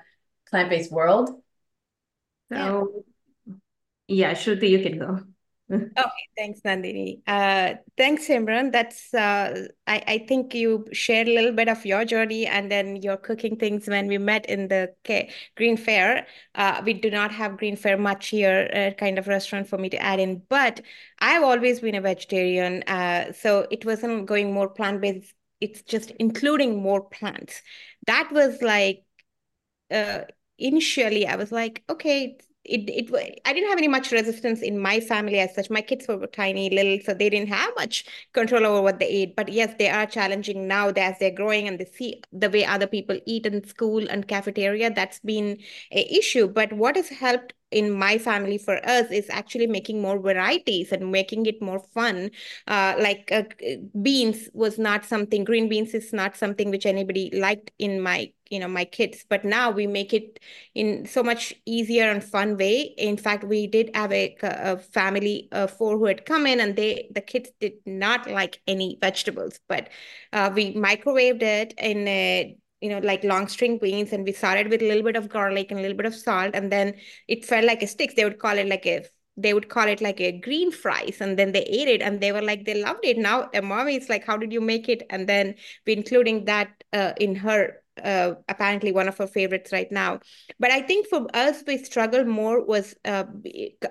[0.47, 1.41] plant-based world?
[2.51, 3.03] So,
[4.07, 5.21] yeah, Shruti, you can go.
[5.72, 7.22] Okay, thanks, Nandini.
[7.27, 8.73] Uh, thanks, Simran.
[8.73, 12.98] That's uh, I, I think you shared a little bit of your journey and then
[12.98, 16.27] your cooking things when we met in the K Green Fair.
[16.56, 19.89] Uh, we do not have Green Fair much here, uh, kind of restaurant for me
[19.89, 20.81] to add in, but
[21.19, 25.34] I've always been a vegetarian, uh, so it wasn't going more plant-based.
[25.61, 27.61] It's just including more plants.
[28.07, 29.03] That was like
[29.89, 30.22] uh,
[30.57, 34.99] initially I was like, okay, it it I didn't have any much resistance in my
[34.99, 35.69] family as such.
[35.69, 39.35] My kids were tiny, little, so they didn't have much control over what they ate.
[39.35, 42.88] But yes, they are challenging now as they're growing and they see the way other
[42.88, 44.91] people eat in school and cafeteria.
[44.91, 45.57] That's been
[45.91, 46.47] a issue.
[46.47, 51.11] But what has helped in my family for us is actually making more varieties and
[51.11, 52.29] making it more fun.
[52.67, 53.43] Uh, like uh,
[54.01, 58.60] beans was not something, green beans is not something which anybody liked in my you
[58.60, 60.40] know my kids but now we make it
[60.76, 62.82] in so much easier and fun way.
[62.98, 66.76] In fact we did have a, a family of four who had come in and
[66.76, 69.90] they the kids did not like any vegetables but
[70.34, 74.69] uh, we microwaved it in a you know, like long string beans, and we started
[74.69, 76.95] with a little bit of garlic and a little bit of salt, and then
[77.28, 78.15] it felt like a stick.
[78.15, 79.06] They would call it like a
[79.38, 82.32] they would call it like a green fries and then they ate it and they
[82.32, 83.18] were like they loved it.
[83.18, 85.03] Now mommy is like how did you make it?
[85.10, 85.56] And then
[85.86, 90.19] we including that uh, in her uh, apparently one of her favorites right now.
[90.60, 93.26] But I think for us, we struggled more was uh,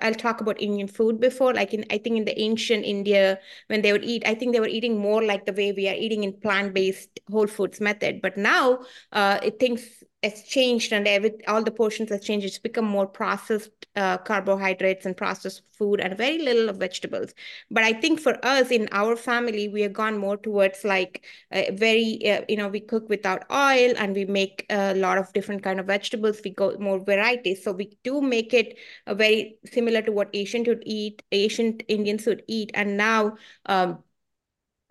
[0.01, 3.81] I'll talk about Indian food before, like in I think in the ancient India when
[3.81, 6.23] they would eat, I think they were eating more like the way we are eating
[6.23, 8.21] in plant based whole foods method.
[8.21, 8.79] But now
[9.11, 12.45] uh, it thinks it's changed and every, all the portions have changed.
[12.45, 17.33] It's become more processed uh, carbohydrates and processed food and very little of vegetables.
[17.71, 21.63] But I think for us in our family, we have gone more towards like uh,
[21.73, 25.63] very, uh, you know, we cook without oil and we make a lot of different
[25.63, 26.39] kind of vegetables.
[26.45, 27.63] We go more varieties.
[27.63, 28.77] So we do make it
[29.07, 32.69] very similar to what Asian would eat, Asian Indians would eat.
[32.75, 34.03] And now um,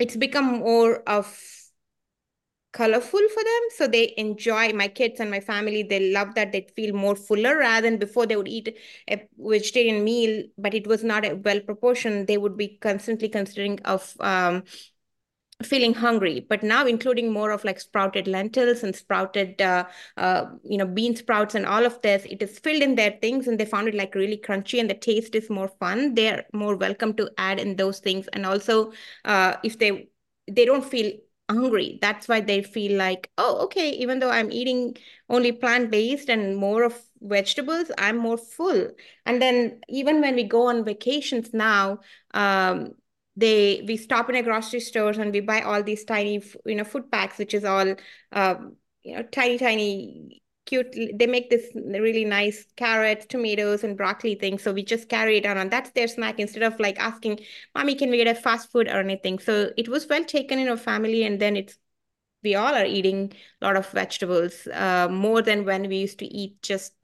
[0.01, 1.41] it's become more of
[2.73, 5.83] colorful for them so they enjoy my kids and my family.
[5.83, 8.77] They love that they feel more fuller rather than before they would eat
[9.09, 12.27] a vegetarian meal but it was not well proportioned.
[12.27, 14.65] They would be constantly considering of um,
[15.63, 16.41] feeling hungry.
[16.49, 19.87] But now including more of like sprouted lentils and sprouted uh,
[20.17, 23.47] uh, you know bean sprouts and all of this it is filled in their things
[23.47, 26.15] and they found it like really crunchy and the taste is more fun.
[26.15, 28.29] They're more welcome to add in those things.
[28.29, 28.93] And also
[29.25, 30.09] uh, if they
[30.51, 31.13] they don't feel
[31.55, 31.99] hungry.
[32.01, 34.97] That's why they feel like, oh, okay, even though I'm eating
[35.29, 38.91] only plant-based and more of vegetables, I'm more full.
[39.27, 42.01] And then even when we go on vacations now,
[42.35, 42.93] um,
[43.37, 46.85] they we stop in a grocery stores and we buy all these tiny, you know,
[46.85, 47.95] food packs, which is all,
[48.33, 54.37] um, you know, tiny, tiny cute they make this really nice carrots tomatoes and broccoli
[54.37, 54.59] thing.
[54.59, 57.41] So we just carry it on and that's their snack instead of like asking
[57.75, 59.41] mommy can we get a fast food or anything?
[59.41, 61.77] So it was well taken in our family and then it's
[62.43, 66.27] we all are eating a lot of vegetables uh, more than when we used to
[66.27, 66.95] eat just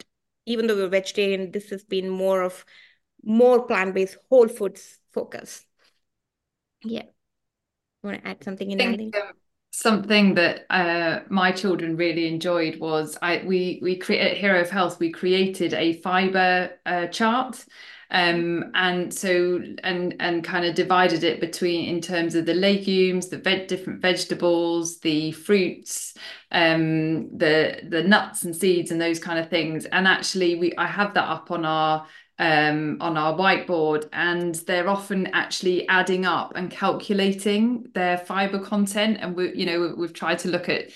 [0.46, 2.64] even though we're vegetarian this has been more of
[3.24, 5.66] more plant-based whole foods focus.
[6.84, 7.06] Yeah.
[8.04, 9.36] Want to add something in there
[9.76, 14.70] something that uh, my children really enjoyed was I we we create at Hero of
[14.70, 17.62] Health we created a fiber uh, chart
[18.10, 23.28] um, and so and and kind of divided it between in terms of the legumes
[23.28, 26.14] the ve different vegetables the fruits
[26.52, 29.84] um, the the nuts and seeds and those kind of things.
[29.84, 32.06] And actually we I have that up on our
[32.38, 39.18] um, on our whiteboard and they're often actually adding up and calculating their fiber content.
[39.20, 40.90] And we you know we've tried to look at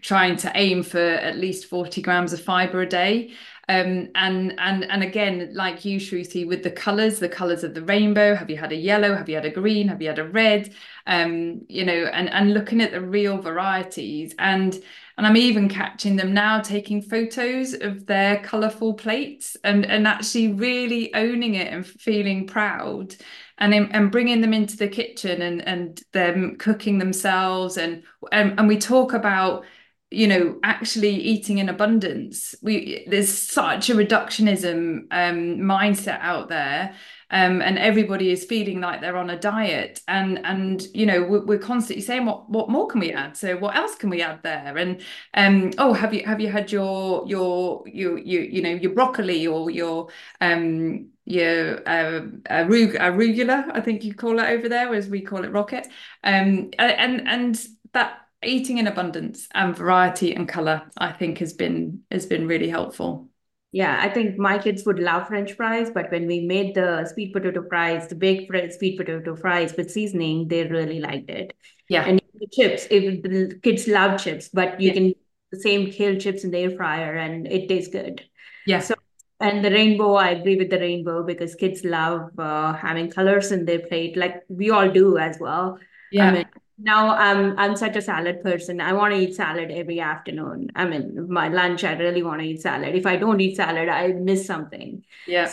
[0.00, 3.32] trying to aim for at least 40 grams of fiber a day
[3.68, 7.82] um, and and and again like you Shruti with the colors the colors of the
[7.82, 8.34] rainbow.
[8.34, 9.14] Have you had a yellow?
[9.14, 9.88] Have you had a green?
[9.88, 10.74] Have you had a red?
[11.06, 14.34] Um, you know and and looking at the real varieties.
[14.38, 14.78] And
[15.16, 20.52] and I'm even catching them now taking photos of their colourful plates and, and actually
[20.52, 23.16] really owning it and feeling proud.
[23.60, 27.76] And, and bringing them into the kitchen and, and them cooking themselves.
[27.76, 29.64] And, and, and we talk about,
[30.10, 32.54] you know, actually eating in abundance.
[32.62, 36.94] We There's such a reductionism um, mindset out there
[37.30, 40.00] um, and everybody is feeling like they're on a diet.
[40.08, 43.36] And and you know we're, we're, constantly saying what what more can we add?
[43.36, 44.78] So what else can we add there?
[44.78, 45.02] And
[45.34, 49.46] um oh have you have you had your your your you you know your broccoli
[49.46, 50.08] or your
[50.40, 55.52] um your uh, arugula I think you call it over there as we call it
[55.52, 55.86] rocket?
[56.24, 62.00] Um and and that eating in abundance and variety and color I think has been
[62.10, 63.28] has been really helpful
[63.70, 67.34] Yeah, I think my kids would love French fries, but when we made the sweet
[67.34, 71.52] potato fries, the baked sweet potato fries with seasoning, they really liked it.
[71.88, 72.04] Yeah.
[72.04, 74.94] And the chips, if the kids love chips, but you yeah.
[74.94, 75.12] can
[75.52, 78.24] the same kale chips in the air fryer and it tastes good.
[78.66, 78.80] Yeah.
[78.80, 78.94] So
[79.40, 83.66] and the rainbow, I agree with the rainbow because kids love uh, having colors in
[83.66, 85.78] their plate, like we all do as well.
[86.10, 86.28] Yeah.
[86.28, 86.46] I mean,
[86.78, 88.80] now I'm I'm such a salad person.
[88.80, 90.70] I want to eat salad every afternoon.
[90.74, 92.94] I mean, my lunch, I really want to eat salad.
[92.94, 95.04] If I don't eat salad, I miss something.
[95.26, 95.52] Yeah.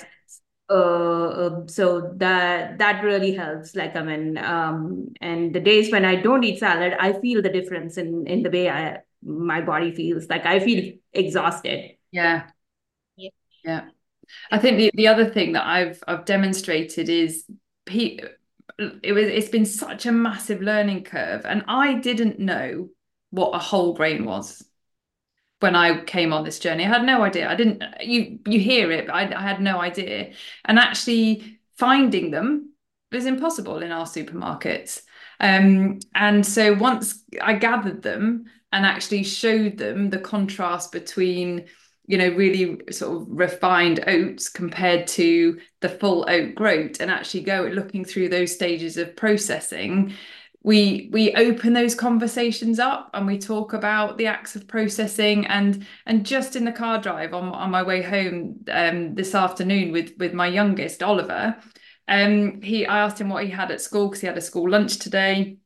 [0.69, 3.75] Uh, um, so that that really helps.
[3.75, 7.49] Like I mean, um, and the days when I don't eat salad, I feel the
[7.49, 10.27] difference in in the way I my body feels.
[10.27, 11.97] Like I feel exhausted.
[12.11, 12.49] Yeah.
[13.15, 13.29] Yeah.
[13.63, 13.85] Yeah.
[14.51, 17.45] I think the, the other thing that I've I've demonstrated is
[17.85, 18.19] pe-
[18.79, 22.89] it was it's been such a massive learning curve and i didn't know
[23.29, 24.63] what a whole grain was
[25.59, 26.85] when i came on this journey.
[26.85, 27.49] I had no idea.
[27.49, 30.33] I didn't you you hear it but I, I had no idea.
[30.65, 32.73] And actually finding them
[33.11, 35.01] is impossible in our supermarkets.
[35.39, 41.65] Um, and so once i gathered them and actually showed them the contrast between
[42.07, 46.99] you know really sort of refined oats compared to the full oat groat.
[46.99, 50.13] And actually go looking through those stages of processing
[50.65, 55.85] we we open those conversations up and we talk about the acts of processing and
[56.07, 60.13] and just in the car drive on, on my way home um, this afternoon with
[60.17, 61.55] with my youngest Oliver
[62.07, 64.67] um he I asked him what he had at school because he had a school
[64.67, 65.57] lunch today.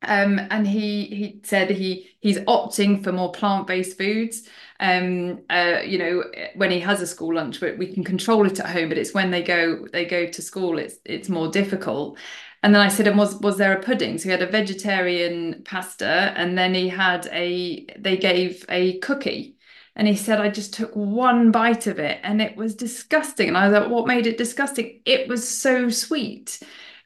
[0.00, 4.48] Um, and he he said he he's opting for more plant-based foods
[4.80, 6.22] um uh you know
[6.54, 9.12] when he has a school lunch but we can control it at home but it's
[9.12, 12.16] when they go they go to school it's it's more difficult
[12.62, 14.18] and then I said, and was was there a pudding?
[14.18, 19.54] So he had a vegetarian pasta, and then he had a they gave a cookie.
[19.94, 23.48] And he said, I just took one bite of it and it was disgusting.
[23.48, 25.00] And I was like, what made it disgusting?
[25.04, 26.60] It was so sweet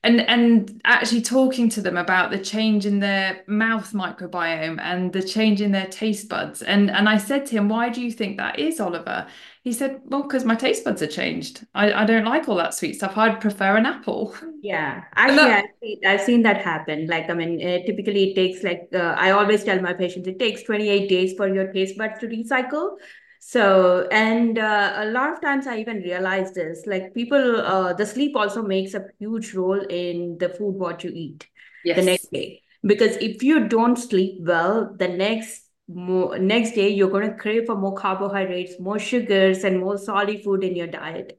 [0.05, 5.23] and and actually talking to them about the change in their mouth microbiome and the
[5.23, 6.62] change in their taste buds.
[6.62, 9.27] And and I said to him why do you think that is Oliver?
[9.62, 11.65] He said well because my taste buds are changed.
[11.74, 13.16] I, I don't like all that sweet stuff.
[13.16, 14.35] I'd prefer an apple.
[14.65, 15.03] Yeah.
[15.16, 17.09] Actually that, I've, seen, I've seen that happen.
[17.09, 20.39] Like I mean uh, typically it takes like uh, I always tell my patients it
[20.39, 22.97] takes 28 days for your taste buds to recycle
[23.44, 28.06] so, and uh, a lot of times I even realize this, like people, uh, the
[28.06, 31.48] sleep also makes a huge role in the food what you eat
[31.85, 31.97] yes.
[31.97, 32.62] the next day.
[32.85, 37.66] Because if you don't sleep well, the next more, next day you're going to crave
[37.66, 41.36] for more carbohydrates, more sugars, and more salty food in your diet.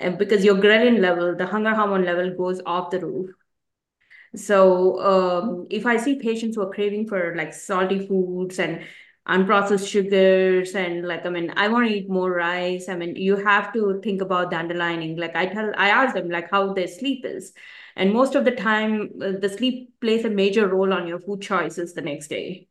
[0.00, 3.30] And because your ghrelin level, the hunger hormone level, goes off the roof.
[4.34, 8.82] So um, if I see patients who are craving for like salty foods and
[9.28, 12.88] unprocessed sugars and like i mean i want to eat more rice.
[12.88, 15.16] I mean you have to think about the underlining.
[15.16, 17.52] Like i tell i ask them like how their sleep is.
[17.96, 21.42] And most of the time uh, the sleep plays a major role on your food
[21.42, 22.68] choices the next day.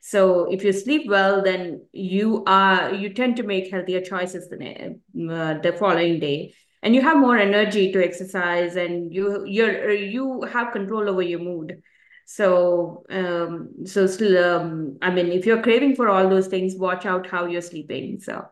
[0.00, 5.00] So if you sleep well then you are you tend to make healthier choices the,
[5.30, 6.54] uh, the following day.
[6.80, 11.40] And you have more energy to exercise and you you're you have control over your
[11.40, 11.82] mood
[12.30, 14.04] so, um, so
[14.36, 18.20] um, I mean, if you're craving for all those things, watch out how you're sleeping.
[18.20, 18.46] So,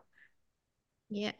[1.11, 1.33] yeah.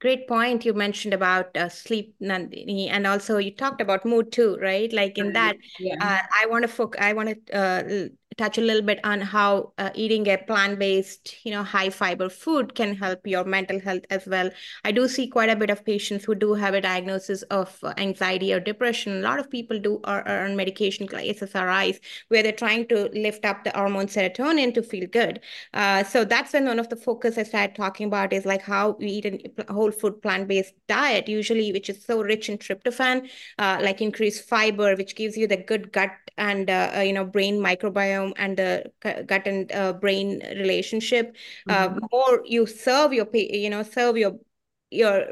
[0.00, 4.56] Great point you mentioned about uh, sleep, Nandini, and also you talked about mood too,
[4.56, 4.90] right?
[4.90, 5.96] Like in that, yeah.
[6.00, 6.98] uh, I want to focus.
[7.02, 11.52] I want to uh, touch a little bit on how uh, eating a plant-based, you
[11.52, 14.50] know, high fiber food can help your mental health as well.
[14.84, 18.52] I do see quite a bit of patients who do have a diagnosis of anxiety
[18.52, 19.18] or depression.
[19.18, 21.98] A lot of people do are, are on medication like SSRIs,
[22.28, 25.40] where they're trying to lift up the hormone serotonin to feel good.
[25.72, 28.96] Uh, so that's when one of the focus I started talking about is like how
[28.98, 33.78] we eat a whole food plant-based diet, usually which is so rich in tryptophan, uh,
[33.82, 37.58] like increased fiber, which gives you the good gut and uh, uh you know brain
[37.58, 38.90] microbiome and the
[39.26, 41.36] gut and uh, brain relationship.
[41.68, 42.04] Uh, mm-hmm.
[42.04, 44.38] Uh, more you serve your, you know, serve your
[44.90, 45.26] your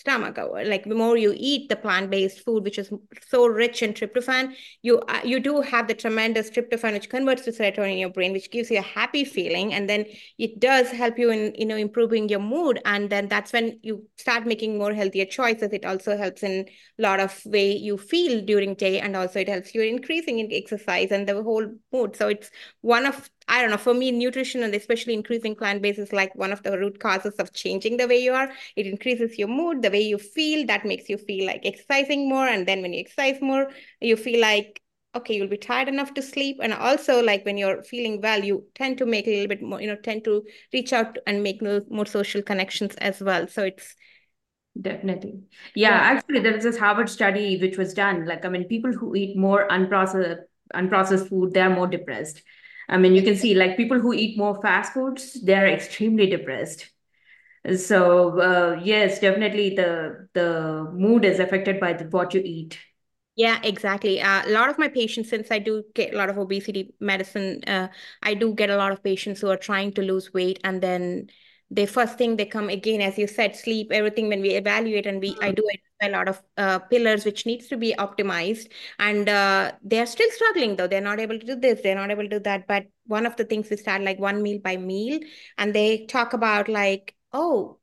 [0.00, 0.38] stomach
[0.72, 2.90] like the more you eat the plant-based food which is
[3.28, 7.52] so rich in tryptophan you uh, you do have the tremendous tryptophan which converts to
[7.52, 10.04] serotonin in your brain which gives you a happy feeling and then
[10.38, 14.06] it does help you in you know improving your mood and then that's when you
[14.16, 15.72] start making more healthier choices.
[15.72, 16.66] It also helps in
[16.98, 20.52] a lot of way you feel during day and also it helps you increasing in
[20.52, 22.16] exercise and the whole mood.
[22.16, 22.50] So it's
[22.80, 26.34] one of I don't know, for me, nutrition and especially increasing plant based is like
[26.36, 28.50] one of the root causes of changing the way you are.
[28.76, 32.46] It increases your mood, the way you feel, that makes you feel like exercising more.
[32.46, 33.70] And then when you exercise more,
[34.00, 34.80] you feel like
[35.16, 36.58] okay, you'll be tired enough to sleep.
[36.62, 39.80] And also like when you're feeling well, you tend to make a little bit more,
[39.80, 43.48] you know, tend to reach out and make more social connections as well.
[43.48, 43.96] So it's
[44.80, 45.40] Definitely.
[45.74, 48.24] Yeah, yeah, actually, there was this Harvard study which was done.
[48.24, 50.42] Like, I mean, people who eat more unprocessed
[50.74, 52.42] unprocessed food, they're more depressed.
[52.90, 56.90] I mean, you can see like people who eat more fast foods, they're extremely depressed.
[57.76, 62.78] So uh, yes, definitely the the mood is affected by the, what you eat.
[63.36, 64.20] Yeah, exactly.
[64.20, 67.62] Uh, a lot of my patients, since I do get a lot of obesity medicine,
[67.66, 67.88] uh,
[68.22, 71.28] I do get a lot of patients who are trying to lose weight and then
[71.70, 75.20] the first thing they come again, as you said, sleep, everything when we evaluate and
[75.20, 75.62] we I do
[76.02, 78.70] a lot of uh, pillars which needs to be optimized.
[78.98, 80.86] And uh, they're still struggling though.
[80.86, 82.66] They're not able to do this they're not able to do that.
[82.66, 85.20] But one of the things we start like one meal by meal.
[85.58, 87.79] And they talk about like oh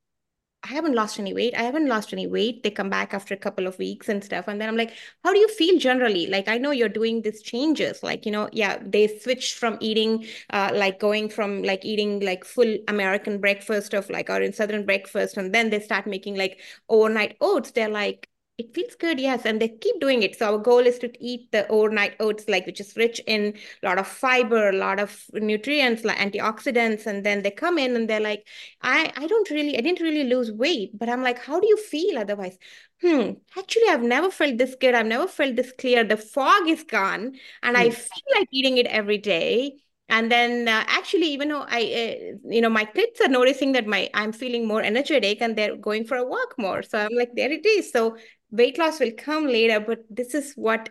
[0.69, 1.53] I haven't lost any weight.
[1.56, 2.61] I haven't lost any weight.
[2.61, 4.48] They come back after a couple of weeks and stuff.
[4.48, 4.91] And then I'm like,
[5.23, 6.27] how do you feel generally?
[6.27, 8.03] Like, I know you're doing these changes.
[8.03, 12.44] Like, you know, yeah, they switched from eating, uh, like going from like eating like
[12.44, 15.38] full American breakfast of like, or in Southern breakfast.
[15.38, 17.72] And then they start making like overnight oats.
[17.72, 18.27] They're like,
[18.57, 20.35] it feels good, yes, and they keep doing it.
[20.35, 23.85] So our goal is to eat the overnight oats, like which is rich in a
[23.85, 28.09] lot of fiber, a lot of nutrients, like antioxidants, and then they come in and
[28.09, 28.47] they're like,
[28.81, 31.77] I, I don't really, I didn't really lose weight, but I'm like, how do you
[31.77, 32.57] feel otherwise?
[33.01, 34.95] Hmm, actually, I've never felt this good.
[34.95, 36.03] I've never felt this clear.
[36.03, 39.73] The fog is gone, and I feel like eating it every day
[40.09, 43.85] and then uh, actually even though i uh, you know my kids are noticing that
[43.85, 47.29] my i'm feeling more energetic and they're going for a walk more so i'm like
[47.35, 48.15] there it is so
[48.52, 50.90] weight loss will come later but this is what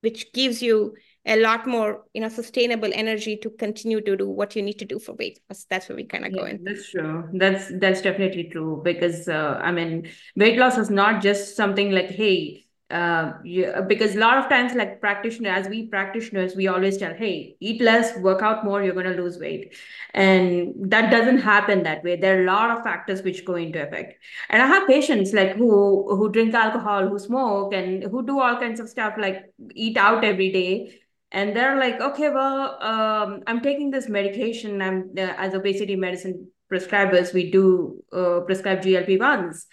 [0.00, 0.94] which gives you
[1.26, 4.84] a lot more you know sustainable energy to continue to do what you need to
[4.84, 5.66] do for weight loss.
[5.68, 6.60] That's where we kind of yeah, go in.
[6.64, 7.28] that's true.
[7.32, 12.10] That's that's definitely true because uh, i mean weight loss is not just something like
[12.10, 13.32] hey uh,
[13.88, 17.80] because a lot of times like practitioners as we practitioners we always tell hey eat
[17.80, 19.74] less work out more you're going to lose weight.
[20.14, 22.14] And that doesn't happen that way.
[22.16, 24.14] There are a lot of factors which go into effect.
[24.50, 28.56] And i have patients like who who drink alcohol who smoke and who do all
[28.56, 31.00] kinds of stuff like eat out every day.
[31.32, 34.80] And they're like okay well um, i'm taking this medication.
[34.80, 39.66] I'm uh, as obesity medicine prescribers we do uh, prescribe glp-1s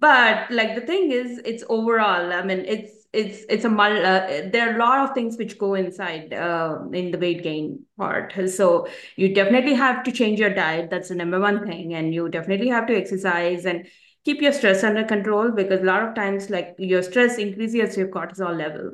[0.00, 4.70] but like the thing is it's overall i mean it's it's it's a uh, there
[4.70, 8.32] are a lot of things which go inside uh, in the weight gain part.
[8.48, 8.86] So
[9.16, 10.90] you definitely have to change your diet.
[10.90, 11.94] That's the number one thing.
[11.94, 13.88] And you definitely have to exercise and
[14.24, 18.06] keep your stress under control because a lot of times like your stress increases your
[18.08, 18.92] cortisol level.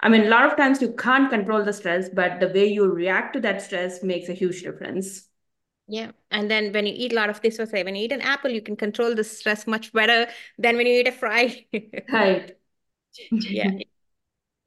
[0.00, 2.90] I mean a lot of times you can't control the stress but the way you
[2.90, 5.29] react to that stress makes a huge difference
[5.90, 6.12] yeah.
[6.30, 8.20] And then when you eat a lot of this, or say when you eat an
[8.20, 11.66] apple, you can control the stress much better than when you eat a fry.
[12.12, 12.56] right.
[13.30, 13.72] yeah.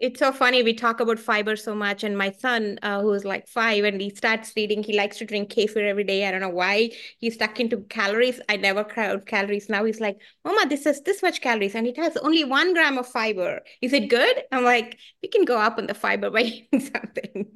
[0.01, 0.63] It's so funny.
[0.63, 4.09] We talk about fiber so much, and my son, uh, who's like five, and he
[4.09, 4.83] starts reading.
[4.83, 6.27] He likes to drink kefir every day.
[6.27, 8.41] I don't know why he's stuck into calories.
[8.49, 9.69] I never count calories.
[9.69, 12.97] Now he's like, "Mama, this is this much calories, and it has only one gram
[12.97, 13.61] of fiber.
[13.81, 17.47] Is it good?" I'm like, "We can go up on the fiber by eating something."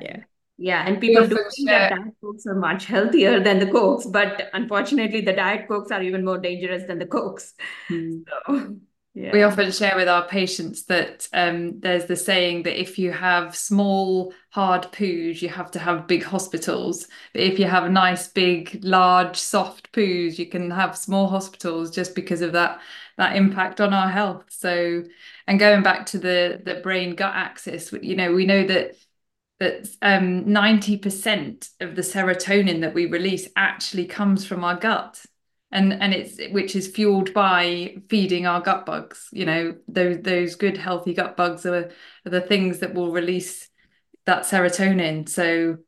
[0.00, 0.24] yeah.
[0.56, 4.50] Yeah, and people do think that diet cokes are much healthier than the cokes, but
[4.52, 7.54] unfortunately, the diet cokes are even more dangerous than the cokes.
[7.88, 8.18] Hmm.
[8.46, 8.76] So,
[9.22, 9.30] yeah.
[9.32, 13.54] We often share with our patients that um, there's the saying that if you have
[13.54, 17.06] small, hard poos, you have to have big hospitals.
[17.32, 22.16] But if you have nice, big, large, soft poos, you can have small hospitals just
[22.16, 22.80] because of that
[23.16, 24.46] that impact on our health.
[24.48, 25.04] So,
[25.46, 28.96] and going back to the the brain gut axis, you know, we know that
[29.64, 35.24] that um, 90% of the serotonin that we release actually comes from our gut.
[35.72, 40.54] And and it's which is fueled by feeding our gut bugs you know those those
[40.54, 41.90] good healthy gut bugs are,
[42.24, 43.68] are the things that will release
[44.24, 45.28] that serotonin.
[45.28, 45.78] So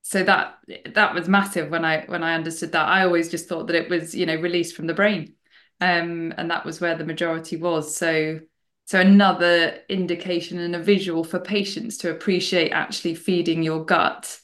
[0.00, 0.58] so that
[0.94, 2.88] that was massive when i when i understood that.
[2.88, 5.34] I always just thought that it was you know released from the brain
[5.82, 7.94] um and that was where the majority was.
[7.94, 8.40] So
[8.88, 14.40] so another indication and a visual for patients to appreciate actually feeding your gut,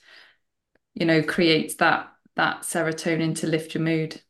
[0.93, 4.21] you know, creates that that serotonin to lift your mood.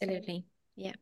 [0.00, 0.46] Absolutely.
[0.76, 0.92] Yeah.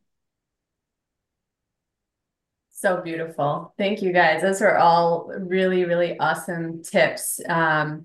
[2.71, 3.75] So beautiful.
[3.77, 4.41] Thank you guys.
[4.41, 7.39] Those are all really, really awesome tips.
[7.47, 8.05] Um,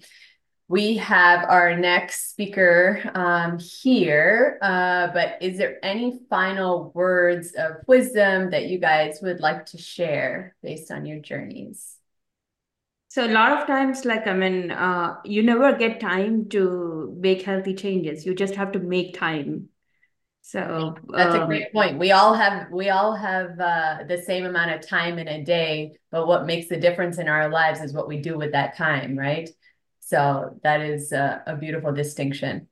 [0.68, 7.78] we have our next speaker um, here, uh, but is there any final words of
[7.88, 11.98] wisdom that you guys would like to share based on your journeys?
[13.10, 17.44] So a lot of times, like, I mean, uh, you never get time to make
[17.44, 18.26] healthy changes.
[18.26, 19.70] You just have to make time.
[20.42, 22.00] So That's a um, great point.
[22.00, 25.94] We all have we all have uh, the same amount of time in a day,
[26.12, 29.18] but what makes the difference in our lives is what we do with that time,
[29.18, 29.50] right?
[30.06, 32.68] So that is a, a beautiful distinction.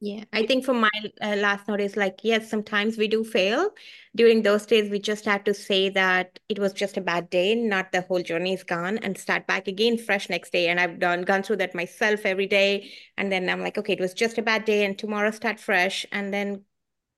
[0.00, 3.70] Yeah, I think for my uh, last note is like, yes, sometimes we do fail.
[4.14, 7.56] During those days, we just have to say that it was just a bad day,
[7.56, 10.68] not the whole journey is gone, and start back again fresh next day.
[10.68, 12.92] And I've done gone through that myself every day.
[13.16, 16.06] And then I'm like, okay, it was just a bad day, and tomorrow start fresh,
[16.12, 16.62] and then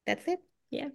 [0.06, 0.38] that's it.
[0.70, 0.88] Yeah.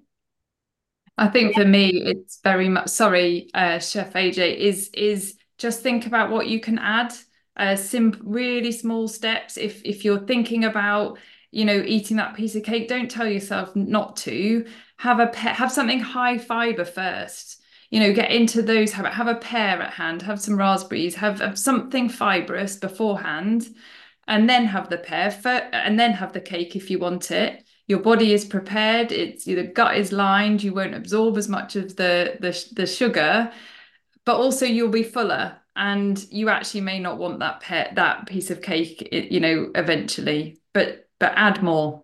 [1.18, 6.07] I think for me, it's very much sorry, uh, Chef AJ, is is just think
[6.07, 7.14] about what you can add.
[7.57, 9.57] Uh, sim really small steps.
[9.57, 11.18] If if you're thinking about
[11.56, 14.65] you know, eating that piece of cake, don't tell yourself not to.
[14.98, 17.61] Have a pet, have something high fiber first.
[17.90, 18.91] You know, get into those.
[18.91, 20.22] Have have a pear at hand.
[20.23, 21.15] Have some raspberries.
[21.15, 23.69] Have, have something fibrous beforehand,
[24.27, 25.32] and then have the pear.
[25.32, 27.64] For, and then have the cake if you want it.
[27.88, 29.14] Your body is prepared.
[29.14, 30.61] It's the gut is lined.
[30.61, 33.49] You won't absorb as much of the the the sugar,
[34.26, 38.49] but also you'll be fuller and you actually may not want that pet that piece
[38.52, 42.03] of cake you know eventually but but add more.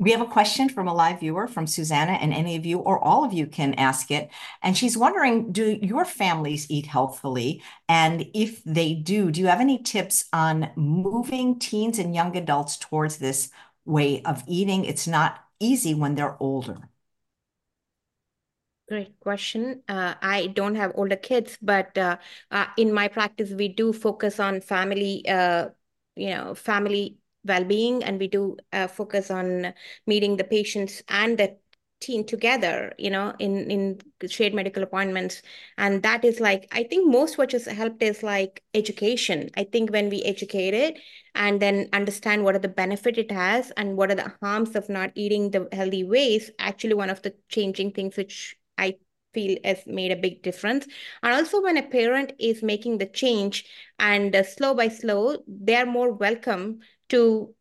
[0.00, 2.98] We have a question from a live viewer from Susanna, and any of you or
[3.02, 4.30] all of you can ask it.
[4.62, 7.62] And she's wondering Do your families eat healthfully?
[7.88, 12.76] And if they do, do you have any tips on moving teens and young adults
[12.76, 13.50] towards this
[13.84, 14.84] way of eating?
[14.84, 16.87] It's not easy when they're older.
[18.88, 19.82] Great question.
[19.86, 22.16] Uh, I don't have older kids, but uh,
[22.50, 25.68] uh, in my practice, we do focus on family uh,
[26.16, 29.74] you know, family well-being, and we do uh, focus on
[30.06, 31.56] meeting the patients and the
[32.00, 34.00] team together, you know, in in
[34.30, 35.42] shared medical appointments.
[35.76, 39.50] And that is like, I think most what has helped is like education.
[39.54, 40.98] I think when we educate it
[41.34, 44.88] and then understand what are the benefit it has and what are the harms of
[44.88, 48.96] not eating the healthy ways, actually one of the changing things which I
[49.34, 50.86] feel has made a big difference.
[51.22, 53.64] And also when a parent is making the change
[53.98, 56.80] and uh, slow by slow, they're more welcome
[57.10, 57.54] to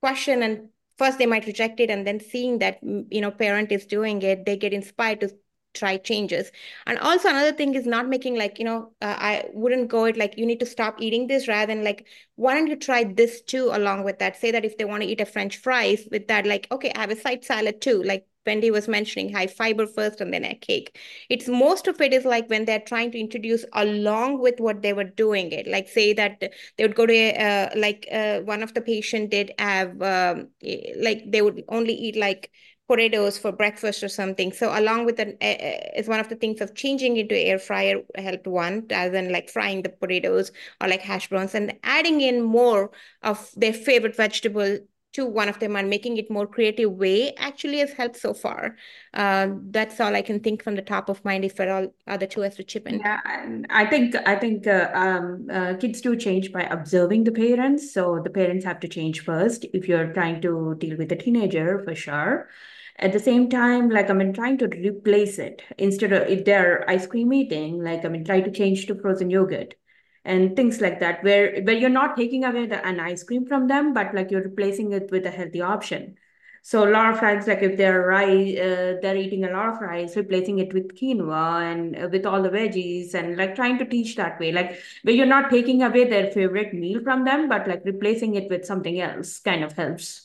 [0.00, 0.68] question and
[0.98, 4.44] first they might reject it and then seeing that you know parent is doing it
[4.44, 5.30] they get inspired to
[5.72, 6.52] try changes
[6.86, 10.16] and also another thing is not making like you know uh, i wouldn't go it
[10.16, 12.06] like you need to stop eating this rather than like
[12.36, 15.08] why don't you try this too along with that say that if they want to
[15.08, 18.24] eat a french fries with that like okay i have a side salad too like
[18.46, 20.98] Wendy was mentioning high fiber first and then a cake.
[21.30, 24.92] It's most of it is like when they're trying to introduce along with what they
[24.92, 25.66] were doing it.
[25.66, 26.40] Like say that
[26.76, 30.48] they would go to uh, like uh, one of the patient did have um,
[30.96, 32.50] like they would only eat like
[32.86, 34.52] potatoes for breakfast or something.
[34.52, 38.02] So along with an uh, is one of the things of changing into air fryer
[38.16, 42.42] helped one rather than like frying the potatoes or like hash browns and adding in
[42.42, 42.90] more
[43.22, 44.78] of their favorite vegetable
[45.14, 48.76] to one of them and making it more creative way actually has helped so far.
[49.14, 51.44] Uh, that's all I can think from the top of mind.
[51.44, 52.98] If at all other two has to chip in.
[52.98, 53.20] Yeah,
[53.70, 57.92] I think I think uh, um, uh, kids do change by observing the parents.
[57.92, 59.64] So the parents have to change first.
[59.72, 62.48] If you're trying to deal with a teenager, for sure.
[62.96, 66.88] At the same time, like I mean, trying to replace it instead of if they're
[66.88, 69.74] ice cream eating, like I mean, try to change to frozen yogurt
[70.24, 73.66] and things like that where where you're not taking away the, an ice cream from
[73.68, 76.16] them but like you're replacing it with a healthy option.
[76.62, 79.80] So a lot of times like if they're rice uh, they're eating a lot of
[79.80, 83.84] rice replacing it with quinoa and uh, with all the veggies and like trying to
[83.84, 87.68] teach that way like where you're not taking away their favorite meal from them but
[87.68, 90.23] like replacing it with something else kind of helps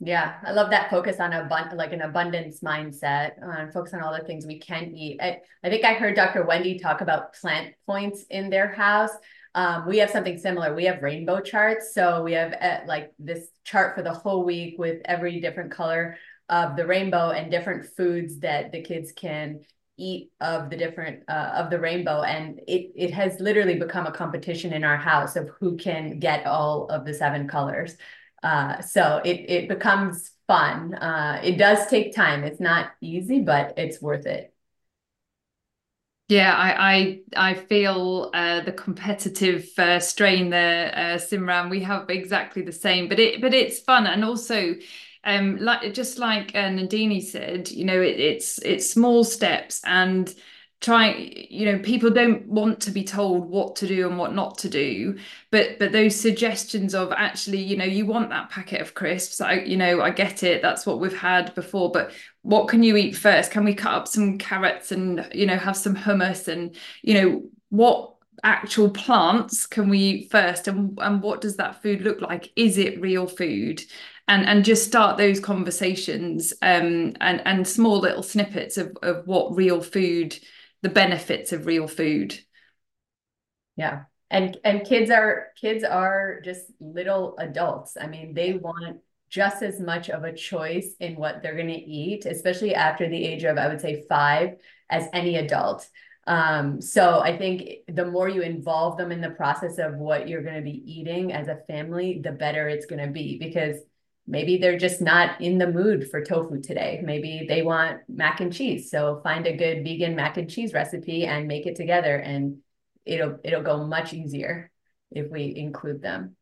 [0.00, 4.02] yeah, I love that focus on a abund like an abundance mindset, uh, focus on
[4.02, 5.20] all the things we can eat.
[5.20, 6.44] I, I think I heard Dr.
[6.44, 9.12] Wendy talk about plant points in their house.
[9.54, 10.74] Um, we have something similar.
[10.74, 11.94] We have rainbow charts.
[11.94, 16.16] So we have uh, like this chart for the whole week with every different color
[16.48, 19.60] of the rainbow and different foods that the kids can
[19.96, 24.12] eat of the different uh, of the rainbow and it it has literally become a
[24.12, 27.96] competition in our house of who can get all of the seven colors
[28.44, 30.94] uh, so it it becomes fun.
[30.94, 32.44] Uh, it does take time.
[32.44, 34.54] It's not easy, but it's worth it.
[36.28, 41.68] Yeah, I I, I feel uh, the competitive uh, strain there, uh, Simran.
[41.70, 44.74] We have exactly the same, but it but it's fun and also.
[45.26, 50.28] Um, like just like uh, Nandini said, you know, it, it's it's small steps, and
[50.84, 54.58] trying you know people don't want to be told what to do and what not
[54.58, 55.16] to do
[55.50, 59.54] but but those suggestions of actually you know you want that packet of crisps i
[59.54, 62.12] you know i get it that's what we've had before but
[62.44, 63.50] what can you eat first?
[63.50, 67.42] Can we cut up some carrots and you know have some hummus and you know
[67.70, 72.52] what actual plants can we eat first and and what does that food look like?
[72.54, 73.82] Is it real food?
[74.28, 79.56] And and just start those conversations um, and and small little snippets of of what
[79.56, 80.38] real food
[80.84, 82.38] the benefits of real food.
[83.74, 84.02] Yeah.
[84.30, 87.96] And and kids are kids are just little adults.
[88.00, 88.98] I mean they want
[89.30, 93.24] just as much of a choice in what they're going to eat especially after the
[93.24, 94.56] age of i would say 5
[94.90, 95.88] as any adult.
[96.26, 100.42] Um, so I think the more you involve them in the process of what you're
[100.42, 103.76] going to be eating as a family, the better it's going to be because
[104.26, 107.00] maybe they're just not in the mood for tofu today.
[107.04, 108.90] Maybe they want mac and cheese.
[108.90, 112.58] So find a good vegan mac and cheese recipe and make it together and
[113.04, 114.70] it'll it'll go much easier
[115.10, 116.36] if we include them.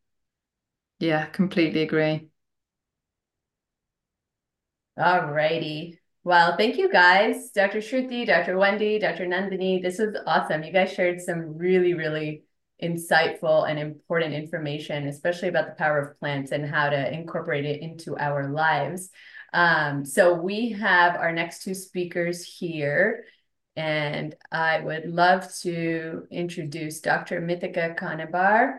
[0.98, 2.28] Yeah, completely agree.
[4.96, 5.98] All righty.
[6.24, 7.78] Well, thank you guys, Dr.
[7.78, 8.56] Shruti, Dr.
[8.56, 9.26] Wendy, Dr.
[9.26, 9.82] Nandini.
[9.82, 10.62] This was awesome.
[10.62, 12.44] You guys shared some really, really
[12.82, 17.80] insightful and important information, especially about the power of plants and how to incorporate it
[17.80, 19.10] into our lives.
[19.52, 23.24] Um, so we have our next two speakers here,
[23.76, 27.40] and I would love to introduce Dr.
[27.40, 28.78] Mithika Kanabar.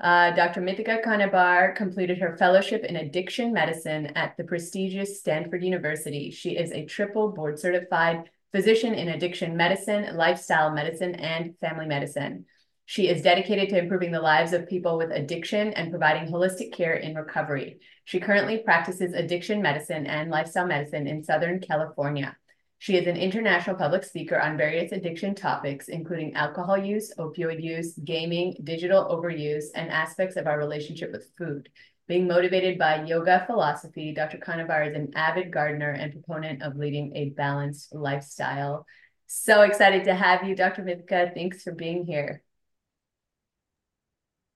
[0.00, 0.60] Uh, Dr.
[0.60, 6.30] Mithika Kanabar completed her fellowship in addiction medicine at the prestigious Stanford University.
[6.30, 12.46] She is a triple board certified physician in addiction medicine, lifestyle medicine, and family medicine.
[12.86, 16.94] She is dedicated to improving the lives of people with addiction and providing holistic care
[16.94, 17.80] in recovery.
[18.04, 22.36] She currently practices addiction medicine and lifestyle medicine in Southern California.
[22.78, 27.94] She is an international public speaker on various addiction topics, including alcohol use, opioid use,
[28.04, 31.70] gaming, digital overuse, and aspects of our relationship with food.
[32.06, 34.36] Being motivated by yoga philosophy, Dr.
[34.36, 38.84] Kanabar is an avid gardener and proponent of leading a balanced lifestyle.
[39.26, 40.82] So excited to have you, Dr.
[40.82, 41.32] Mithika.
[41.32, 42.43] Thanks for being here.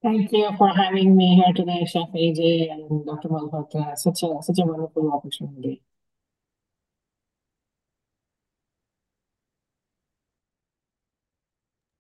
[0.03, 3.29] Thank you for having me here today, Chef AJ and Dr.
[3.29, 3.97] Malhotra.
[3.97, 5.83] Such a such a wonderful opportunity.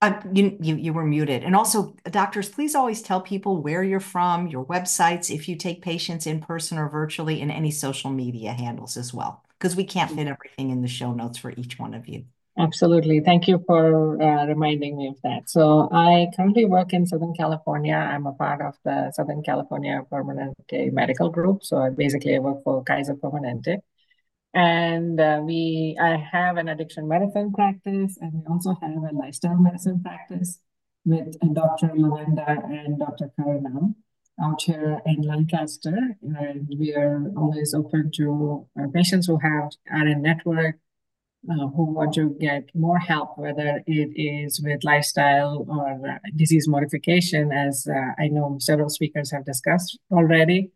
[0.01, 1.43] Uh, you, you you were muted.
[1.43, 5.83] And also, doctors, please always tell people where you're from, your websites, if you take
[5.83, 10.13] patients in person or virtually, and any social media handles as well, because we can't
[10.13, 12.27] fit everything in the show notes for each one of you.
[12.59, 13.21] Absolutely.
[13.21, 15.49] Thank you for uh, reminding me of that.
[15.49, 17.95] So I currently work in Southern California.
[17.95, 21.63] I'm a part of the Southern California Permanente Medical Group.
[21.63, 23.79] So basically I work for Kaiser Permanente.
[24.55, 29.59] And uh, we, I have an addiction medicine practice, and we also have a lifestyle
[29.59, 30.59] medicine practice
[31.05, 31.89] with Dr.
[31.89, 33.31] Lawenda and Dr.
[33.39, 33.95] Karanam
[34.43, 35.97] out here in Lancaster.
[36.23, 40.77] And we are always open to uh, patients who have are in network
[41.51, 47.53] uh, who want to get more help, whether it is with lifestyle or disease modification,
[47.53, 50.71] as uh, I know several speakers have discussed already.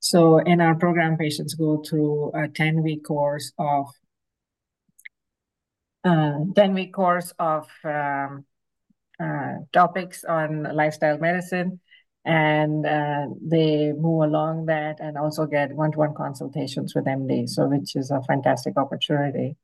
[0.00, 3.86] So in our program, patients go through a 10-week course of
[6.04, 8.44] 10-week uh, course of um,
[9.18, 11.80] uh, topics on lifestyle medicine
[12.24, 17.96] and uh, they move along that and also get one-to-one consultations with MD, so which
[17.96, 19.56] is a fantastic opportunity.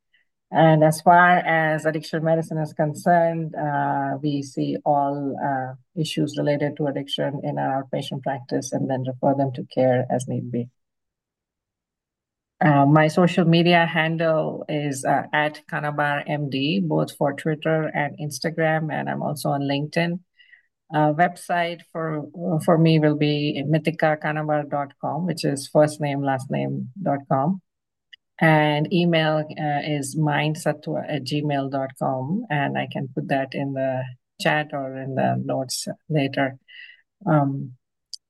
[0.52, 6.76] And as far as addiction medicine is concerned, uh, we see all uh, issues related
[6.78, 10.68] to addiction in our patient practice and then refer them to care as need be.
[12.60, 18.92] Uh, my social media handle is uh, at Kanabar MD, both for Twitter and Instagram,
[18.92, 20.18] and I'm also on LinkedIn.
[20.92, 22.26] Uh, website for
[22.64, 27.62] for me will be mithikakanabar.com, which is first name, last name.com.
[28.40, 32.46] And email uh, is mindsatwa at gmail.com.
[32.48, 34.02] And I can put that in the
[34.40, 36.58] chat or in the notes later.
[37.26, 37.72] Um,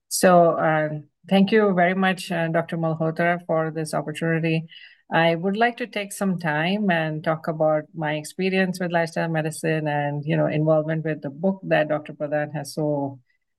[0.09, 0.89] so uh,
[1.29, 2.77] thank you very much, uh, Dr.
[2.77, 4.67] Malhotra, for this opportunity.
[5.13, 9.89] I would like to take some time and talk about my experience with lifestyle medicine
[9.89, 12.13] and you know involvement with the book that Dr.
[12.13, 13.19] Pradhan has so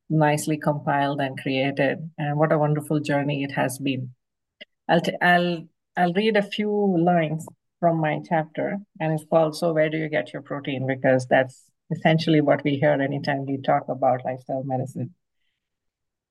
[0.09, 4.13] nicely compiled and created, and what a wonderful journey it has been.
[4.87, 7.45] I'll, t- I'll I'll read a few lines
[7.79, 10.87] from my chapter, and it's called So Where Do You Get Your Protein?
[10.87, 15.13] Because that's essentially what we hear anytime we talk about lifestyle medicine.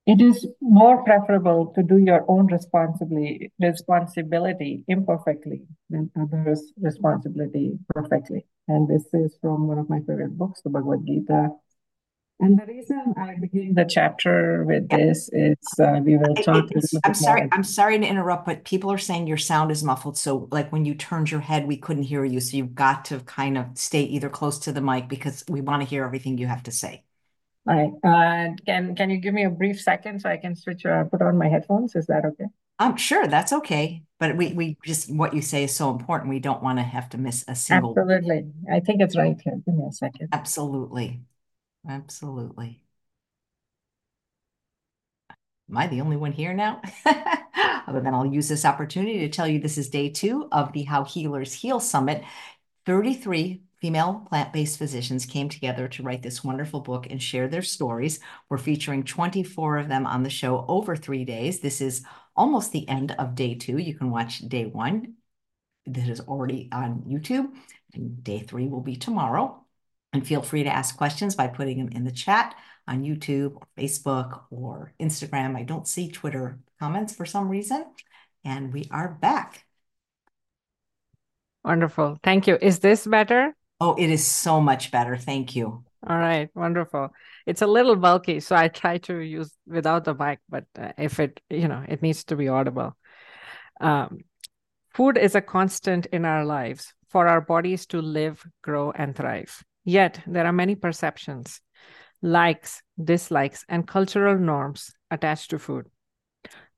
[0.07, 8.47] It is more preferable to do your own responsibly, responsibility imperfectly than others' responsibility perfectly.
[8.67, 11.51] And this is from one of my favorite books, the Bhagavad Gita,
[12.41, 16.69] and the reason I begin the chapter with this is uh, we will talk.
[17.05, 17.49] I'm sorry.
[17.53, 20.17] I'm sorry to interrupt, but people are saying your sound is muffled.
[20.17, 22.41] So, like when you turned your head, we couldn't hear you.
[22.41, 25.83] So you've got to kind of stay either close to the mic because we want
[25.83, 27.05] to hear everything you have to say.
[27.69, 27.93] All right.
[28.03, 31.05] Uh, can can you give me a brief second so I can switch or uh,
[31.05, 31.95] put on my headphones?
[31.95, 32.47] Is that okay?
[32.79, 34.03] I'm sure that's okay.
[34.19, 36.31] But we we just what you say is so important.
[36.31, 37.95] We don't want to have to miss a single.
[37.97, 38.47] Absolutely.
[38.73, 39.61] I think it's right here.
[39.67, 40.29] Give me a second.
[40.33, 41.21] Absolutely.
[41.87, 42.81] Absolutely.
[45.71, 46.83] Am I the only one here now?
[47.87, 50.83] Other than I'll use this opportunity to tell you this is day two of the
[50.85, 52.25] How Healers Heal Summit.
[52.87, 58.19] 33 female plant-based physicians came together to write this wonderful book and share their stories.
[58.49, 61.61] We're featuring 24 of them on the show over three days.
[61.61, 62.05] This is
[62.37, 63.79] almost the end of day two.
[63.79, 65.15] You can watch day one
[65.87, 67.55] that is already on YouTube,
[67.95, 69.60] and day three will be tomorrow.
[70.13, 72.55] And feel free to ask questions by putting them in the chat
[72.89, 75.57] on YouTube or Facebook or Instagram.
[75.57, 77.85] I don't see Twitter comments for some reason.
[78.45, 79.65] And we are back.
[81.65, 82.19] Wonderful.
[82.23, 82.59] Thank you.
[82.61, 83.55] Is this better?
[83.81, 85.17] Oh, it is so much better.
[85.17, 85.85] Thank you.
[86.09, 86.49] All right.
[86.55, 87.11] Wonderful.
[87.47, 91.21] It's a little bulky, so I try to use without the mic, but uh, if
[91.21, 92.97] it, you know, it needs to be audible.
[93.81, 94.21] Um,
[94.95, 99.63] food is a constant in our lives for our bodies to live, grow, and thrive.
[99.91, 101.61] Yet there are many perceptions
[102.23, 105.87] likes, dislikes, and cultural norms attached to food.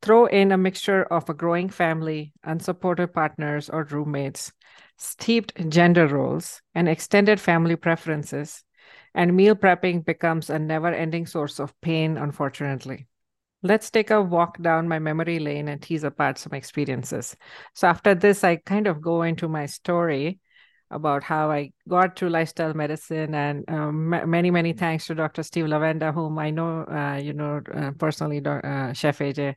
[0.00, 4.50] Throw in a mixture of a growing family, unsupportive partners or roommates,
[4.96, 8.64] steeped gender roles, and extended family preferences,
[9.14, 13.08] and meal prepping becomes a never ending source of pain, unfortunately.
[13.62, 17.36] Let's take a walk down my memory lane and tease apart some experiences.
[17.74, 20.40] So, after this, I kind of go into my story
[20.92, 25.42] about how I got to lifestyle medicine, and um, many, many thanks to Dr.
[25.42, 29.56] Steve Lawenda, whom I know, uh, you know, uh, personally, uh, Chef AJ,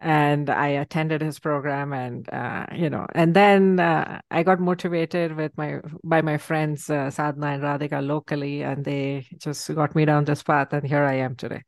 [0.00, 5.36] and I attended his program, and uh, you know, and then uh, I got motivated
[5.36, 10.04] with my by my friends uh, Sadhna and Radhika locally, and they just got me
[10.04, 11.62] down this path, and here I am today.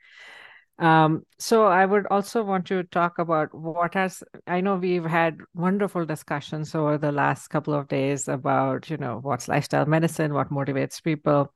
[0.79, 5.39] Um, so I would also want to talk about what has I know we've had
[5.53, 10.51] wonderful discussions over the last couple of days about, you know, what's lifestyle medicine, what
[10.51, 11.53] motivates people.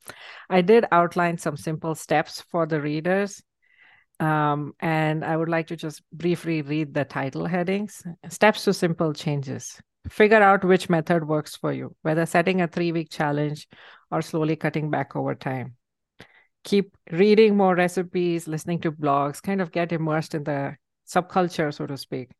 [0.50, 3.42] I did outline some simple steps for the readers.
[4.18, 8.02] Um, and I would like to just briefly read the title headings.
[8.28, 9.80] Steps to simple changes.
[10.08, 13.68] Figure out which method works for you, whether setting a three week challenge
[14.10, 15.76] or slowly cutting back over time
[16.64, 20.76] keep reading more recipes, listening to blogs, kind of get immersed in the
[21.06, 22.30] subculture, so to speak.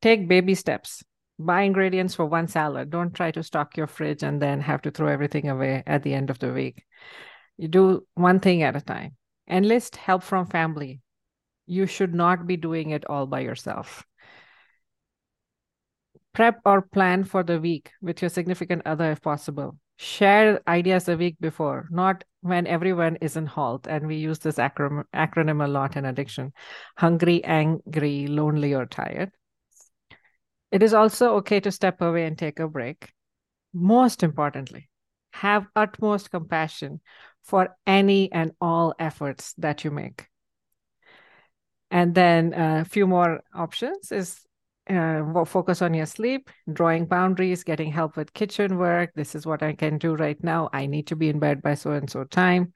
[0.00, 1.02] Take baby steps.
[1.38, 2.90] Buy ingredients for one salad.
[2.90, 6.14] Don't try to stock your fridge and then have to throw everything away at the
[6.14, 6.84] end of the week.
[7.56, 9.16] You do one thing at a time.
[9.48, 11.00] Enlist help from family.
[11.66, 14.04] You should not be doing it all by yourself.
[16.32, 21.16] Prep or plan for the week with your significant other if possible share ideas a
[21.16, 23.86] week before, not when everyone is in halt.
[23.86, 26.52] And we use this acronym, acronym a lot in addiction
[26.96, 29.30] hungry, angry, lonely, or tired.
[30.70, 33.12] It is also okay to step away and take a break.
[33.72, 34.88] Most importantly,
[35.32, 37.00] have utmost compassion
[37.42, 40.26] for any and all efforts that you make.
[41.90, 44.40] And then a few more options is
[44.88, 49.12] uh, focus on your sleep, drawing boundaries, getting help with kitchen work.
[49.14, 50.68] This is what I can do right now.
[50.72, 52.72] I need to be in bed by so and so time.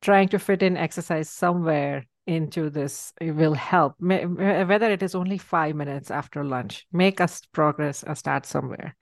[0.00, 3.94] Trying to fit in exercise somewhere into this will help.
[3.98, 8.94] Whether it is only five minutes after lunch, make us progress or start somewhere.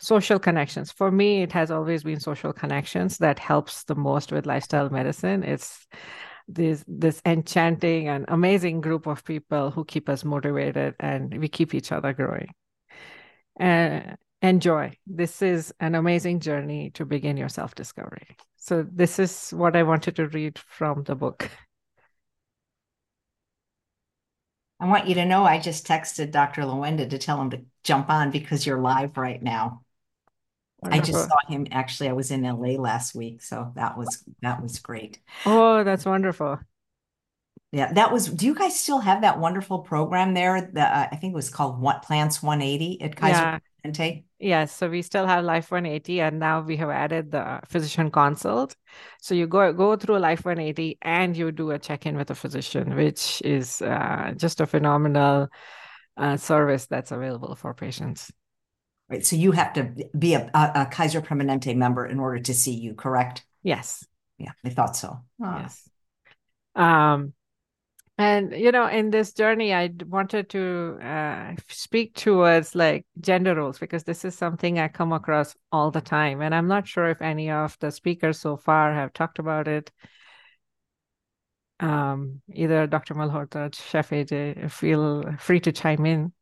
[0.00, 0.92] Social connections.
[0.92, 5.42] For me, it has always been social connections that helps the most with lifestyle medicine.
[5.42, 5.86] It's
[6.48, 11.74] this this enchanting and amazing group of people who keep us motivated and we keep
[11.74, 12.48] each other growing.
[13.60, 14.96] Uh, enjoy.
[15.06, 18.36] This is an amazing journey to begin your self discovery.
[18.56, 21.50] So, this is what I wanted to read from the book.
[24.80, 26.62] I want you to know I just texted Dr.
[26.62, 29.82] Lawenda to tell him to jump on because you're live right now.
[30.82, 32.08] I just saw him actually.
[32.08, 35.18] I was in LA last week, so that was that was great.
[35.44, 36.58] Oh, that's wonderful.
[37.72, 38.28] Yeah, that was.
[38.28, 40.70] Do you guys still have that wonderful program there?
[40.72, 44.20] That uh, I think it was called What Plants 180 at Kaiser yeah.
[44.38, 48.76] Yes, so we still have Life 180, and now we have added the physician consult.
[49.20, 52.34] So you go go through Life 180, and you do a check in with a
[52.34, 55.48] physician, which is uh, just a phenomenal
[56.16, 58.30] uh, service that's available for patients
[59.08, 59.24] right?
[59.24, 62.94] So you have to be a, a, Kaiser Permanente member in order to see you,
[62.94, 63.44] correct?
[63.62, 64.04] Yes.
[64.38, 65.20] Yeah, I thought so.
[65.42, 65.56] Oh.
[65.58, 65.88] Yes.
[66.74, 67.32] Um,
[68.18, 73.78] and you know, in this journey, I wanted to uh, speak towards like gender roles
[73.78, 77.22] because this is something I come across all the time, and I'm not sure if
[77.22, 79.90] any of the speakers so far have talked about it.
[81.80, 83.14] um, either Dr.
[83.14, 86.32] Malhotra, Chef AJ, feel free to chime in.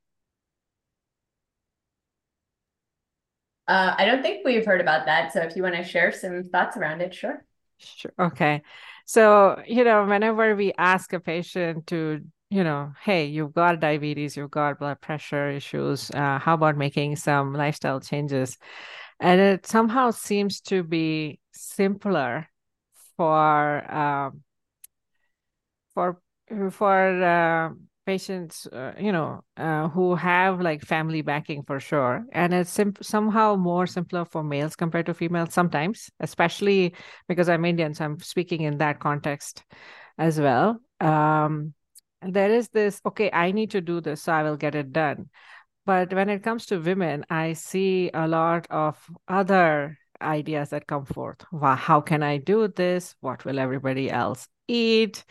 [3.69, 5.33] Uh, I don't think we've heard about that.
[5.33, 7.45] So if you want to share some thoughts around it, sure.
[7.79, 8.13] Sure.
[8.19, 8.63] Okay.
[9.05, 12.21] So, you know, whenever we ask a patient to,
[12.51, 17.17] you know, hey, you've got diabetes, you've got blood pressure issues, uh, how about making
[17.17, 18.57] some lifestyle changes?
[19.21, 22.49] And it somehow seems to be simpler
[23.17, 24.43] for um,
[25.95, 26.21] for
[26.71, 27.71] for uh,
[28.07, 32.25] patients, uh, you know, uh, who have like family backing for sure.
[32.33, 36.95] And it's sim- somehow more simpler for males compared to females sometimes, especially
[37.29, 37.95] because I'm Indian.
[37.95, 39.65] So I'm speaking in that context
[40.19, 40.81] as well.
[41.01, 41.75] Um,
[42.23, 45.29] there is this, okay, I need to do this, so I will get it done.
[45.85, 51.05] But when it comes to women, I see a lot of other ideas that come
[51.05, 51.45] forth.
[51.53, 53.15] Wow, how can I do this?
[53.21, 55.25] What will everybody else eat?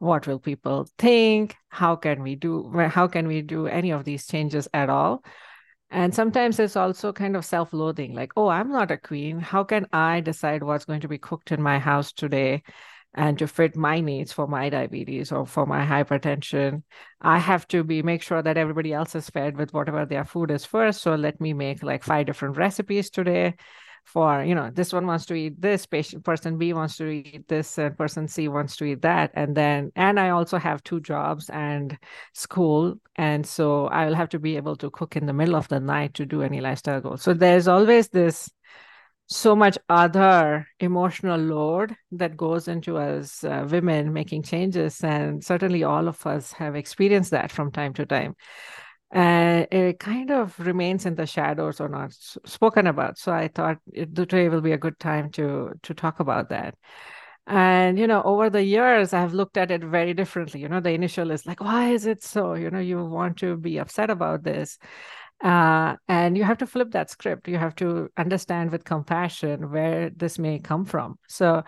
[0.00, 1.54] What will people think?
[1.68, 5.22] How can we do how can we do any of these changes at all?
[5.90, 9.38] And sometimes it's also kind of self-loathing like oh i'm not a queen.
[9.38, 12.62] How can i decide what's going to be cooked in my house today
[13.14, 16.82] and to fit my needs for my diabetes or for my hypertension?
[17.20, 20.50] I have to be make sure that everybody else is fed with whatever their food
[20.50, 21.02] is first.
[21.02, 23.56] So let me make like five different recipes today
[24.12, 27.46] for you know this one wants to eat this patient person b wants to eat
[27.48, 29.30] this and person c wants to eat that.
[29.34, 31.96] And then and i also have two jobs and
[32.34, 32.94] school.
[33.16, 35.80] And so i will have to be able to cook in the middle of the
[35.80, 37.22] night to do any lifestyle goals.
[37.22, 38.50] So there's always this
[39.30, 45.04] so much other emotional load that goes into us uh, women making changes.
[45.04, 48.34] And certainly all of us have experienced that from time to time
[49.12, 53.18] and it kind of remains in the shadows or not spoken about.
[53.18, 56.76] So I thought today will be a good time to to talk about that.
[57.46, 60.60] And you know, over the years, I've looked at it very differently.
[60.60, 62.54] You know, the initial is like, why is it so?
[62.54, 64.78] You know, you want to be upset about this.
[65.42, 67.48] Uh, and you have to flip that script.
[67.48, 71.18] You have to understand with compassion where this may come from.
[71.28, 71.64] So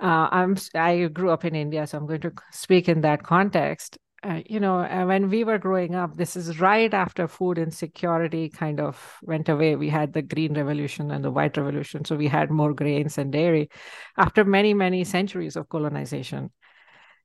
[0.00, 3.98] uh, I'm I grew up in India, so I'm going to speak in that context
[4.22, 8.48] uh, you know, uh, when we were growing up, this is right after food insecurity
[8.48, 9.76] kind of went away.
[9.76, 12.04] We had the green revolution and the white revolution.
[12.04, 13.70] So we had more grains and dairy
[14.18, 16.50] after many, many centuries of colonization.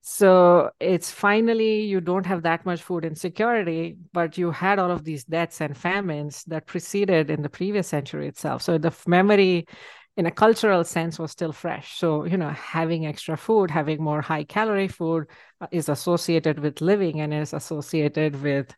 [0.02, 5.04] So it's finally, you don't have that much food insecurity, but you had all of
[5.04, 8.62] these deaths and famines that preceded in the previous century itself.
[8.62, 9.66] So the memory
[10.18, 11.98] in a cultural sense was still fresh.
[11.98, 15.28] So you know having extra food having more high calorie food
[15.62, 18.74] uh, is associated with living and is associated with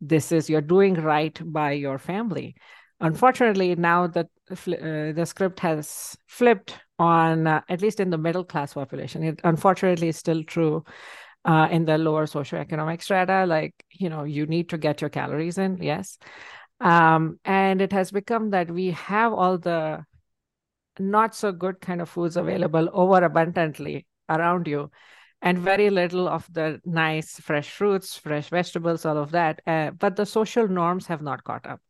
[0.00, 2.54] this is you're doing right by your family.
[3.00, 8.44] Unfortunately now that uh, the script has flipped on uh, at least in the middle
[8.44, 10.84] class population it unfortunately is still true
[11.44, 15.58] uh, in the lower socioeconomic strata like you know you need to get your calories
[15.58, 16.18] in yes.
[16.80, 20.04] Um, and it has become that we have all the
[20.98, 24.90] not so good kind of foods available over abundantly around you.
[25.42, 30.16] And very little of the nice fresh fruits fresh vegetables all of that uh, but
[30.16, 31.80] the social norms have not caught up.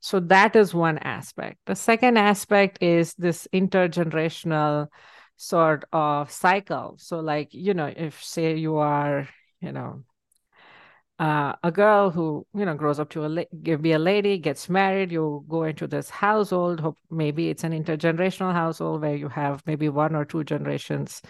[0.00, 1.58] So that is one aspect.
[1.66, 4.88] The second aspect is this intergenerational
[5.36, 6.94] sort of cycle.
[6.98, 9.28] So like you know if say you are
[9.60, 10.04] you know
[11.18, 14.68] uh, a girl who you know grows up to a la- be a lady gets
[14.68, 19.62] married you go into this household hope maybe it's an intergenerational household where you have
[19.66, 21.22] maybe one or two generations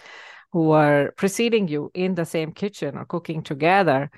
[0.53, 4.11] who are preceding you in the same kitchen or cooking together.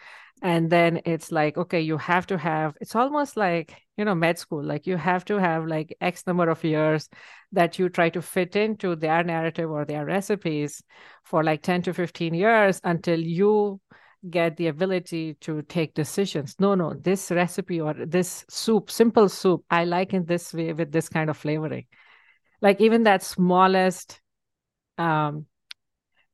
[0.42, 4.38] And then it's like okay you have to have it's almost like you know med
[4.38, 7.08] school like you have to have like x number of years
[7.52, 10.82] that you try to fit into their narrative or their recipes
[11.22, 13.80] for like 10 to 15 years until you
[14.30, 16.56] get the ability to take decisions.
[16.58, 20.92] No, no, this recipe or this soup, simple soup, I like in this way with
[20.92, 21.86] this kind of flavoring.
[22.60, 24.20] Like even that smallest
[24.98, 25.46] um,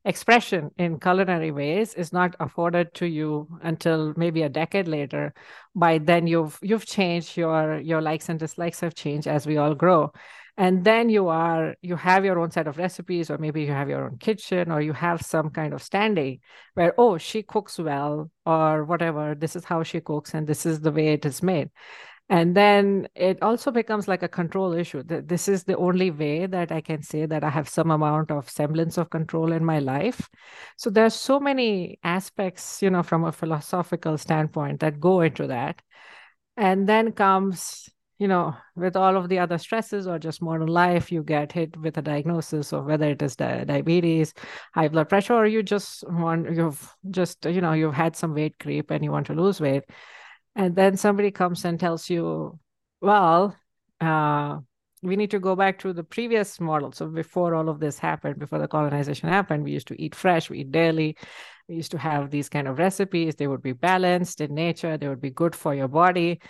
[0.05, 5.35] expression in culinary ways is not afforded to you until maybe a decade later.
[5.75, 9.75] By then, you've you've changed your your likes and dislikes have changed as we all
[9.75, 10.13] grow
[10.57, 13.89] and then you are you have your own set of recipes or maybe you have
[13.89, 16.39] your own kitchen or you have some kind of standing
[16.75, 20.81] where oh she cooks well or whatever this is how she cooks and this is
[20.81, 21.71] the way it is made.
[22.29, 25.03] And then it also becomes like a control issue.
[25.03, 28.31] That this is the only way that i can say that i have some amount
[28.31, 30.29] of semblance of control in my life.
[30.77, 35.83] So there's so many aspects you know from a philosophical standpoint that go into that.
[36.57, 37.89] And then comes
[38.21, 41.75] you know, with all of the other stresses or just modern life, you get hit
[41.79, 44.35] with a diagnosis of whether it is di- diabetes,
[44.75, 48.59] high blood pressure, or you just want, you've just, you know, you've had some weight
[48.61, 49.85] creep and you want to lose weight.
[50.55, 52.59] And then somebody comes and tells you,
[53.01, 53.57] well,
[54.03, 54.59] uh,
[55.03, 56.93] we need to go back to the previous model.
[56.93, 60.51] So before all of this happened, before the colonization happened, we used to eat fresh,
[60.51, 61.17] we eat daily.
[61.71, 63.37] We used to have these kind of recipes.
[63.37, 64.99] They would be balanced in nature.
[64.99, 66.43] They would be good for your body.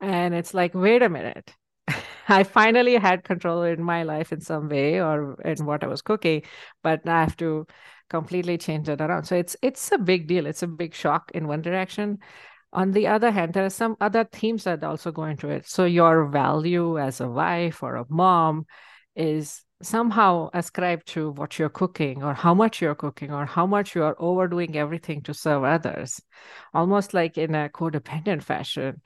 [0.00, 1.52] And it's like, wait a minute.
[2.28, 6.02] I finally had control in my life in some way or in what I was
[6.02, 6.42] cooking,
[6.82, 7.66] but I have to
[8.10, 9.24] completely change that around.
[9.24, 10.46] So it's it's a big deal.
[10.46, 12.18] It's a big shock in one direction.
[12.72, 15.66] On the other hand, there are some other themes that also go into it.
[15.66, 18.66] So your value as a wife or a mom
[19.16, 23.94] is somehow ascribed to what you're cooking or how much you're cooking or how much
[23.94, 26.20] you are overdoing everything to serve others,
[26.74, 29.00] almost like in a codependent fashion.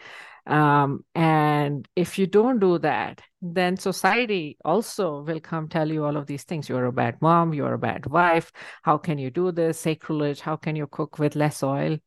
[0.47, 6.16] Um, and if you don't do that, then society also will come tell you all
[6.16, 6.69] of these things.
[6.69, 8.51] You're a bad mom, you're a bad wife.
[8.82, 9.78] How can you do this?
[9.78, 10.40] Sacrilege.
[10.40, 11.98] How can you cook with less oil?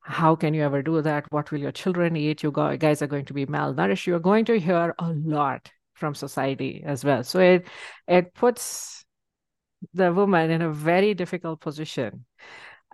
[0.00, 1.24] How can you ever do that?
[1.30, 2.42] What will your children eat?
[2.42, 4.06] You guys are going to be malnourished.
[4.06, 7.22] You're going to hear a lot from society as well.
[7.22, 7.68] So it
[8.06, 9.04] it puts
[9.92, 12.24] the woman in a very difficult position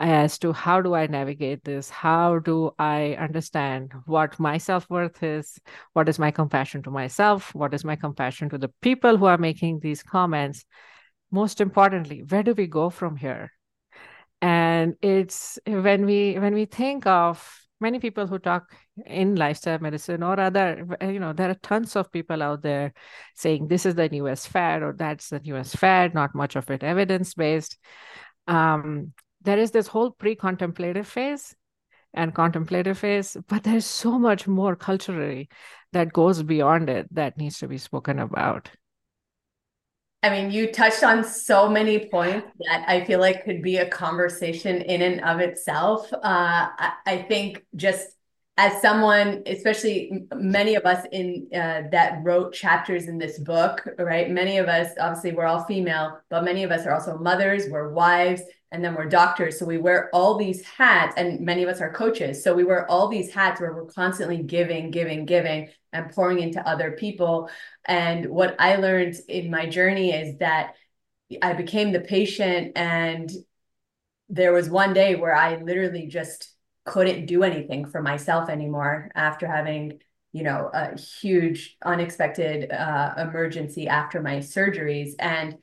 [0.01, 1.91] as to how do I navigate this?
[1.91, 5.61] How do I understand what my self worth is?
[5.93, 7.55] What is my compassion to myself?
[7.55, 10.65] What is my compassion to the people who are making these comments?
[11.31, 13.53] Most importantly, where do we go from here?
[14.41, 17.47] And it's when we when we think of
[17.79, 18.75] many people who talk
[19.05, 22.93] in lifestyle medicine or other you know there are tons of people out there
[23.35, 26.83] saying this is the newest fad or that's the newest fad not much of it
[26.83, 27.79] evidence based
[28.47, 29.13] um,
[29.43, 31.55] there is this whole pre-contemplative phase
[32.13, 35.49] and contemplative phase but there's so much more culturally
[35.93, 38.71] that goes beyond it that needs to be spoken about
[40.23, 43.89] I mean, you touched on so many points that I feel like could be a
[43.89, 46.13] conversation in and of itself.
[46.13, 48.07] Uh, I, I, think just
[48.61, 54.31] as someone, especially many of us in uh, that wrote chapters in this book, right?
[54.31, 57.89] Many of us, obviously, we're all female, but many of us are also mothers, we're
[57.95, 59.59] wives, and then we're doctors.
[59.59, 62.45] So we wear all these hats, and many of us are coaches.
[62.45, 66.61] So we wear all these hats where we're constantly giving, giving, giving, and pouring into
[66.69, 67.49] other people.
[67.87, 70.75] And what I learned in my journey is that
[71.41, 73.31] I became the patient, and
[74.29, 76.55] there was one day where I literally just
[76.91, 80.01] couldn't do anything for myself anymore after having
[80.33, 85.13] you know a huge unexpected uh, emergency after my surgeries.
[85.19, 85.57] And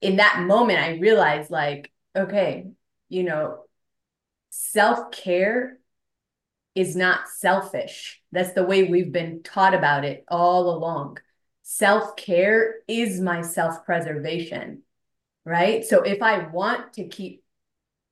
[0.00, 2.68] in that moment i realized like okay
[3.08, 3.64] you know
[4.50, 5.78] self-care
[6.74, 8.22] is not selfish.
[8.30, 11.18] That's the way we've been taught about it all along.
[11.62, 14.82] Self-care is my self-preservation
[15.44, 15.84] right?
[15.84, 17.42] So if i want to keep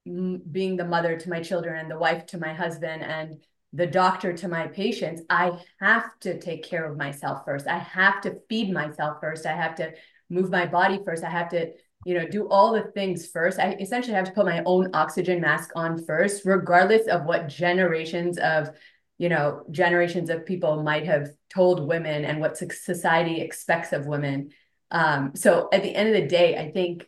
[0.07, 3.37] being the mother to my children and the wife to my husband and
[3.73, 7.66] the doctor to my patients, I have to take care of myself first.
[7.66, 9.45] I have to feed myself first.
[9.45, 9.93] I have to
[10.31, 11.24] move my body first.
[11.24, 11.73] I have to,
[12.05, 13.59] you know, do all the things first.
[13.59, 18.39] I essentially have to put my own oxygen mask on first, regardless of what generations
[18.39, 18.70] of,
[19.19, 24.51] you know, generations of people might have told women and what society expects of women.
[24.91, 27.07] Um, so at the end of the day, I think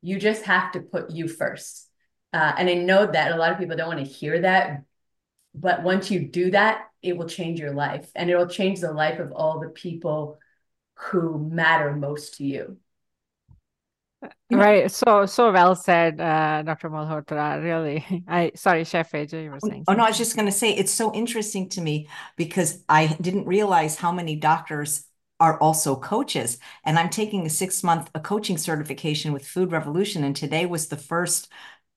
[0.00, 1.89] you just have to put you first
[2.32, 4.84] uh, and I know that a lot of people don't want to hear that.
[5.54, 9.18] But once you do that, it will change your life and it'll change the life
[9.18, 10.38] of all the people
[10.94, 12.76] who matter most to you.
[14.50, 14.90] Right.
[14.90, 16.90] So so well said, uh, Dr.
[16.90, 17.62] Malhotra.
[17.62, 18.24] Really.
[18.28, 19.84] I sorry, Chef AJ, you were saying.
[19.86, 23.16] Oh, no, I was just going to say it's so interesting to me because I
[23.20, 25.06] didn't realize how many doctors
[25.38, 26.58] are also coaches.
[26.84, 30.22] And I'm taking a six month a coaching certification with Food Revolution.
[30.22, 31.48] And today was the first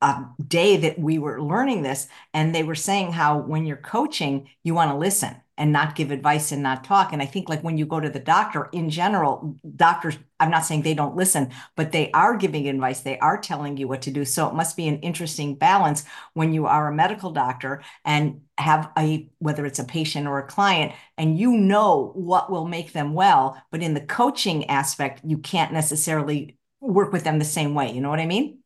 [0.03, 4.49] a day that we were learning this and they were saying how when you're coaching
[4.63, 7.13] you want to listen and not give advice and not talk.
[7.13, 10.65] And i think like when you go to the doctor in general doctors i'm not
[10.65, 12.99] saying they don't listen but they are giving advice.
[13.01, 14.25] They are telling you what to do.
[14.25, 16.03] So it must be an interesting balance
[16.33, 20.47] when you are a medical doctor and have a whether it's a patient or a
[20.47, 23.61] client and you know what will make them well.
[23.71, 27.93] But in the coaching aspect you can't necessarily work with them the same way.
[27.93, 28.62] You know what i mean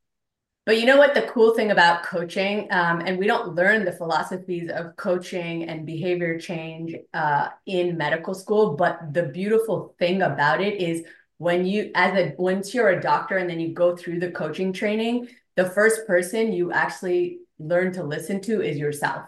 [0.67, 3.93] but you know what the cool thing about coaching, um, and we don't learn the
[3.93, 8.77] philosophies of coaching and behavior change uh, in medical school.
[8.77, 11.03] But the beautiful thing about it is
[11.39, 14.73] when you, as a once you're a doctor and then you go through the coaching
[14.73, 19.27] training, the first person you actually learn to listen to is yourself.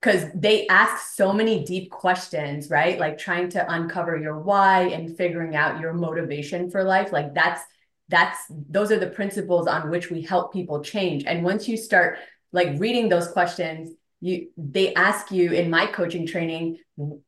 [0.00, 2.98] because they ask so many deep questions, right?
[2.98, 7.12] Like trying to uncover your why and figuring out your motivation for life.
[7.12, 7.62] Like that's
[8.10, 11.24] that's those are the principles on which we help people change.
[11.24, 12.18] And once you start
[12.52, 16.78] like reading those questions, you they ask you in my coaching training,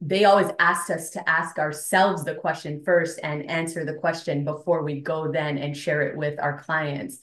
[0.01, 4.83] they always asked us to ask ourselves the question first and answer the question before
[4.83, 7.19] we go then and share it with our clients.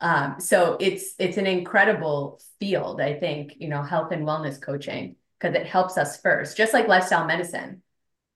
[0.00, 5.16] Um, so it's it's an incredible field, I think, you know, health and wellness coaching
[5.38, 7.82] because it helps us first, just like lifestyle medicine.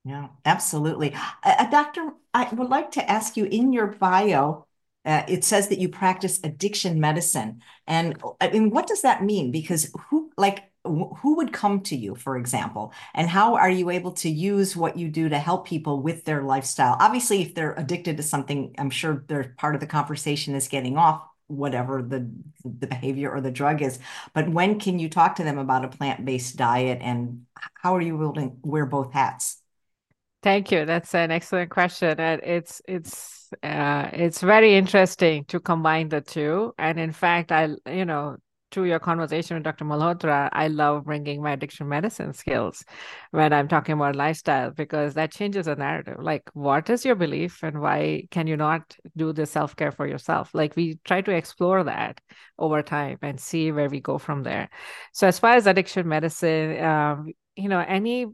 [0.05, 1.13] Yeah, absolutely.
[1.15, 4.67] Uh, uh, doctor, I would like to ask you in your bio,
[5.09, 7.63] uh, it says that you practice addiction medicine.
[7.87, 9.51] And I mean, what does that mean?
[9.51, 14.13] Because who, like, who would come to you, for example, and how are you able
[14.13, 16.95] to use what you do to help people with their lifestyle?
[17.01, 20.99] Obviously, if they're addicted to something, I'm sure they're part of the conversation is getting
[20.99, 22.31] off whatever the
[22.63, 23.99] the behavior or the drug is
[24.35, 28.19] but when can you talk to them about a plant-based diet and how are you
[28.35, 29.63] to wear both hats
[30.43, 36.09] thank you that's an excellent question and it's it's uh, it's very interesting to combine
[36.09, 38.37] the two and in fact i you know
[38.71, 39.85] to your conversation with Dr.
[39.85, 42.85] Malhotra, I love bringing my addiction medicine skills
[43.31, 46.17] when I'm talking about lifestyle because that changes the narrative.
[46.19, 50.07] Like, what is your belief and why can you not do the self care for
[50.07, 50.51] yourself?
[50.53, 52.21] Like, we try to explore that
[52.59, 54.69] over time and see where we go from there.
[55.13, 58.27] So, as far as addiction medicine, um, you know, any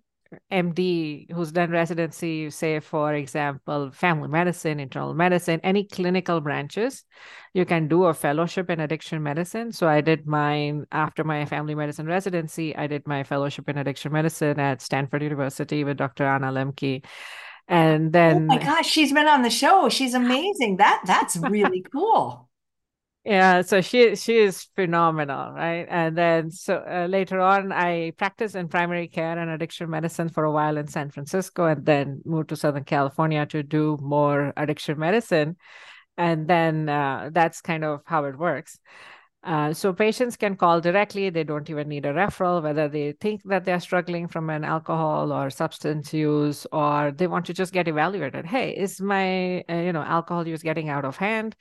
[0.51, 7.05] MD who's done residency, say, for example, family medicine, internal medicine, any clinical branches,
[7.53, 9.73] you can do a fellowship in addiction medicine.
[9.73, 12.75] So I did mine after my family medicine residency.
[12.77, 16.25] I did my fellowship in addiction medicine at Stanford University with Dr.
[16.25, 17.05] Anna Lembke.
[17.69, 19.89] And then, oh my gosh, she's been on the show.
[19.89, 20.77] She's amazing.
[20.77, 22.49] That that's really cool.
[23.25, 25.87] Yeah, so she she is phenomenal, right?
[25.89, 30.45] And then so uh, later on, I practiced in primary care and addiction medicine for
[30.45, 34.99] a while in San Francisco, and then moved to Southern California to do more addiction
[34.99, 35.57] medicine,
[36.19, 38.79] and then uh, that's kind of how it works.
[39.45, 43.43] Uh, so patients can call directly; they don't even need a referral, whether they think
[43.45, 47.89] that they're struggling from an alcohol or substance use, or they want to just get
[47.89, 48.47] evaluated.
[48.47, 51.57] Hey, is my uh, you know alcohol use getting out of hand?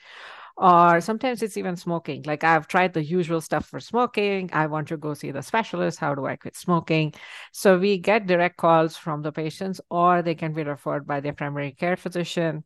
[0.58, 2.24] Or sometimes it's even smoking.
[2.24, 4.50] Like I've tried the usual stuff for smoking.
[4.54, 6.00] I want to go see the specialist.
[6.00, 7.14] How do I quit smoking?
[7.52, 11.34] So we get direct calls from the patients, or they can be referred by their
[11.34, 12.64] primary care physician.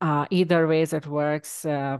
[0.00, 1.64] Uh, either ways it works.
[1.64, 1.98] Uh,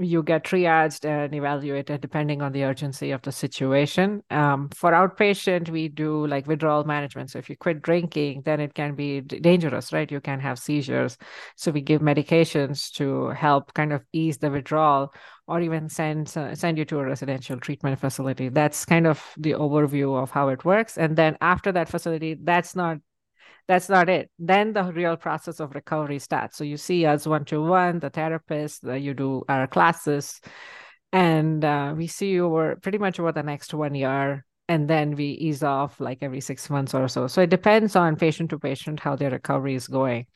[0.00, 4.22] you get triaged and evaluated depending on the urgency of the situation.
[4.30, 7.30] Um, for outpatient, we do like withdrawal management.
[7.30, 10.10] So if you quit drinking, then it can be dangerous, right?
[10.10, 11.16] You can have seizures.
[11.56, 15.12] So we give medications to help kind of ease the withdrawal
[15.46, 18.50] or even send uh, send you to a residential treatment facility.
[18.50, 20.98] That's kind of the overview of how it works.
[20.98, 22.98] And then after that facility, that's not
[23.68, 24.30] that's not it.
[24.38, 26.56] Then the real process of recovery starts.
[26.56, 30.40] So you see us one to one, the therapist, the, you do our classes,
[31.12, 34.44] and uh, we see you over pretty much over the next one year.
[34.70, 37.26] And then we ease off like every six months or so.
[37.26, 40.26] So it depends on patient to patient how their recovery is going.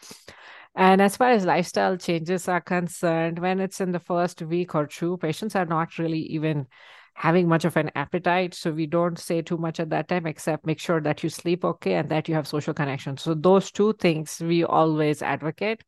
[0.74, 4.86] And as far as lifestyle changes are concerned, when it's in the first week or
[4.86, 6.66] two, patients are not really even
[7.14, 8.55] having much of an appetite.
[8.55, 11.64] So we don't say too much at that time, except make sure that you sleep
[11.64, 13.22] okay and that you have social connections.
[13.22, 15.84] So those two things we always advocate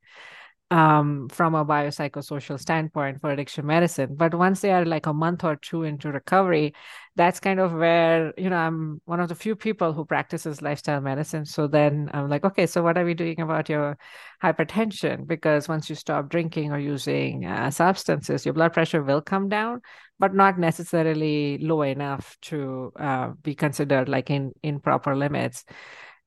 [0.75, 4.17] um, from a biopsychosocial standpoint for addiction medicine.
[4.17, 6.75] But once they are like a month or two into recovery,
[7.15, 11.01] that's kind of where, you know, I'm one of the few people who practices lifestyle
[11.01, 11.45] medicine.
[11.45, 13.97] So then I'm like, okay, so what are we doing about your
[14.43, 15.29] hypertension?
[15.29, 19.81] Because once you stop drinking or using uh, substances, your blood pressure will come down,
[20.19, 25.65] but not necessarily low enough to uh, be considered like in, in proper limits.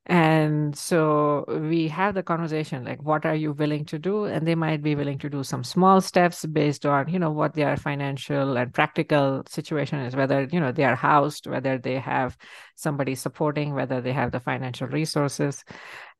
[0.10, 4.24] And so we have the conversation like, what are you willing to do?
[4.24, 7.56] And they might be willing to do some small steps based on, you know, what
[7.56, 12.38] their financial and practical situation is, whether, you know, they are housed, whether they have
[12.76, 15.66] somebody supporting, whether they have the financial resources.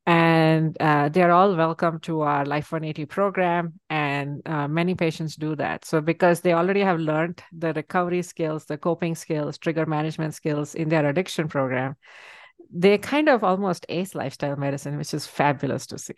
[0.06, 3.80] And uh, they're all welcome to our Life 180 program.
[3.90, 5.86] And uh, many patients do that.
[5.86, 10.76] So, because they already have learned the recovery skills, the coping skills, trigger management skills
[10.76, 11.96] in their addiction program,
[12.72, 16.16] they kind of almost ace lifestyle medicine, which is fabulous to see.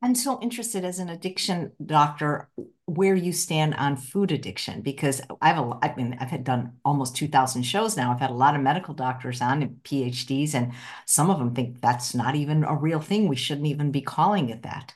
[0.00, 2.48] I'm so interested as an addiction doctor
[2.86, 7.16] where you stand on food addiction because I've a, I mean I've had done almost
[7.16, 8.12] 2000 shows now.
[8.12, 10.72] I've had a lot of medical doctors on and PhDs and
[11.06, 13.28] some of them think that's not even a real thing.
[13.28, 14.94] We shouldn't even be calling it that.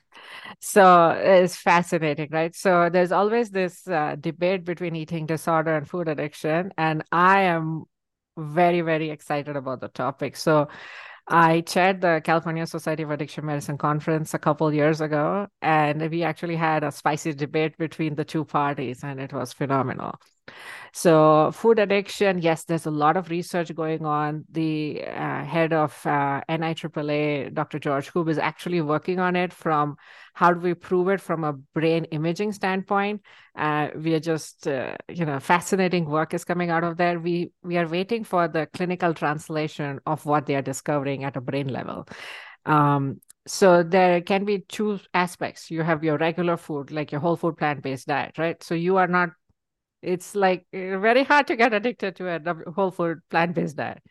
[0.60, 2.54] So it's fascinating, right?
[2.54, 7.84] So there's always this uh, debate between eating disorder and food addiction and I am
[8.36, 10.36] very, very excited about the topic.
[10.36, 10.68] So
[11.28, 16.24] I chaired the California Society of Addiction Medicine conference a couple years ago, and we
[16.24, 20.18] actually had a spicy debate between the two parties, and it was phenomenal.
[20.94, 24.44] So, food addiction, yes, there's a lot of research going on.
[24.50, 27.78] The uh, head of uh, NIAAA, Dr.
[27.78, 29.96] George Koob, is actually working on it from
[30.34, 33.22] how do we prove it from a brain imaging standpoint.
[33.56, 37.18] Uh, we are just, uh, you know, fascinating work is coming out of there.
[37.18, 41.40] We we are waiting for the clinical translation of what they are discovering at a
[41.40, 42.06] brain level.
[42.66, 45.70] Um, so there can be two aspects.
[45.70, 48.62] You have your regular food, like your whole food plant based diet, right?
[48.62, 49.30] So you are not
[50.02, 54.02] it's like eh, very hard to get addicted to a whole food plant-based diet.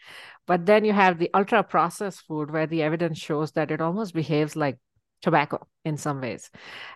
[0.48, 4.14] But then you have the ultra processed food where the evidence shows that it almost
[4.14, 4.78] behaves like
[5.22, 6.50] tobacco in some ways.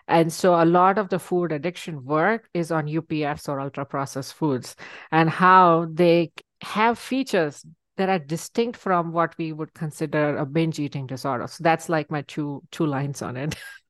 [0.08, 4.34] And so a lot of the food addiction work is on UPFs or ultra processed
[4.34, 4.76] foods
[5.12, 6.32] and how they
[6.62, 7.64] have features
[7.96, 11.46] that are distinct from what we would consider a binge eating disorder.
[11.46, 13.56] So that's like my two two lines on it.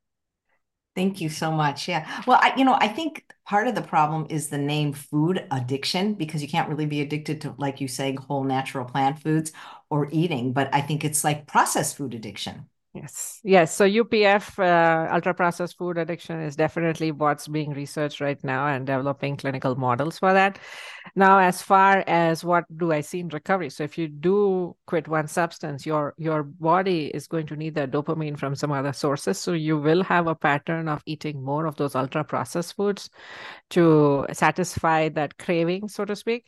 [0.96, 1.88] Thank you so much.
[1.88, 2.22] Yeah.
[2.26, 6.14] Well, I, you know, I think part of the problem is the name food addiction
[6.14, 9.52] because you can't really be addicted to, like you say, whole natural plant foods
[9.90, 10.52] or eating.
[10.54, 12.66] But I think it's like processed food addiction.
[12.96, 13.74] Yes, yes.
[13.74, 18.86] So UPF, uh, ultra processed food addiction, is definitely what's being researched right now and
[18.86, 20.58] developing clinical models for that.
[21.14, 23.68] Now, as far as what do I see in recovery?
[23.68, 27.90] So, if you do quit one substance, your your body is going to need that
[27.90, 29.38] dopamine from some other sources.
[29.38, 33.10] So, you will have a pattern of eating more of those ultra processed foods
[33.70, 36.46] to satisfy that craving, so to speak.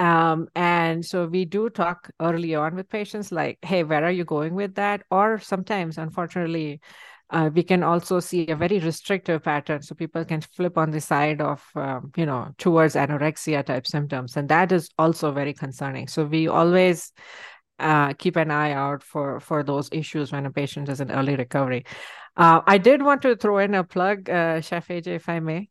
[0.00, 4.24] Um, and so we do talk early on with patients like, hey, where are you
[4.24, 5.02] going with that?
[5.10, 6.80] Or sometimes, unfortunately,
[7.28, 9.82] uh, we can also see a very restrictive pattern.
[9.82, 14.38] So people can flip on the side of, um, you know, towards anorexia type symptoms.
[14.38, 16.08] And that is also very concerning.
[16.08, 17.12] So we always
[17.78, 21.36] uh, keep an eye out for, for those issues when a patient is in early
[21.36, 21.84] recovery.
[22.38, 25.68] Uh, I did want to throw in a plug, uh, Chef AJ, if I may.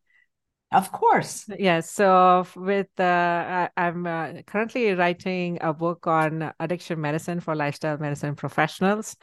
[0.72, 1.50] Of course.
[1.58, 1.90] Yes.
[1.90, 7.98] So with uh, I, am uh, currently writing a book on addiction medicine for lifestyle
[7.98, 9.16] medicine professionals.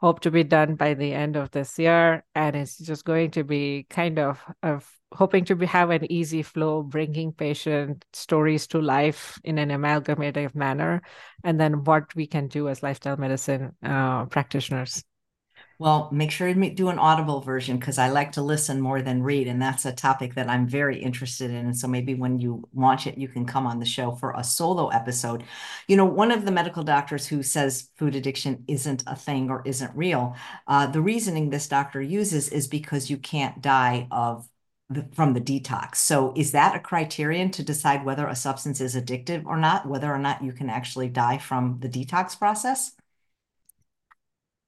[0.00, 3.44] Hope to be done by the end of this year, and it's just going to
[3.44, 8.80] be kind of of hoping to be, have an easy flow, bringing patient stories to
[8.80, 11.00] life in an amalgamative manner,
[11.44, 15.04] and then what we can do as lifestyle medicine uh, practitioners.
[15.80, 19.22] Well, make sure to do an audible version because I like to listen more than
[19.22, 19.46] read.
[19.46, 21.66] And that's a topic that I'm very interested in.
[21.66, 24.42] And so maybe when you launch it, you can come on the show for a
[24.42, 25.44] solo episode.
[25.86, 29.62] You know, one of the medical doctors who says food addiction isn't a thing or
[29.64, 30.34] isn't real,
[30.66, 34.48] uh, the reasoning this doctor uses is because you can't die of
[34.90, 35.96] the, from the detox.
[35.96, 40.12] So is that a criterion to decide whether a substance is addictive or not, whether
[40.12, 42.96] or not you can actually die from the detox process?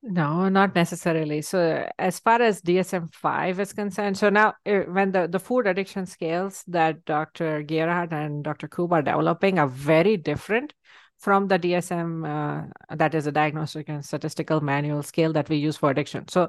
[0.03, 1.43] No, not necessarily.
[1.43, 5.67] So, as far as DSM 5 is concerned, so now eh, when the, the food
[5.67, 7.63] addiction scales that Dr.
[7.63, 8.67] Gearhardt and Dr.
[8.67, 10.73] Koob are developing are very different
[11.19, 15.77] from the DSM, uh, that is a diagnostic and statistical manual scale that we use
[15.77, 16.27] for addiction.
[16.29, 16.49] So,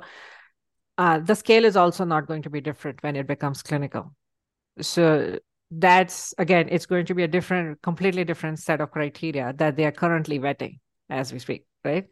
[0.98, 4.16] uh, the scale is also not going to be different when it becomes clinical.
[4.80, 5.40] So,
[5.72, 9.84] that's again, it's going to be a different, completely different set of criteria that they
[9.86, 12.08] are currently vetting as we speak, right?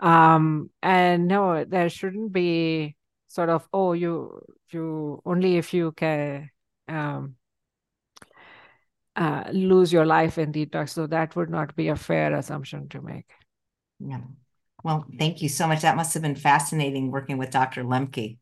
[0.00, 2.96] Um and no there shouldn't be
[3.26, 6.50] sort of oh you you only if you can
[6.88, 7.36] um
[9.16, 10.90] uh, lose your life in detox.
[10.90, 13.30] So that would not be a fair assumption to make.
[13.98, 14.20] Yeah.
[14.82, 15.82] Well thank you so much.
[15.82, 18.38] That must have been fascinating working with dr lembke.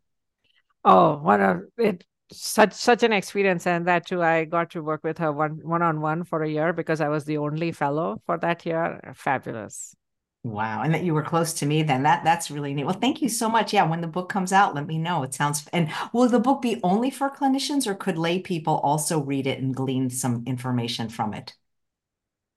[0.84, 3.66] Oh what a it such such an experience.
[3.66, 6.48] And that too i got to work with her one one on one for a
[6.48, 9.00] year because i was the only fellow for that year.
[9.16, 9.96] Fabulous
[10.44, 10.83] Wow.
[10.83, 12.05] And that you were close to me then.
[12.05, 12.84] That that's really neat.
[12.84, 13.73] Well, thank you so much.
[13.73, 15.23] Yeah, when the book comes out, let me know.
[15.23, 19.20] It sounds and will the book be only for clinicians or could lay people also
[19.20, 21.55] read it and glean some information from it?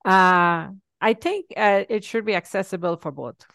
[0.05, 0.69] Uh
[1.01, 3.47] I think uh, it should be accessible for both.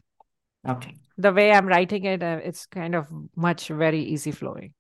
[0.69, 0.97] Okay.
[1.17, 3.07] The way I'm writing it, uh, it's kind of
[3.37, 4.75] much very easy flowing.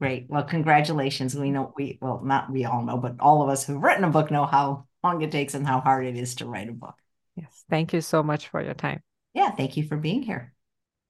[0.00, 0.26] Great.
[0.28, 1.36] Well, congratulations.
[1.36, 4.10] We know we well, not we all know, but all of us who've written a
[4.10, 6.96] book know how long it takes and how hard it is to write a book.
[7.68, 7.76] Yes.
[7.76, 9.02] Thank you so much for your time.
[9.34, 9.50] Yeah.
[9.50, 10.52] Thank you for being here.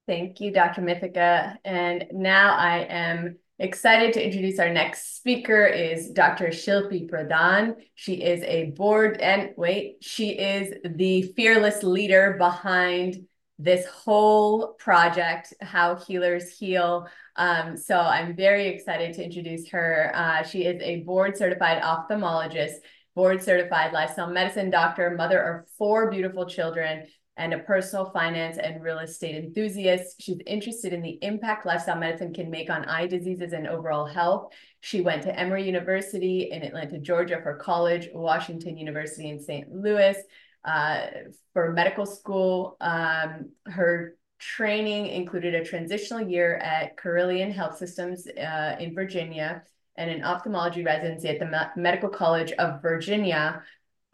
[0.06, 0.82] Thank you, Dr.
[0.82, 1.56] Mithika.
[1.64, 6.48] And now I am excited to introduce our next speaker is Dr.
[6.48, 7.74] Shilpi Pradhan.
[7.94, 13.26] She is a board and wait, she is the fearless leader behind
[13.58, 17.08] this whole project, How Healers Heal.
[17.34, 20.12] Um, so I'm very excited to introduce her.
[20.14, 22.76] Uh, she is a board certified ophthalmologist
[23.18, 27.05] board certified lifestyle medicine doctor, mother of four beautiful children,
[27.36, 30.22] and a personal finance and real estate enthusiast.
[30.22, 34.52] She's interested in the impact lifestyle medicine can make on eye diseases and overall health.
[34.82, 39.68] She went to Emory University in Atlanta, Georgia for college, Washington University in St.
[39.68, 40.16] Louis
[40.64, 41.06] uh,
[41.52, 42.76] for medical school.
[42.80, 49.64] Um, her training included a transitional year at Carilion Health Systems uh, in Virginia
[49.98, 53.62] and an ophthalmology residency at the Medical College of Virginia,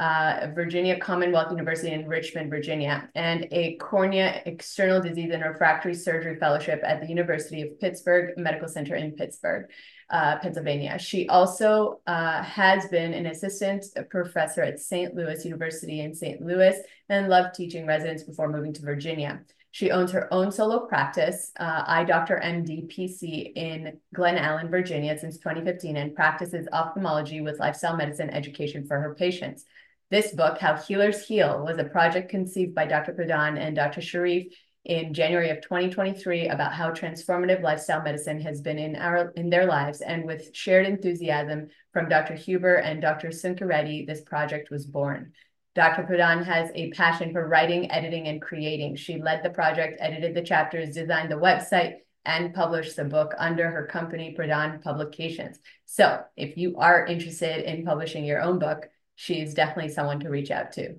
[0.01, 6.37] uh, Virginia Commonwealth University in Richmond, Virginia, and a cornea external disease and refractory surgery
[6.37, 9.71] fellowship at the University of Pittsburgh Medical Center in Pittsburgh,
[10.11, 10.99] uh, Pennsylvania.
[10.99, 15.15] She also uh, has been an assistant professor at St.
[15.15, 16.41] Louis University in St.
[16.41, 16.77] Louis
[17.09, 19.43] and loved teaching residents before moving to Virginia.
[19.75, 25.19] She owns her own solo practice, uh, Eye Doctor MD PC in Glen Allen, Virginia
[25.19, 29.65] since 2015 and practices ophthalmology with lifestyle medicine education for her patients.
[30.13, 33.15] This book, How Healers Heal, was a project conceived by Dr.
[33.15, 34.01] Pradhan and Dr.
[34.01, 34.47] Sharif
[34.85, 39.67] in January of 2023 about how transformative lifestyle medicine has been in our in their
[39.67, 40.03] lives.
[40.03, 42.35] And with shared enthusiasm from Dr.
[42.35, 43.31] Huber and Dr.
[43.31, 45.33] Sunkareddy, this project was born.
[45.75, 46.05] Dr.
[46.05, 48.95] Pradhan has a passion for writing, editing, and creating.
[48.95, 53.69] She led the project, edited the chapters, designed the website, and published the book under
[53.71, 55.59] her company, Pradhan Publications.
[55.85, 60.51] So if you are interested in publishing your own book, she's definitely someone to reach
[60.51, 60.97] out to.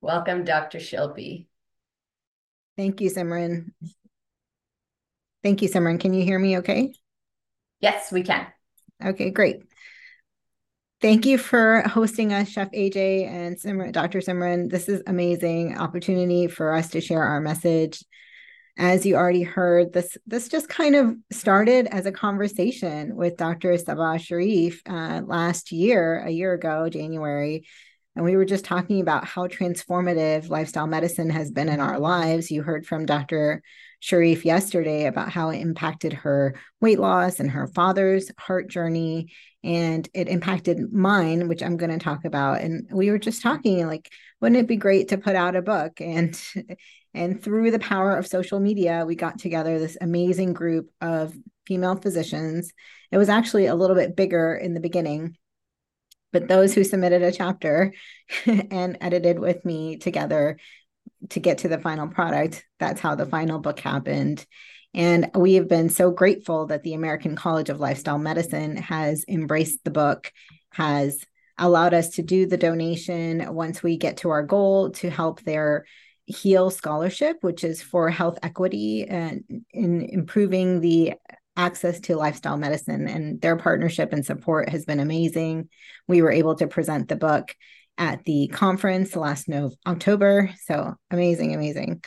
[0.00, 0.78] Welcome, Dr.
[0.78, 1.46] Shilpi.
[2.78, 3.72] Thank you, Simran.
[5.42, 6.00] Thank you, Simran.
[6.00, 6.94] Can you hear me okay?
[7.80, 8.46] Yes, we can.
[9.04, 9.62] Okay, great.
[11.00, 14.18] Thank you for hosting us, Chef AJ and Simran, Dr.
[14.18, 14.70] Simran.
[14.70, 18.04] This is amazing opportunity for us to share our message.
[18.76, 23.72] As you already heard, this this just kind of started as a conversation with Dr.
[23.76, 27.66] Sabah Sharif uh, last year, a year ago, January,
[28.14, 32.50] and we were just talking about how transformative lifestyle medicine has been in our lives.
[32.50, 33.62] You heard from Dr.
[34.00, 40.08] Sharif yesterday about how it impacted her weight loss and her father's heart journey and
[40.14, 42.62] it impacted mine which i'm going to talk about.
[42.62, 46.00] And we were just talking like wouldn't it be great to put out a book?
[46.00, 46.40] And
[47.14, 51.34] and through the power of social media we got together this amazing group of
[51.66, 52.72] female physicians.
[53.12, 55.36] It was actually a little bit bigger in the beginning
[56.32, 57.92] but those who submitted a chapter
[58.46, 60.58] and edited with me together
[61.28, 64.46] to get to the final product that's how the final book happened
[64.94, 69.84] and we have been so grateful that the American College of Lifestyle Medicine has embraced
[69.84, 70.32] the book,
[70.72, 71.24] has
[71.58, 75.84] allowed us to do the donation once we get to our goal to help their
[76.26, 81.14] HEAL scholarship, which is for health equity and in improving the
[81.56, 83.06] access to lifestyle medicine.
[83.06, 85.68] And their partnership and support has been amazing.
[86.08, 87.54] We were able to present the book
[88.00, 90.50] at the conference last no- October.
[90.66, 92.02] So amazing, amazing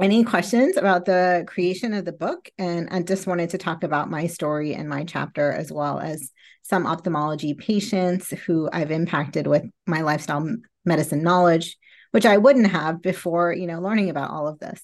[0.00, 2.50] any questions about the creation of the book.
[2.58, 6.30] And I just wanted to talk about my story and my chapter, as well as
[6.62, 10.46] some ophthalmology patients who I've impacted with my lifestyle
[10.84, 11.76] medicine knowledge,
[12.10, 14.82] which I wouldn't have before, you know, learning about all of this.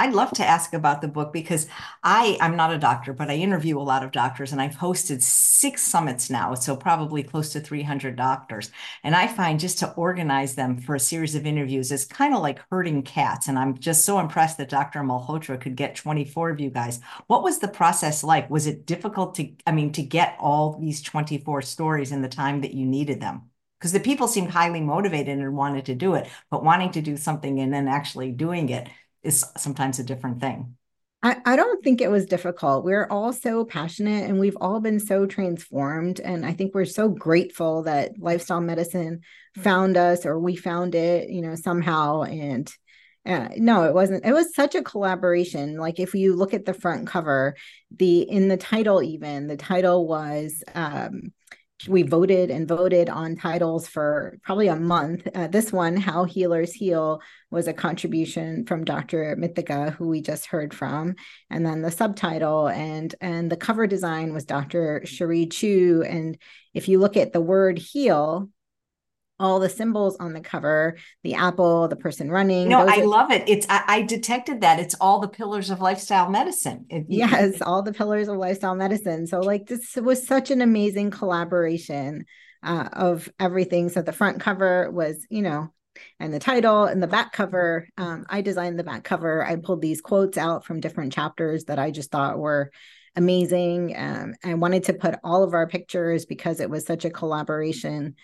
[0.00, 1.66] I'd love to ask about the book because
[2.02, 5.20] I I'm not a doctor, but I interview a lot of doctors and I've hosted
[5.20, 8.70] six summits now, so probably close to 300 doctors.
[9.04, 12.40] And I find just to organize them for a series of interviews is kind of
[12.40, 13.46] like herding cats.
[13.46, 15.00] And I'm just so impressed that Dr.
[15.00, 17.00] Malhotra could get 24 of you guys.
[17.26, 18.48] What was the process like?
[18.48, 22.62] Was it difficult to, I mean, to get all these 24 stories in the time
[22.62, 23.42] that you needed them?
[23.78, 27.16] because the people seemed highly motivated and wanted to do it, but wanting to do
[27.16, 28.86] something and then actually doing it
[29.22, 30.76] is sometimes a different thing.
[31.22, 32.84] I, I don't think it was difficult.
[32.84, 36.18] We're all so passionate and we've all been so transformed.
[36.18, 39.20] And I think we're so grateful that lifestyle medicine
[39.56, 42.22] found us or we found it, you know, somehow.
[42.22, 42.72] And
[43.26, 44.24] uh, no, it wasn't.
[44.24, 45.76] It was such a collaboration.
[45.76, 47.54] Like if you look at the front cover,
[47.94, 51.34] the in the title, even the title was um,
[51.88, 55.26] we voted and voted on titles for probably a month.
[55.34, 59.36] Uh, this one, How Healers Heal, was a contribution from Dr.
[59.36, 61.16] Mithika, who we just heard from.
[61.50, 65.02] And then the subtitle and and the cover design was Dr.
[65.04, 66.04] Cherie Chu.
[66.06, 66.38] And
[66.74, 68.50] if you look at the word heal,
[69.40, 73.06] all the symbols on the cover the apple the person running no i are...
[73.06, 73.48] love it.
[73.48, 74.78] It's I, I, detected that.
[74.78, 76.86] It's all the pillars of lifestyle medicine.
[76.88, 79.26] It, yes all the pillars of lifestyle medicine.
[79.26, 82.24] So like this was such an amazing collaboration
[82.62, 83.88] uh, of everything.
[83.88, 85.72] So the front cover was you know
[86.18, 87.88] and the title and the back cover.
[87.98, 89.44] Um, i designed the back cover.
[89.44, 92.70] I pulled these quotes out from different chapters that i just thought were
[93.16, 93.94] amazing.
[93.96, 98.14] Um, I wanted to put all of our pictures because it was such a collaboration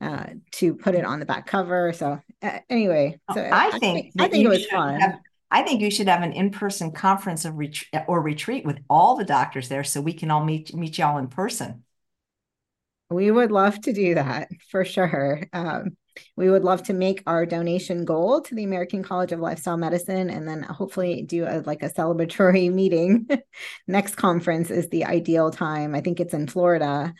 [0.00, 1.92] uh, to put it on the back cover.
[1.92, 5.00] So uh, anyway, so I think I, I think it was fun.
[5.00, 5.18] Have,
[5.50, 9.24] I think you should have an in-person conference of ret- or retreat with all the
[9.24, 11.84] doctors there, so we can all meet meet y'all in person.
[13.10, 15.44] We would love to do that for sure.
[15.52, 15.96] Um,
[16.36, 20.30] we would love to make our donation goal to the American College of Lifestyle Medicine
[20.30, 23.28] and then hopefully do a, like a celebratory meeting.
[23.86, 25.94] Next conference is the ideal time.
[25.94, 27.14] I think it's in Florida.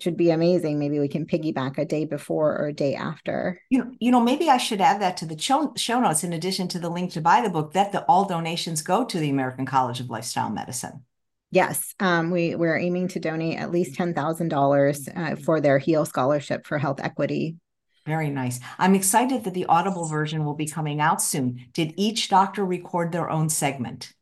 [0.00, 0.78] Should be amazing.
[0.78, 3.60] Maybe we can piggyback a day before or a day after.
[3.70, 6.32] You know, you know, maybe I should add that to the show, show notes in
[6.34, 9.30] addition to the link to buy the book that the all donations go to the
[9.30, 11.04] American College of Lifestyle Medicine.
[11.50, 15.08] Yes, um, we we're aiming to donate at least ten thousand uh, dollars
[15.44, 17.56] for their HEAL scholarship for health equity.
[18.04, 18.60] Very nice.
[18.78, 21.66] I'm excited that the Audible version will be coming out soon.
[21.72, 24.12] Did each doctor record their own segment?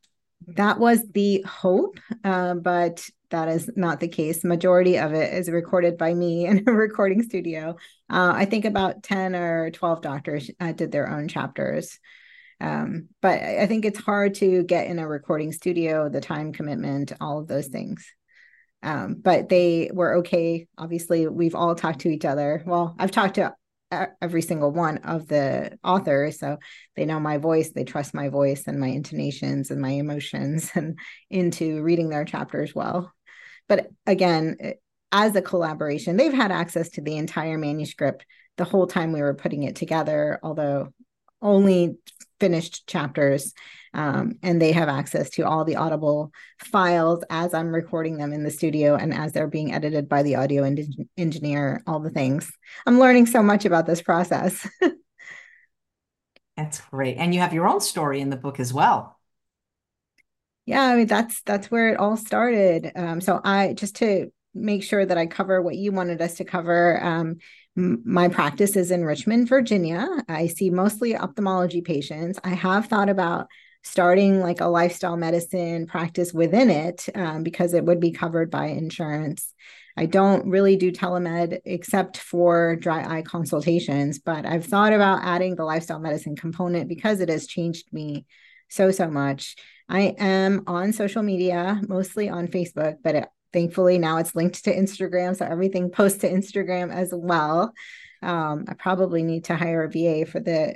[0.47, 4.43] That was the hope, uh, but that is not the case.
[4.43, 7.75] Majority of it is recorded by me in a recording studio.
[8.09, 11.99] Uh, I think about 10 or 12 doctors uh, did their own chapters.
[12.61, 17.11] Um, but I think it's hard to get in a recording studio, the time commitment,
[17.19, 18.07] all of those things.
[18.81, 20.67] Um, but they were okay.
[20.77, 22.63] Obviously, we've all talked to each other.
[22.65, 23.55] Well, I've talked to
[24.21, 26.57] every single one of the authors so
[26.95, 30.97] they know my voice they trust my voice and my intonations and my emotions and
[31.29, 33.13] into reading their chapters well
[33.67, 34.57] but again
[35.11, 38.25] as a collaboration they've had access to the entire manuscript
[38.57, 40.89] the whole time we were putting it together although
[41.41, 41.97] only
[42.39, 43.53] finished chapters.
[43.93, 48.43] Um, and they have access to all the audible files as i'm recording them in
[48.43, 50.63] the studio and as they're being edited by the audio
[51.15, 52.51] engineer all the things.
[52.85, 54.67] I'm learning so much about this process.
[56.57, 57.15] That's great.
[57.17, 59.14] And you have your own story in the book as well
[60.65, 64.83] yeah i mean that's that's where it all started um, so i just to make
[64.83, 67.37] sure that i cover what you wanted us to cover um,
[67.75, 70.07] my practice is in Richmond, Virginia.
[70.29, 72.39] I see mostly ophthalmology patients.
[72.43, 73.47] I have thought about
[73.83, 78.67] starting like a lifestyle medicine practice within it um, because it would be covered by
[78.67, 79.53] insurance.
[79.97, 85.55] I don't really do telemed except for dry eye consultations, but I've thought about adding
[85.55, 88.25] the lifestyle medicine component because it has changed me
[88.69, 89.55] so, so much.
[89.87, 94.75] I am on social media, mostly on Facebook, but it, thankfully now it's linked to
[94.75, 95.37] Instagram.
[95.37, 97.73] So everything posts to Instagram as well.
[98.21, 100.75] Um, I probably need to hire a VA for the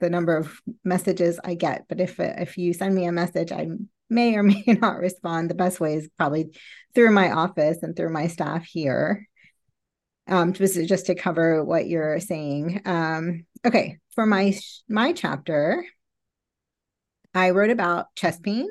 [0.00, 1.86] the number of messages I get.
[1.88, 3.68] But if if you send me a message, I
[4.10, 5.50] may or may not respond.
[5.50, 6.56] The best way is probably
[6.94, 9.28] through my office and through my staff here.
[10.26, 12.82] Um, just just to cover what you're saying.
[12.84, 14.56] Um, okay, for my
[14.88, 15.84] my chapter,
[17.34, 18.68] I wrote about chest pain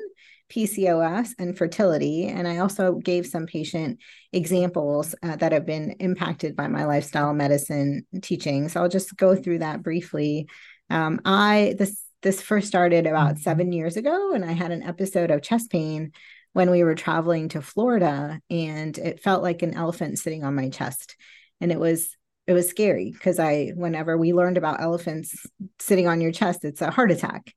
[0.50, 2.26] PCOS and fertility.
[2.26, 3.98] And I also gave some patient
[4.32, 8.68] examples uh, that have been impacted by my lifestyle medicine teaching.
[8.68, 10.48] So I'll just go through that briefly.
[10.90, 13.42] Um, I this this first started about mm-hmm.
[13.42, 16.12] seven years ago, and I had an episode of chest pain
[16.52, 20.68] when we were traveling to Florida, and it felt like an elephant sitting on my
[20.68, 21.16] chest,
[21.60, 25.46] and it was it was scary because I whenever we learned about elephants
[25.78, 27.52] sitting on your chest, it's a heart attack.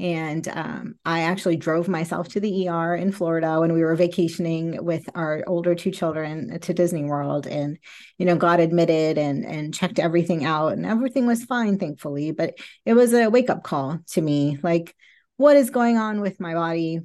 [0.00, 4.84] And um, I actually drove myself to the ER in Florida when we were vacationing
[4.84, 7.78] with our older two children to Disney World, and
[8.18, 12.32] you know, got admitted and and checked everything out, and everything was fine, thankfully.
[12.32, 14.96] But it was a wake up call to me, like,
[15.36, 17.00] what is going on with my body?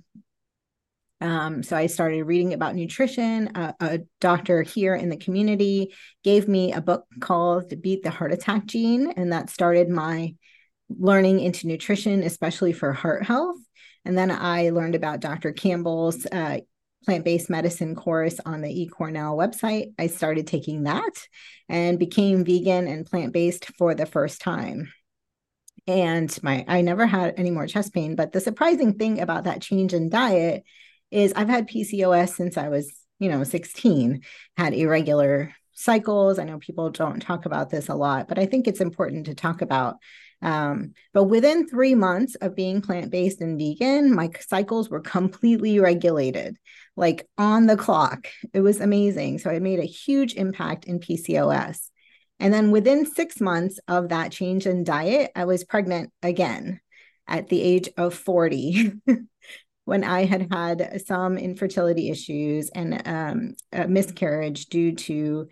[1.22, 3.50] Um, so I started reading about nutrition.
[3.54, 5.94] Uh, a doctor here in the community
[6.24, 10.34] gave me a book called "Beat the Heart Attack Gene," and that started my
[10.90, 13.58] learning into nutrition, especially for heart health.
[14.06, 15.52] And then I learned about Dr.
[15.52, 16.60] Campbell's uh,
[17.06, 19.94] plant based medicine course on the eCornell website.
[19.98, 21.28] I started taking that
[21.68, 24.92] and became vegan and plant based for the first time.
[25.88, 28.16] And my I never had any more chest pain.
[28.16, 30.64] But the surprising thing about that change in diet
[31.12, 34.22] is I've had PCOS since I was, you know, 16,
[34.58, 36.38] had irregular cycles.
[36.38, 39.36] I know people don't talk about this a lot, but I think it's important to
[39.36, 39.96] talk about
[40.42, 45.80] um, but within three months of being plant based and vegan, my cycles were completely
[45.80, 46.58] regulated,
[46.96, 48.28] like on the clock.
[48.54, 49.40] It was amazing.
[49.40, 51.90] So it made a huge impact in PCOS.
[52.40, 56.80] And then within six months of that change in diet, I was pregnant again
[57.28, 58.94] at the age of 40.
[59.90, 65.48] when I had had some infertility issues and um, a miscarriage due to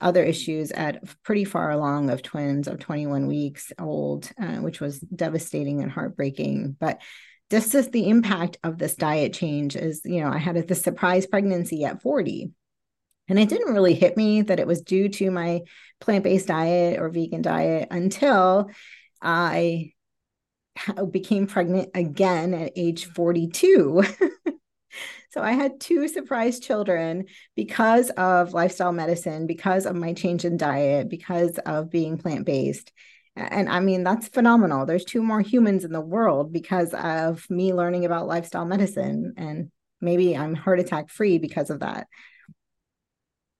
[0.00, 4.98] other issues at pretty far along of twins of 21 weeks old, uh, which was
[5.00, 6.76] devastating and heartbreaking.
[6.78, 7.00] But
[7.50, 11.26] just as the impact of this diet change is, you know, I had a, surprise
[11.26, 12.50] pregnancy at 40.
[13.28, 15.62] And it didn't really hit me that it was due to my
[16.00, 18.70] plant based diet or vegan diet until
[19.20, 19.92] I
[21.10, 24.02] became pregnant again at age 42.
[25.30, 30.56] so I had two surprise children because of lifestyle medicine, because of my change in
[30.56, 32.92] diet, because of being plant based.
[33.36, 34.84] And I mean, that's phenomenal.
[34.84, 39.34] There's two more humans in the world because of me learning about lifestyle medicine.
[39.36, 42.08] And maybe I'm heart attack free because of that.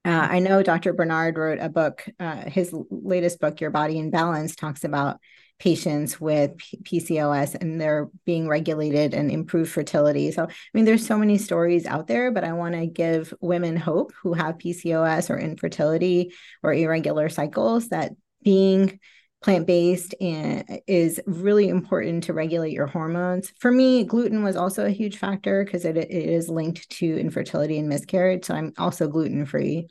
[0.04, 0.94] Uh, I know Dr.
[0.94, 5.18] Barnard wrote a book, uh, his latest book, Your Body in Balance, talks about
[5.58, 10.30] patients with P- PCOS and they're being regulated and improved fertility.
[10.30, 13.76] So, I mean, there's so many stories out there, but I want to give women
[13.76, 18.12] hope who have PCOS or infertility or irregular cycles that
[18.42, 19.00] being
[19.42, 23.52] plant-based and is really important to regulate your hormones.
[23.58, 27.78] For me, gluten was also a huge factor because it, it is linked to infertility
[27.78, 28.44] and miscarriage.
[28.44, 29.86] So I'm also gluten-free.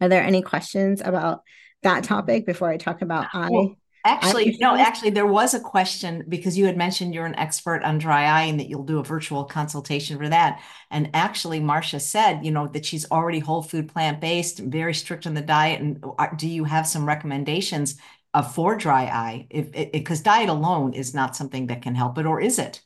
[0.00, 1.42] Are there any questions about
[1.82, 3.76] that topic before I talk about well,
[4.06, 7.96] Actually, no, actually, there was a question because you had mentioned you're an expert on
[7.96, 10.60] dry eye and that you'll do a virtual consultation for that.
[10.90, 15.26] And actually, Marcia said, you know, that she's already whole food plant based, very strict
[15.26, 15.80] on the diet.
[15.80, 17.96] And uh, do you have some recommendations
[18.34, 19.46] uh, for dry eye?
[19.48, 22.82] If because diet alone is not something that can help it, or is it?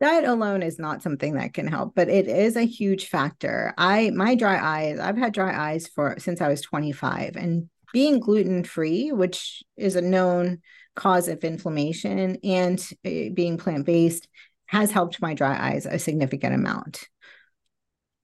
[0.00, 3.74] Diet alone is not something that can help, but it is a huge factor.
[3.76, 8.18] I my dry eyes, I've had dry eyes for since I was 25, and being
[8.18, 10.60] gluten free, which is a known
[10.96, 14.26] cause of inflammation, and eh, being plant based
[14.66, 17.08] has helped my dry eyes a significant amount.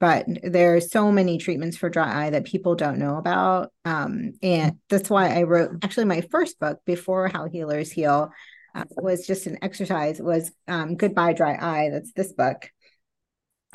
[0.01, 3.71] But there are so many treatments for dry eye that people don't know about.
[3.85, 8.33] Um, and that's why I wrote actually my first book before How Healers Heal
[8.75, 11.91] uh, was just an exercise was um, Goodbye Dry Eye.
[11.91, 12.71] That's this book.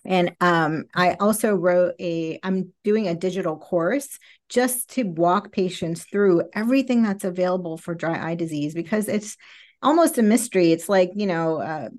[0.04, 6.04] And um, I also wrote a, I'm doing a digital course just to walk patients
[6.04, 9.38] through everything that's available for dry eye disease because it's
[9.82, 10.72] almost a mystery.
[10.72, 11.90] It's like, you know, uh,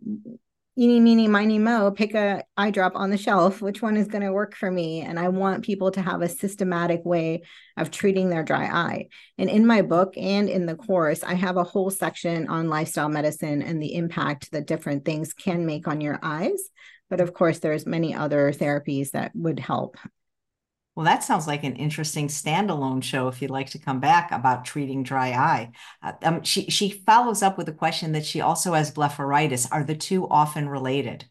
[0.79, 3.63] eeny, meeny, miny, mo, pick a eye drop on the shelf.
[3.63, 5.01] Which one is going to work for me?
[5.01, 7.43] And I want people to have a systematic way
[7.77, 9.09] of treating their dry eye.
[9.39, 13.09] And in my book and in the course, I have a whole section on lifestyle
[13.09, 16.71] medicine and the impact that different things can make on your eyes.
[17.09, 19.97] But of course, there's many other therapies that would help.
[20.97, 24.65] Well, that sounds like an interesting standalone show if you'd like to come back about
[24.65, 25.73] treating dry eye.
[26.03, 29.69] Uh, um, she, she follows up with a question that she also has blepharitis.
[29.71, 31.27] Are the two often related?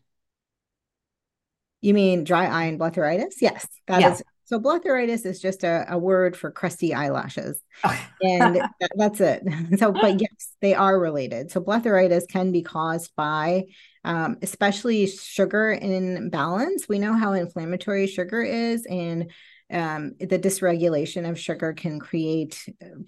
[1.82, 3.34] You mean dry eye and blepharitis?
[3.42, 4.14] Yes, that yeah.
[4.14, 4.24] is.
[4.44, 7.60] So blepharitis is just a, a word for crusty eyelashes.
[8.22, 9.44] and that, that's it.
[9.80, 11.50] So, but yes, they are related.
[11.50, 13.64] So blepharitis can be caused by
[14.03, 16.88] um, especially sugar in balance.
[16.88, 19.32] We know how inflammatory sugar is, and
[19.72, 22.64] um, the dysregulation of sugar can create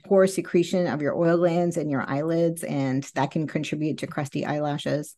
[0.06, 4.46] poor secretion of your oil glands and your eyelids, and that can contribute to crusty
[4.46, 5.16] eyelashes.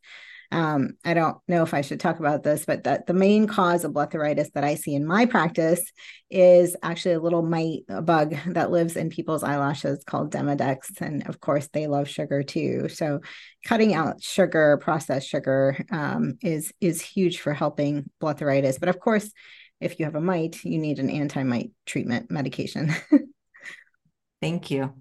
[0.51, 3.83] Um, I don't know if I should talk about this, but that the main cause
[3.83, 5.91] of blepharitis that I see in my practice
[6.31, 11.01] is actually a little mite, a bug that lives in people's eyelashes called Demodex.
[11.01, 12.89] And of course, they love sugar too.
[12.89, 13.19] So
[13.63, 18.79] cutting out sugar, processed sugar, um, is is huge for helping blepharitis.
[18.79, 19.31] But of course,
[19.79, 22.93] if you have a mite, you need an anti-mite treatment medication.
[24.41, 24.93] Thank you.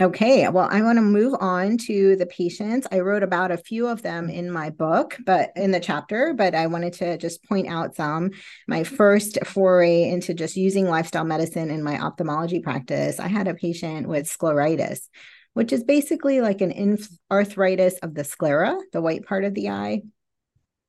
[0.00, 2.88] Okay, well, I want to move on to the patients.
[2.90, 6.52] I wrote about a few of them in my book, but in the chapter, but
[6.52, 8.32] I wanted to just point out some.
[8.66, 13.54] My first foray into just using lifestyle medicine in my ophthalmology practice, I had a
[13.54, 15.08] patient with scleritis,
[15.52, 16.98] which is basically like an
[17.30, 20.02] arthritis of the sclera, the white part of the eye.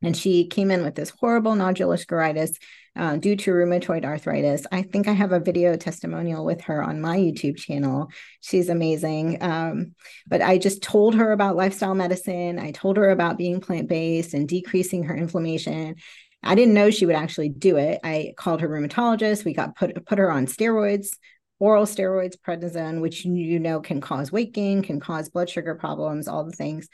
[0.06, 2.58] And she came in with this horrible nodular scleritis
[2.96, 4.68] uh, due to rheumatoid arthritis.
[4.72, 8.10] I think I have a video testimonial with her on my YouTube channel.
[8.40, 9.42] She's amazing.
[9.42, 9.96] Um,
[10.28, 12.60] but I just told her about lifestyle medicine.
[12.60, 15.96] I told her about being plant based and decreasing her inflammation.
[16.44, 18.00] I didn't know she would actually do it.
[18.04, 19.44] I called her rheumatologist.
[19.44, 21.18] We got put put her on steroids,
[21.58, 26.28] oral steroids, prednisone, which you know can cause weight gain, can cause blood sugar problems,
[26.28, 26.90] all the things.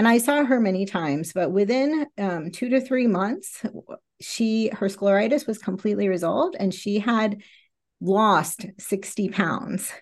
[0.00, 3.62] And I saw her many times, but within um, two to three months,
[4.18, 7.42] she her scleritis was completely resolved, and she had
[8.00, 9.92] lost 60 pounds,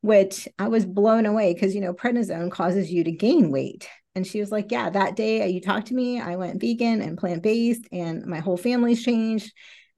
[0.00, 3.88] which I was blown away because you know prednisone causes you to gain weight.
[4.14, 7.18] And she was like, "Yeah, that day you talked to me, I went vegan and
[7.18, 9.52] plant based, and my whole family's changed."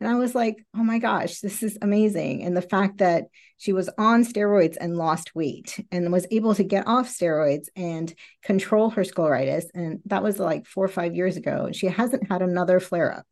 [0.05, 2.44] And I was like, oh my gosh, this is amazing.
[2.44, 3.24] And the fact that
[3.57, 8.12] she was on steroids and lost weight and was able to get off steroids and
[8.42, 9.65] control her scleritis.
[9.74, 11.70] And that was like four or five years ago.
[11.73, 13.26] She hasn't had another flare up,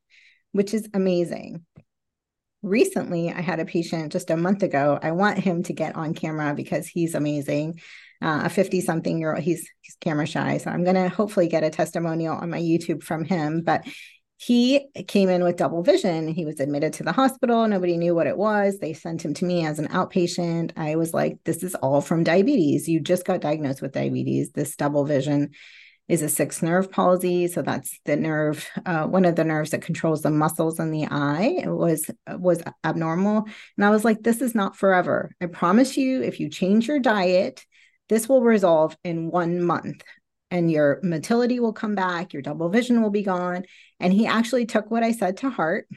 [0.53, 1.67] which is amazing.
[2.63, 4.99] Recently, I had a patient just a month ago.
[5.03, 7.81] I want him to get on camera because he's amazing.
[8.23, 10.57] Uh, a 50 something year old, he's, he's camera shy.
[10.57, 13.61] So I'm going to hopefully get a testimonial on my YouTube from him.
[13.63, 13.85] But
[14.45, 16.27] he came in with double vision.
[16.27, 17.69] He was admitted to the hospital.
[17.69, 18.79] Nobody knew what it was.
[18.79, 20.73] They sent him to me as an outpatient.
[20.77, 22.89] I was like, this is all from diabetes.
[22.89, 24.51] You just got diagnosed with diabetes.
[24.51, 25.51] This double vision
[26.09, 27.47] is a sixth nerve palsy.
[27.47, 31.07] So that's the nerve, uh, one of the nerves that controls the muscles in the
[31.09, 31.61] eye.
[31.63, 33.45] It was was abnormal.
[33.77, 35.31] And I was like, this is not forever.
[35.41, 37.65] I promise you, if you change your diet,
[38.09, 40.03] this will resolve in one month
[40.53, 43.65] and your motility will come back, your double vision will be gone.
[43.99, 45.89] And he actually took what I said to heart.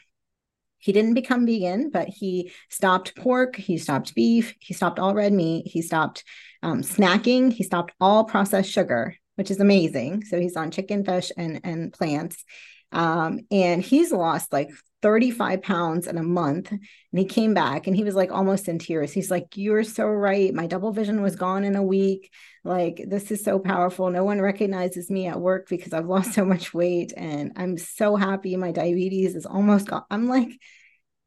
[0.77, 5.33] He didn't become vegan, but he stopped pork, he stopped beef, he stopped all red
[5.33, 6.23] meat, he stopped
[6.63, 10.23] um, snacking, he stopped all processed sugar, which is amazing.
[10.23, 12.45] So he's on chicken, fish, and and plants.
[12.93, 14.69] Um, and he's lost like
[15.05, 16.71] 35 pounds in a month.
[16.71, 19.13] And he came back and he was like almost in tears.
[19.13, 20.51] He's like, You're so right.
[20.51, 22.33] My double vision was gone in a week.
[22.63, 24.09] Like, this is so powerful.
[24.09, 27.13] No one recognizes me at work because I've lost so much weight.
[27.15, 28.57] And I'm so happy.
[28.57, 30.05] My diabetes is almost gone.
[30.09, 30.49] I'm like,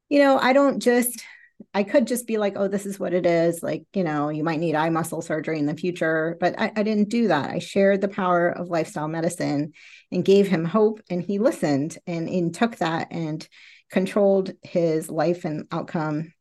[0.09, 1.23] you know, I don't just
[1.73, 3.63] I could just be like, oh, this is what it is.
[3.63, 6.37] Like, you know, you might need eye muscle surgery in the future.
[6.39, 7.49] But I, I, didn't do that.
[7.49, 9.73] I shared the power of lifestyle medicine
[10.11, 11.01] and gave him hope.
[11.09, 13.47] And he listened and, and took that and
[13.91, 16.33] controlled his life and outcome.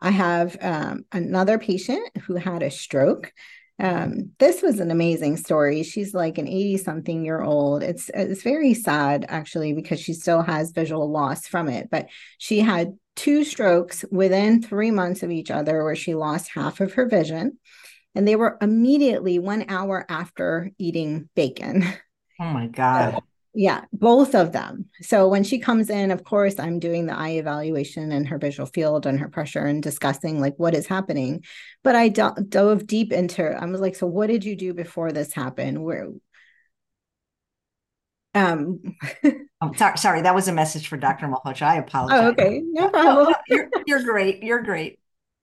[0.00, 3.32] I have um, another patient who had a stroke.
[3.78, 5.82] Um, this was an amazing story.
[5.82, 7.82] She's like an 80 something year old.
[7.82, 12.60] It's it's very sad actually because she still has visual loss from it, but she
[12.60, 17.06] had two strokes within three months of each other where she lost half of her
[17.06, 17.58] vision.
[18.14, 21.84] And they were immediately one hour after eating bacon.
[22.40, 23.20] Oh my God.
[23.54, 24.86] yeah, both of them.
[25.00, 28.66] So when she comes in, of course, I'm doing the eye evaluation and her visual
[28.66, 31.44] field and her pressure and discussing like what is happening.
[31.82, 35.12] But I do- dove deep into, I was like, so what did you do before
[35.12, 35.82] this happened?
[35.82, 36.08] Where
[38.34, 38.82] um,
[39.62, 41.26] I'm sorry, sorry, that was a message for Dr.
[41.26, 41.62] Malhotra.
[41.62, 42.20] I apologize.
[42.20, 43.34] Oh, okay, no problem.
[43.48, 44.42] you're, you're great.
[44.42, 44.98] You're great.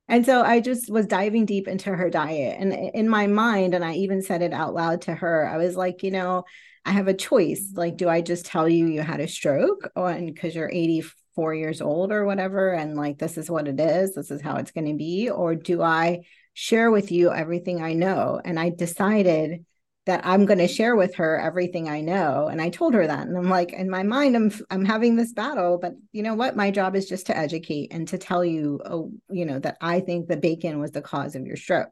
[0.08, 2.58] And so I just was diving deep into her diet.
[2.60, 5.76] And in my mind, and I even said it out loud to her, I was
[5.76, 6.44] like, you know,
[6.86, 7.62] I have a choice.
[7.68, 7.80] Mm-hmm.
[7.80, 11.56] Like, do I just tell you you had a stroke or and because you're 84
[11.56, 14.72] years old or whatever, and like this is what it is, this is how it's
[14.72, 16.22] going to be, or do I
[16.54, 18.40] share with you everything I know?
[18.44, 19.66] And I decided
[20.06, 22.48] that I'm going to share with her everything I know.
[22.48, 23.26] And I told her that.
[23.26, 26.58] And I'm like, in my mind, I'm I'm having this battle, but you know what?
[26.58, 30.02] My job is just to educate and to tell you, oh, you know, that I
[30.02, 31.90] think the bacon was the cause of your stroke.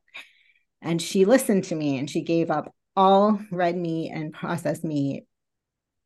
[0.81, 5.25] And she listened to me and she gave up all red meat and processed meat.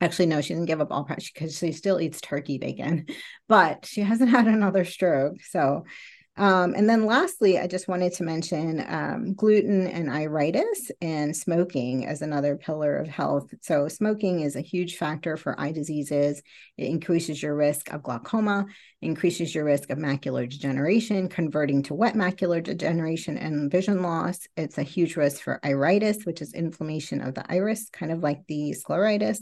[0.02, 3.06] Actually, no, she didn't give up all because she still eats turkey bacon,
[3.48, 5.38] but she hasn't had another stroke.
[5.44, 5.86] So
[6.38, 12.06] um, and then lastly, I just wanted to mention um, gluten and iritis and smoking
[12.06, 13.54] as another pillar of health.
[13.62, 16.42] So, smoking is a huge factor for eye diseases.
[16.78, 18.66] It increases your risk of glaucoma,
[19.02, 24.40] increases your risk of macular degeneration, converting to wet macular degeneration and vision loss.
[24.58, 28.46] It's a huge risk for iritis, which is inflammation of the iris, kind of like
[28.48, 29.40] the scleritis.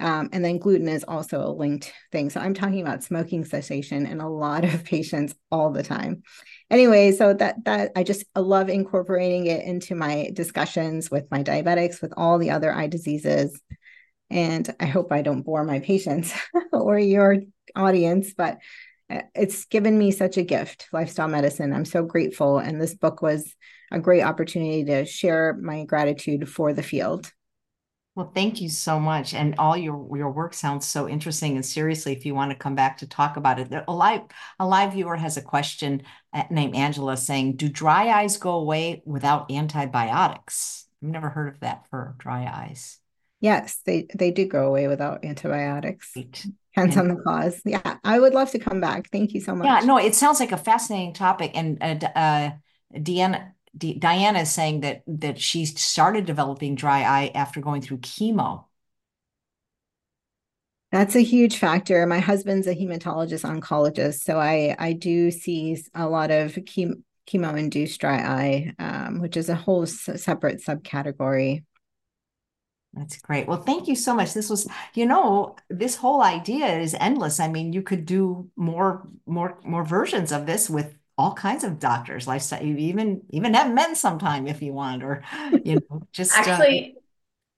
[0.00, 2.30] Um, and then gluten is also a linked thing.
[2.30, 6.22] So I'm talking about smoking cessation in a lot of patients all the time.
[6.70, 12.00] Anyway, so that that I just love incorporating it into my discussions with my diabetics,
[12.00, 13.60] with all the other eye diseases.
[14.30, 16.34] And I hope I don't bore my patients
[16.72, 17.38] or your
[17.74, 18.58] audience, but
[19.10, 21.72] uh, it's given me such a gift, lifestyle medicine.
[21.72, 22.58] I'm so grateful.
[22.58, 23.54] And this book was
[23.90, 27.32] a great opportunity to share my gratitude for the field.
[28.18, 29.32] Well, thank you so much.
[29.32, 31.54] And all your your work sounds so interesting.
[31.54, 34.22] And seriously, if you want to come back to talk about it, a live
[34.58, 39.02] a live viewer has a question uh, named Angela saying, "Do dry eyes go away
[39.04, 42.98] without antibiotics?" I've never heard of that for dry eyes.
[43.38, 46.10] Yes, they they do go away without antibiotics.
[46.16, 46.44] Right.
[46.74, 47.62] Depends and, on the cause.
[47.64, 49.10] Yeah, I would love to come back.
[49.12, 49.66] Thank you so much.
[49.66, 51.52] Yeah, no, it sounds like a fascinating topic.
[51.54, 52.50] And uh, uh,
[52.96, 57.98] Deanna D- Diana is saying that that she started developing dry eye after going through
[57.98, 58.64] chemo.
[60.90, 62.06] That's a huge factor.
[62.06, 67.58] My husband's a hematologist oncologist, so I I do see a lot of chemo chemo
[67.58, 71.62] induced dry eye, um, which is a whole s- separate subcategory.
[72.94, 73.46] That's great.
[73.46, 74.32] Well, thank you so much.
[74.32, 77.38] This was, you know, this whole idea is endless.
[77.38, 81.78] I mean, you could do more, more, more versions of this with all kinds of
[81.78, 85.22] doctors, lifestyle, even even have men sometime if you want, or
[85.64, 86.94] you know, just uh, actually.
[86.96, 87.00] Uh,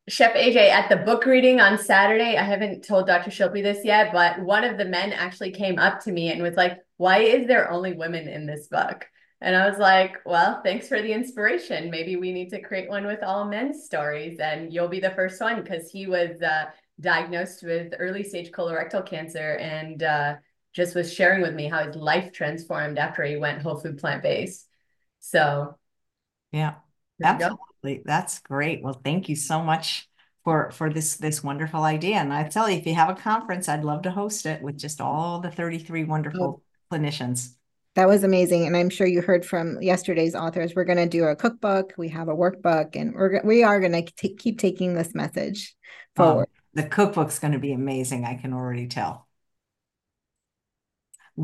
[0.08, 3.30] Chef AJ, at the book reading on Saturday, I haven't told Dr.
[3.30, 6.56] Shilpi this yet, but one of the men actually came up to me and was
[6.56, 9.06] like, Why is there only women in this book?
[9.42, 11.90] And I was like, well, thanks for the inspiration.
[11.90, 15.40] Maybe we need to create one with all men's stories, and you'll be the first
[15.40, 16.66] one because he was uh,
[17.00, 20.34] diagnosed with early stage colorectal cancer and uh,
[20.72, 24.22] just was sharing with me how his life transformed after he went whole food plant
[24.22, 24.66] based.
[25.18, 25.76] So,
[26.52, 26.74] yeah,
[27.22, 28.02] absolutely.
[28.04, 28.82] That's great.
[28.82, 30.08] Well, thank you so much
[30.44, 32.16] for for this this wonderful idea.
[32.16, 34.78] And I tell you, if you have a conference, I'd love to host it with
[34.78, 36.96] just all the 33 wonderful oh.
[36.96, 37.54] clinicians.
[37.96, 40.74] That was amazing, and I'm sure you heard from yesterday's authors.
[40.76, 41.92] We're going to do a cookbook.
[41.98, 45.74] We have a workbook, and we're we are going to keep taking this message
[46.16, 46.48] oh, forward.
[46.48, 48.24] Um, the cookbook's going to be amazing.
[48.24, 49.26] I can already tell.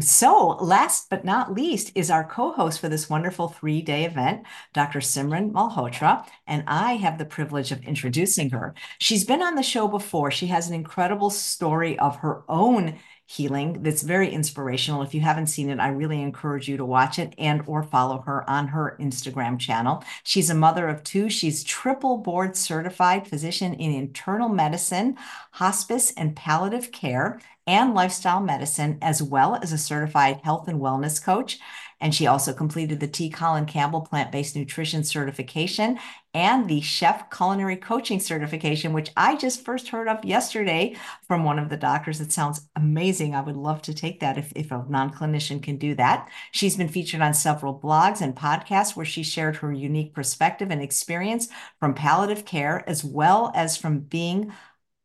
[0.01, 4.45] So, last but not least, is our co host for this wonderful three day event,
[4.75, 4.99] Dr.
[4.99, 8.75] Simran Malhotra, and I have the privilege of introducing her.
[8.99, 10.31] She's been on the show before.
[10.31, 15.49] She has an incredible story of her own healing that's very inspirational if you haven't
[15.49, 18.97] seen it i really encourage you to watch it and or follow her on her
[19.01, 25.17] instagram channel she's a mother of two she's triple board certified physician in internal medicine
[25.51, 31.23] hospice and palliative care and lifestyle medicine, as well as a certified health and wellness
[31.23, 31.59] coach.
[31.99, 33.31] And she also completed the T.
[33.31, 35.99] Colin Campbell plant based nutrition certification
[36.35, 40.95] and the chef culinary coaching certification, which I just first heard of yesterday
[41.27, 42.21] from one of the doctors.
[42.21, 43.35] It sounds amazing.
[43.35, 46.29] I would love to take that if, if a non clinician can do that.
[46.53, 50.83] She's been featured on several blogs and podcasts where she shared her unique perspective and
[50.83, 51.49] experience
[51.81, 54.53] from palliative care, as well as from being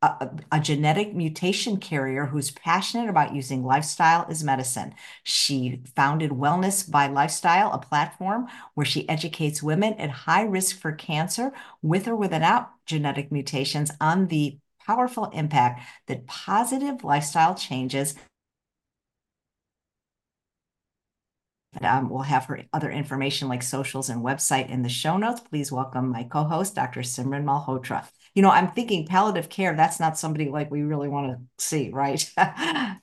[0.02, 4.96] a, a, genetic mutation carrier who's passionate about using lifestyle as medicine.
[5.24, 10.92] She founded Wellness by Lifestyle, a platform where she educates women at high risk for
[10.92, 11.52] cancer
[11.84, 14.58] with or without genetic mutations on the
[14.88, 18.16] powerful impact that positive lifestyle changes
[21.82, 25.40] Um, we'll have her other information like socials and website in the show notes.
[25.40, 27.00] Please welcome my co-host, Dr.
[27.00, 31.32] Simran Malhotra you know, I'm thinking palliative care, that's not somebody like we really want
[31.32, 32.24] to see, right?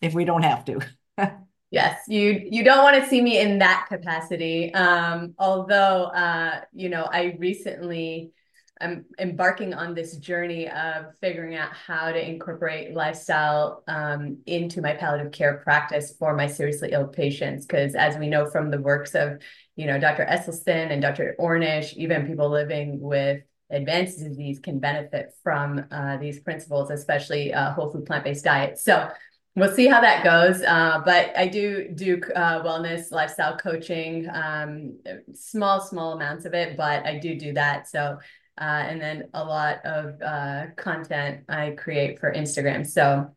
[0.00, 0.80] if we don't have to.
[1.70, 4.72] yes, you you don't want to see me in that capacity.
[4.72, 8.32] Um, although uh, you know, I recently
[8.80, 14.94] I'm embarking on this journey of figuring out how to incorporate lifestyle um, into my
[14.94, 17.66] palliative care practice for my seriously ill patients.
[17.66, 19.42] Because as we know from the works of,
[19.76, 20.24] you know, Dr.
[20.24, 21.34] Esselstyn and Dr.
[21.40, 27.72] Ornish, even people living with advanced disease can benefit from uh, these principles, especially uh,
[27.72, 28.78] whole food plant-based diet.
[28.78, 29.08] So
[29.56, 30.62] we'll see how that goes.
[30.62, 34.98] Uh, but I do do uh, wellness lifestyle coaching, um,
[35.34, 37.88] small, small amounts of it, but I do do that.
[37.88, 38.18] So,
[38.60, 42.86] uh, and then a lot of uh, content I create for Instagram.
[42.86, 43.34] So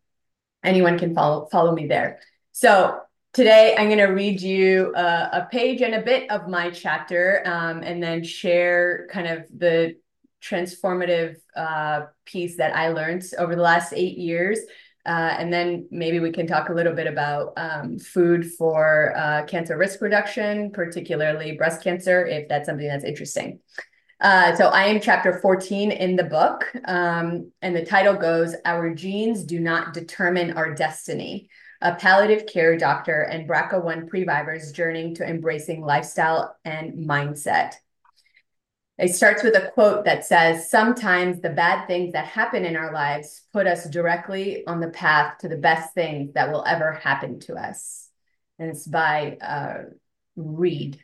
[0.64, 2.20] anyone can follow, follow me there.
[2.52, 3.02] So
[3.34, 7.42] Today, I'm going to read you uh, a page and a bit of my chapter
[7.46, 9.96] um, and then share kind of the
[10.42, 14.60] transformative uh, piece that I learned over the last eight years.
[15.06, 19.44] Uh, and then maybe we can talk a little bit about um, food for uh,
[19.46, 23.60] cancer risk reduction, particularly breast cancer, if that's something that's interesting.
[24.20, 28.94] Uh, so I am chapter 14 in the book, um, and the title goes, Our
[28.94, 31.50] Genes Do Not Determine Our Destiny,
[31.82, 37.74] a palliative care doctor and BRCA1 previvors journeying to embracing lifestyle and mindset.
[39.02, 42.94] It starts with a quote that says, Sometimes the bad things that happen in our
[42.94, 47.40] lives put us directly on the path to the best things that will ever happen
[47.42, 48.10] to us.
[48.60, 49.86] And it's by uh,
[50.36, 51.00] Reed.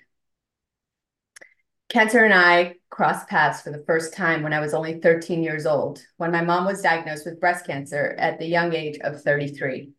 [1.90, 5.66] Cancer and I crossed paths for the first time when I was only 13 years
[5.66, 9.90] old, when my mom was diagnosed with breast cancer at the young age of 33.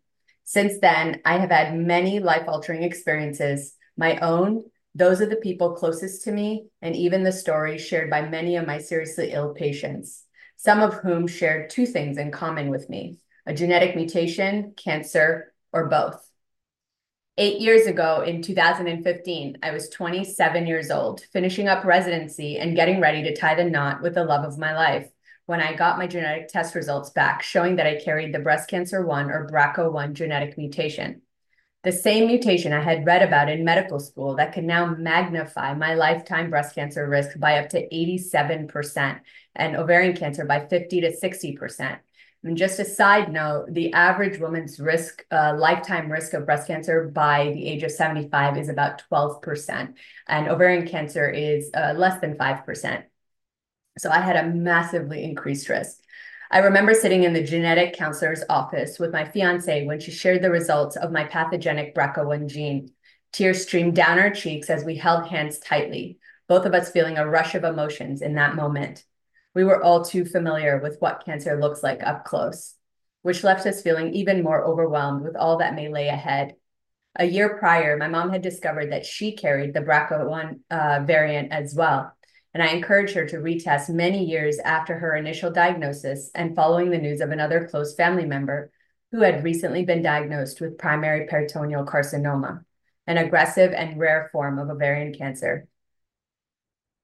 [0.45, 4.63] Since then, I have had many life altering experiences, my own
[4.99, 8.67] those are the people closest to me, and even the stories shared by many of
[8.67, 10.25] my seriously ill patients,
[10.57, 15.89] some of whom shared two things in common with me a genetic mutation, cancer, or
[15.89, 16.29] both.
[17.39, 23.01] Eight years ago, in 2015, I was 27 years old, finishing up residency and getting
[23.01, 25.09] ready to tie the knot with the love of my life
[25.47, 29.07] when I got my genetic test results back showing that I carried the breast cancer
[29.07, 31.23] 1 or BRCA1 genetic mutation.
[31.85, 35.95] The same mutation I had read about in medical school that could now magnify my
[35.95, 39.21] lifetime breast cancer risk by up to 87%
[39.55, 41.99] and ovarian cancer by 50 to 60%.
[42.45, 47.09] And just a side note, the average woman's risk, uh, lifetime risk of breast cancer
[47.09, 49.95] by the age of 75 is about 12%,
[50.29, 53.05] and ovarian cancer is uh, less than 5%.
[53.99, 55.99] So I had a massively increased risk.
[56.51, 60.51] I remember sitting in the genetic counselor's office with my fiance when she shared the
[60.51, 62.93] results of my pathogenic BRCA1 gene.
[63.33, 66.19] Tears streamed down our cheeks as we held hands tightly,
[66.49, 69.05] both of us feeling a rush of emotions in that moment.
[69.55, 72.77] We were all too familiar with what cancer looks like up close,
[73.21, 76.55] which left us feeling even more overwhelmed with all that may lay ahead.
[77.17, 81.75] A year prior, my mom had discovered that she carried the BRCA1 uh, variant as
[81.75, 82.15] well.
[82.55, 86.99] And I encouraged her to retest many years after her initial diagnosis and following the
[86.99, 88.71] news of another close family member
[89.13, 92.65] who had recently been diagnosed with primary peritoneal carcinoma,
[93.07, 95.69] an aggressive and rare form of ovarian cancer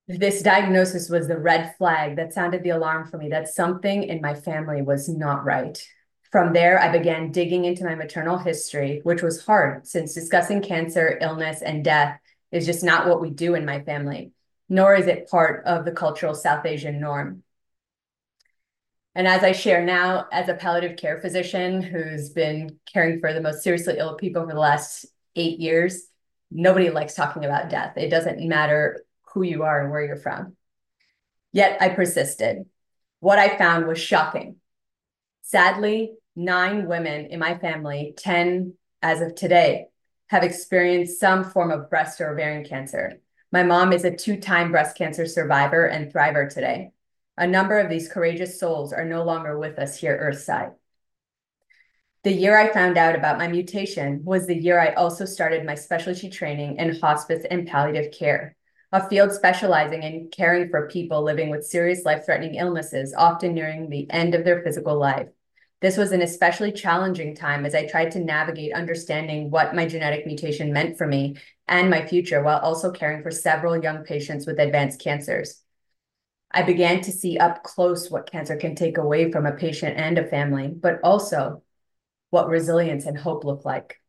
[0.07, 4.21] this diagnosis was the red flag that sounded the alarm for me that something in
[4.21, 5.83] my family was not right.
[6.31, 11.17] From there, I began digging into my maternal history, which was hard since discussing cancer,
[11.21, 12.19] illness, and death
[12.53, 14.33] is just not what we do in my family,
[14.69, 17.43] nor is it part of the cultural South Asian norm.
[19.15, 23.41] And as I share now, as a palliative care physician who's been caring for the
[23.41, 26.09] most seriously ill people for the last eight years,
[26.51, 27.97] nobody likes talking about death.
[27.97, 30.57] It doesn't matter who you are and where you're from.
[31.53, 32.67] Yet I persisted.
[33.21, 34.57] What I found was shocking.
[35.43, 39.87] Sadly, nine women in my family, 10 as of today,
[40.29, 43.21] have experienced some form of breast or ovarian cancer.
[43.55, 46.91] My mom is a two time breast cancer survivor and thriver today.
[47.39, 50.73] A number of these courageous souls are no longer with us here Earthside.
[52.25, 55.77] The year I found out about my mutation was the year I also started my
[55.77, 58.57] specialty training in hospice and palliative care
[58.91, 64.11] a field specializing in caring for people living with serious life-threatening illnesses, often nearing the
[64.11, 65.29] end of their physical life.
[65.85, 70.25] This was an especially challenging time as I tried to navigate understanding what my genetic
[70.25, 71.37] mutation meant for me
[71.69, 75.61] and my future while also caring for several young patients with advanced cancers.
[76.51, 80.17] I began to see up close what cancer can take away from a patient and
[80.17, 81.63] a family, but also
[82.31, 84.01] what resilience and hope look like.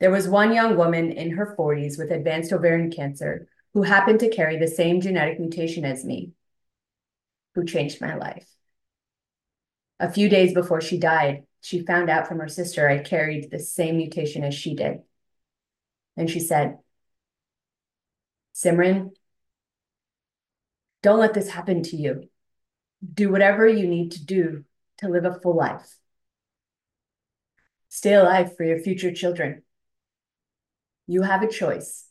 [0.00, 4.28] There was one young woman in her 40s with advanced ovarian cancer who happened to
[4.28, 6.32] carry the same genetic mutation as me,
[7.54, 8.46] who changed my life.
[10.02, 13.60] A few days before she died, she found out from her sister I carried the
[13.60, 14.98] same mutation as she did.
[16.16, 16.78] And she said,
[18.52, 19.10] Simran,
[21.04, 22.28] don't let this happen to you.
[23.14, 24.64] Do whatever you need to do
[24.98, 25.96] to live a full life.
[27.88, 29.62] Stay alive for your future children.
[31.06, 32.08] You have a choice.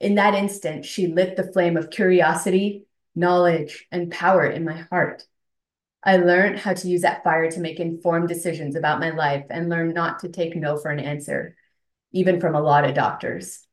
[0.00, 5.24] In that instant, she lit the flame of curiosity, knowledge, and power in my heart.
[6.04, 9.70] I learned how to use that fire to make informed decisions about my life and
[9.70, 11.56] learn not to take no for an answer,
[12.12, 13.66] even from a lot of doctors.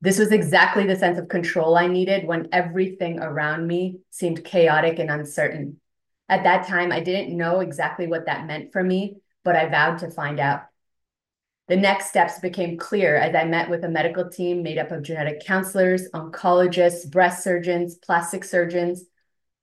[0.00, 4.98] This was exactly the sense of control I needed when everything around me seemed chaotic
[4.98, 5.80] and uncertain.
[6.28, 9.98] At that time, I didn't know exactly what that meant for me, but I vowed
[10.00, 10.64] to find out.
[11.68, 15.02] The next steps became clear as I met with a medical team made up of
[15.02, 19.04] genetic counselors, oncologists, breast surgeons, plastic surgeons,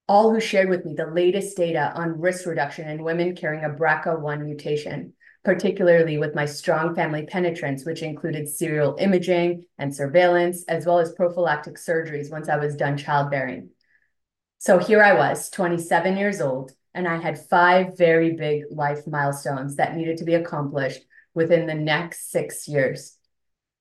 [0.07, 3.69] all who shared with me the latest data on risk reduction in women carrying a
[3.69, 10.85] BRCA1 mutation, particularly with my strong family penetrance, which included serial imaging and surveillance, as
[10.85, 13.69] well as prophylactic surgeries once I was done childbearing.
[14.59, 19.75] So here I was, 27 years old, and I had five very big life milestones
[19.75, 21.01] that needed to be accomplished
[21.33, 23.17] within the next six years.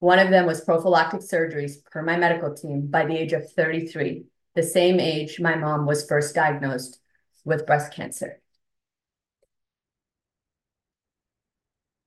[0.00, 4.24] One of them was prophylactic surgeries per my medical team by the age of 33,
[4.54, 6.98] the same age my mom was first diagnosed
[7.44, 8.40] with breast cancer.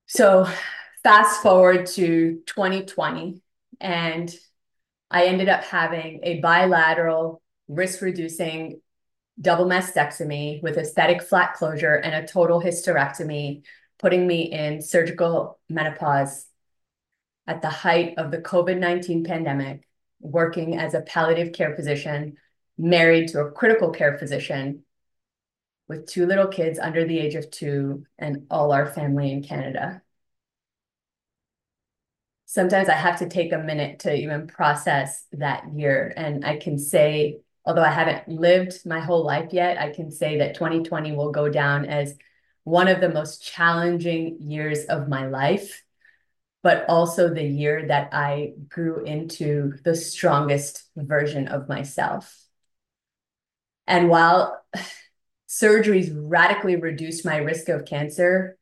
[0.08, 0.48] So
[1.04, 3.42] fast forward to 2020,
[3.82, 4.34] and
[5.12, 8.82] I ended up having a bilateral risk reducing
[9.40, 13.64] double mastectomy with aesthetic flat closure and a total hysterectomy
[14.00, 16.48] putting me in surgical menopause
[17.46, 19.88] at the height of the COVID 19 pandemic,
[20.20, 22.38] working as a palliative care physician,
[22.78, 24.84] married to a critical care physician
[25.88, 30.02] with two little kids under the age of two and all our family in Canada.
[32.46, 36.14] Sometimes I have to take a minute to even process that year.
[36.16, 40.40] And I can say, although I haven't lived my whole life yet, I can say
[40.40, 42.16] that 2020 will go down as
[42.64, 45.84] one of the most challenging years of my life,
[46.64, 52.36] but also the year that I grew into the strongest version of myself.
[53.86, 54.62] And while
[55.48, 58.58] surgeries radically reduced my risk of cancer,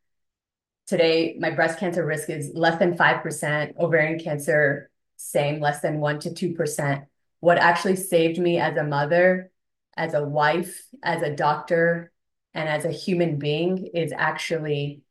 [0.87, 6.35] today my breast cancer risk is less than 5%, ovarian cancer, same, less than 1%
[6.35, 7.05] to 2%.
[7.39, 9.51] What actually saved me as a mother,
[9.97, 12.11] as a wife, as a doctor,
[12.53, 15.01] and as a human being is actually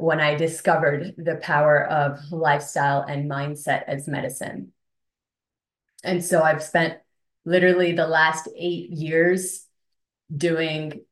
[0.00, 4.72] when I discovered the power of lifestyle and mindset as medicine.
[6.02, 6.98] And so I've spent
[7.44, 9.66] literally the last eight years
[10.34, 11.02] doing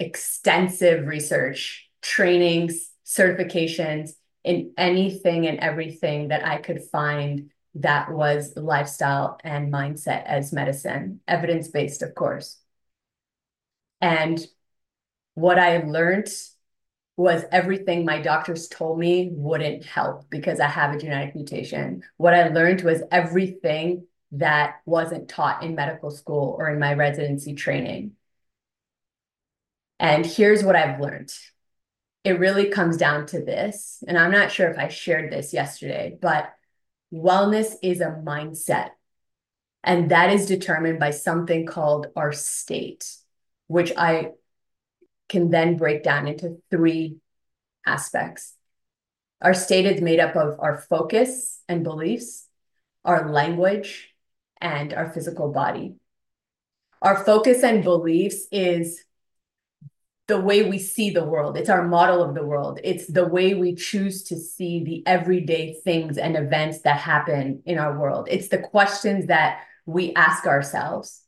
[0.00, 4.10] extensive research, trainings, certifications
[4.42, 11.20] in anything and everything that I could find that was lifestyle and mindset as medicine,
[11.28, 12.58] evidence based, of course.
[14.00, 14.44] And
[15.34, 16.26] what I learned
[17.20, 22.02] was everything my doctors told me wouldn't help because I have a genetic mutation.
[22.16, 27.54] What I learned was everything that wasn't taught in medical school or in my residency
[27.54, 28.12] training.
[29.98, 31.30] And here's what I've learned.
[32.24, 34.02] It really comes down to this.
[34.08, 36.50] And I'm not sure if I shared this yesterday, but
[37.12, 38.90] wellness is a mindset.
[39.84, 43.14] And that is determined by something called our state,
[43.66, 44.32] which I
[45.30, 47.16] can then break down into three
[47.86, 48.54] aspects.
[49.40, 52.46] Our state is made up of our focus and beliefs,
[53.04, 54.10] our language,
[54.60, 55.94] and our physical body.
[57.00, 59.02] Our focus and beliefs is
[60.28, 61.56] the way we see the world.
[61.56, 62.78] It's our model of the world.
[62.84, 67.78] It's the way we choose to see the everyday things and events that happen in
[67.78, 68.28] our world.
[68.30, 71.19] It's the questions that we ask ourselves.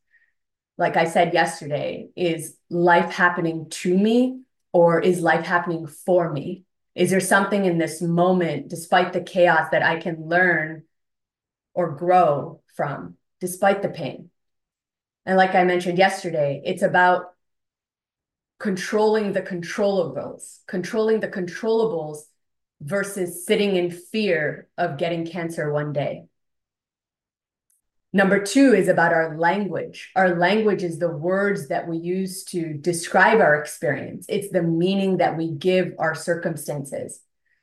[0.83, 4.41] Like I said yesterday, is life happening to me
[4.73, 6.65] or is life happening for me?
[6.97, 10.83] Is there something in this moment, despite the chaos, that I can learn
[11.73, 14.31] or grow from, despite the pain?
[15.25, 17.27] And like I mentioned yesterday, it's about
[18.59, 22.23] controlling the controllables, controlling the controllables
[22.81, 26.25] versus sitting in fear of getting cancer one day.
[28.15, 30.11] Number two is about our language.
[30.15, 34.27] Our language is the words that we use to describe our experience.
[34.29, 37.21] It's the meaning that we give our circumstances.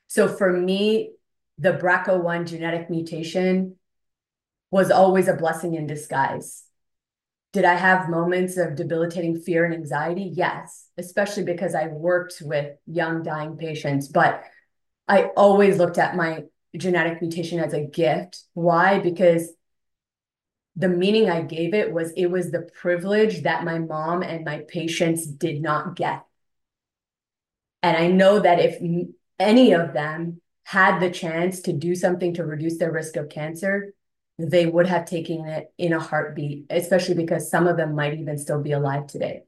[0.07, 1.11] So for me,
[1.59, 3.75] the BRCA1 genetic mutation
[4.71, 6.63] was always a blessing in disguise.
[7.53, 10.31] Did I have moments of debilitating fear and anxiety?
[10.33, 14.07] Yes, especially because I worked with young dying patients.
[14.07, 14.43] But
[15.07, 16.43] I always looked at my
[16.75, 18.43] genetic mutation as a gift.
[18.53, 18.99] Why?
[18.99, 19.51] Because
[20.79, 24.59] the meaning I gave it was it was the privilege that my mom and my
[24.59, 26.25] patients did not get.
[27.83, 28.81] And I know that if
[29.37, 33.93] any of them had the chance to do something to reduce their risk of cancer,
[34.37, 38.37] they would have taken it in a heartbeat, especially because some of them might even
[38.37, 39.43] still be alive today.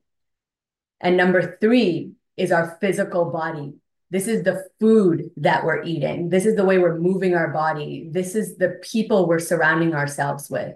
[0.99, 3.75] And number three is our physical body.
[4.09, 6.27] This is the food that we're eating.
[6.27, 8.09] This is the way we're moving our body.
[8.11, 10.75] This is the people we're surrounding ourselves with.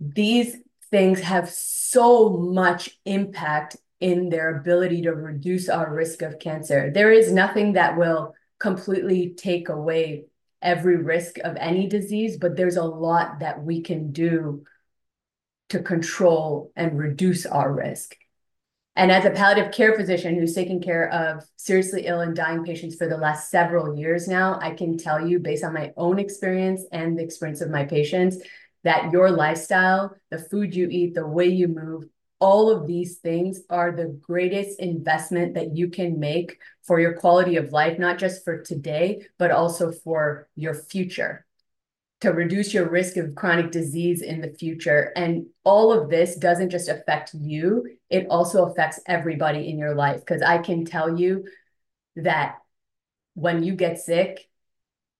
[0.00, 0.56] These
[0.90, 6.90] things have so much impact in their ability to reduce our risk of cancer.
[6.92, 10.26] There is nothing that will completely take away
[10.62, 14.64] every risk of any disease, but there's a lot that we can do
[15.70, 18.16] to control and reduce our risk.
[18.96, 22.96] And as a palliative care physician who's taken care of seriously ill and dying patients
[22.96, 26.82] for the last several years now, I can tell you, based on my own experience
[26.90, 28.38] and the experience of my patients,
[28.84, 32.04] that your lifestyle, the food you eat, the way you move,
[32.40, 37.56] all of these things are the greatest investment that you can make for your quality
[37.56, 41.44] of life, not just for today, but also for your future
[42.20, 45.12] to reduce your risk of chronic disease in the future.
[45.14, 50.20] And all of this doesn't just affect you, it also affects everybody in your life.
[50.20, 51.46] Because I can tell you
[52.16, 52.56] that
[53.34, 54.48] when you get sick,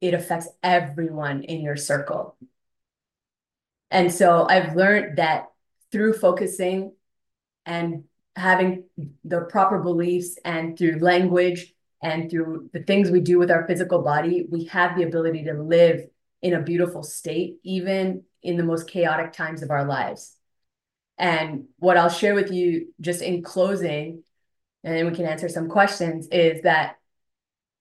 [0.01, 2.37] it affects everyone in your circle.
[3.91, 5.47] And so I've learned that
[5.91, 6.92] through focusing
[7.65, 8.05] and
[8.36, 8.84] having
[9.25, 14.02] the proper beliefs and through language and through the things we do with our physical
[14.02, 16.07] body, we have the ability to live
[16.42, 20.36] in a beautiful state, even in the most chaotic times of our lives.
[21.17, 24.23] And what I'll share with you just in closing,
[24.84, 26.97] and then we can answer some questions, is that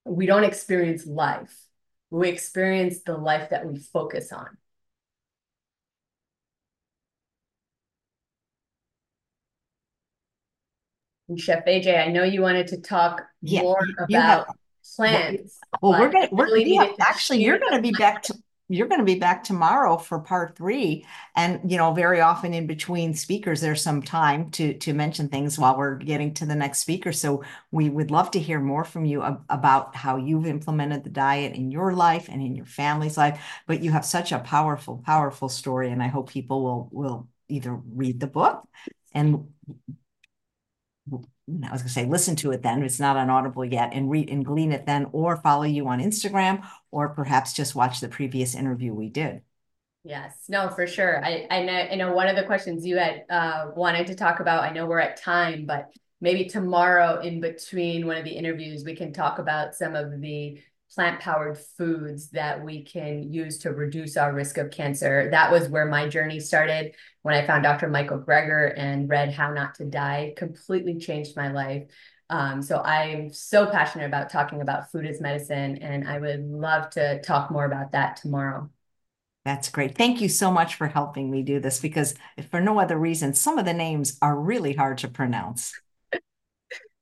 [0.06, 1.56] we don't experience life.
[2.10, 4.58] We experience the life that we focus on.
[11.30, 14.56] And Chef AJ, I know you wanted to talk Yeah, more you have- about
[14.96, 15.60] plants.
[15.82, 18.34] Well, we're gonna, we're, really yeah, actually, you're gonna be back to,
[18.70, 21.06] you're gonna be back tomorrow for part three.
[21.36, 25.60] And, you know, very often in between speakers, there's some time to, to mention things
[25.60, 27.12] while we're getting to the next speaker.
[27.12, 31.10] So we would love to hear more from you ab- about how you've implemented the
[31.10, 33.42] diet in your life and in your family's life.
[33.68, 37.74] But you have such a powerful, powerful story, and I hope people will, will either
[37.74, 38.66] read the book
[39.14, 39.48] and
[41.12, 44.30] I was gonna say, listen to it then, it's not on Audible yet, and read
[44.30, 48.56] and glean it then, or follow you on Instagram, or perhaps just watch the previous
[48.56, 49.42] interview we did.
[50.04, 51.24] Yes, no, for sure.
[51.24, 54.40] I, I know, I know one of the questions you had uh, wanted to talk
[54.40, 58.84] about, I know we're at time, but maybe tomorrow in between one of the interviews,
[58.86, 60.62] we can talk about some of the
[60.94, 65.30] plant-powered foods that we can use to reduce our risk of cancer.
[65.32, 67.90] That was where my journey started when I found Dr.
[67.90, 71.84] Michael Greger and read How Not to Die, completely changed my life.
[72.30, 76.90] Um, so I'm so passionate about talking about food as medicine, and I would love
[76.92, 78.70] to talk more about that tomorrow.
[79.46, 79.98] That's great.
[79.98, 83.34] Thank you so much for helping me do this because if for no other reason,
[83.34, 85.74] some of the names are really hard to pronounce.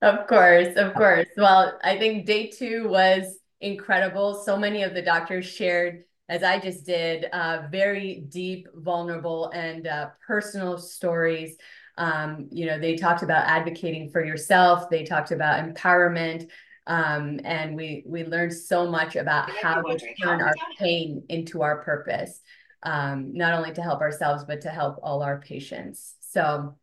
[0.02, 1.26] Of course, of course.
[1.36, 4.36] Well, I think day two was incredible.
[4.36, 9.88] So many of the doctors shared, as I just did, uh, very deep, vulnerable, and
[9.88, 11.58] uh, personal stories.
[11.98, 14.90] Um, you know, they talked about advocating for yourself.
[14.90, 16.50] They talked about empowerment.
[16.88, 21.82] Um, and we we learned so much about how to turn our pain into our
[21.82, 22.42] purpose,
[22.84, 26.14] um, not only to help ourselves but to help all our patients.
[26.20, 26.76] So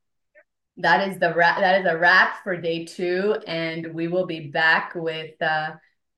[0.78, 1.60] that is the wrap.
[1.60, 5.72] That is a wrap for day two, and we will be back with uh,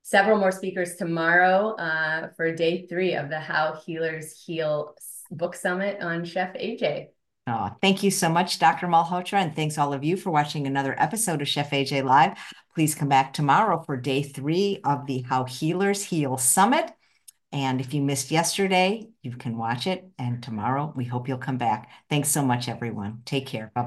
[0.05, 4.95] several more speakers tomorrow uh, for day three of the How Healers Heal
[5.31, 7.09] book summit on Chef AJ.
[7.47, 8.87] Oh, thank you so much, Dr.
[8.87, 12.39] Malhotra, and thanks all of you for watching another episode of Chef AJ Live.
[12.75, 16.91] Please come back tomorrow for day three of the How Healers Heal Summit.
[17.53, 20.09] And if you missed yesterday, you can watch it.
[20.19, 21.91] And tomorrow, we hope you'll come back.
[22.11, 23.23] Thanks so much, everyone.
[23.25, 23.71] Take care.
[23.75, 23.83] Bye bye.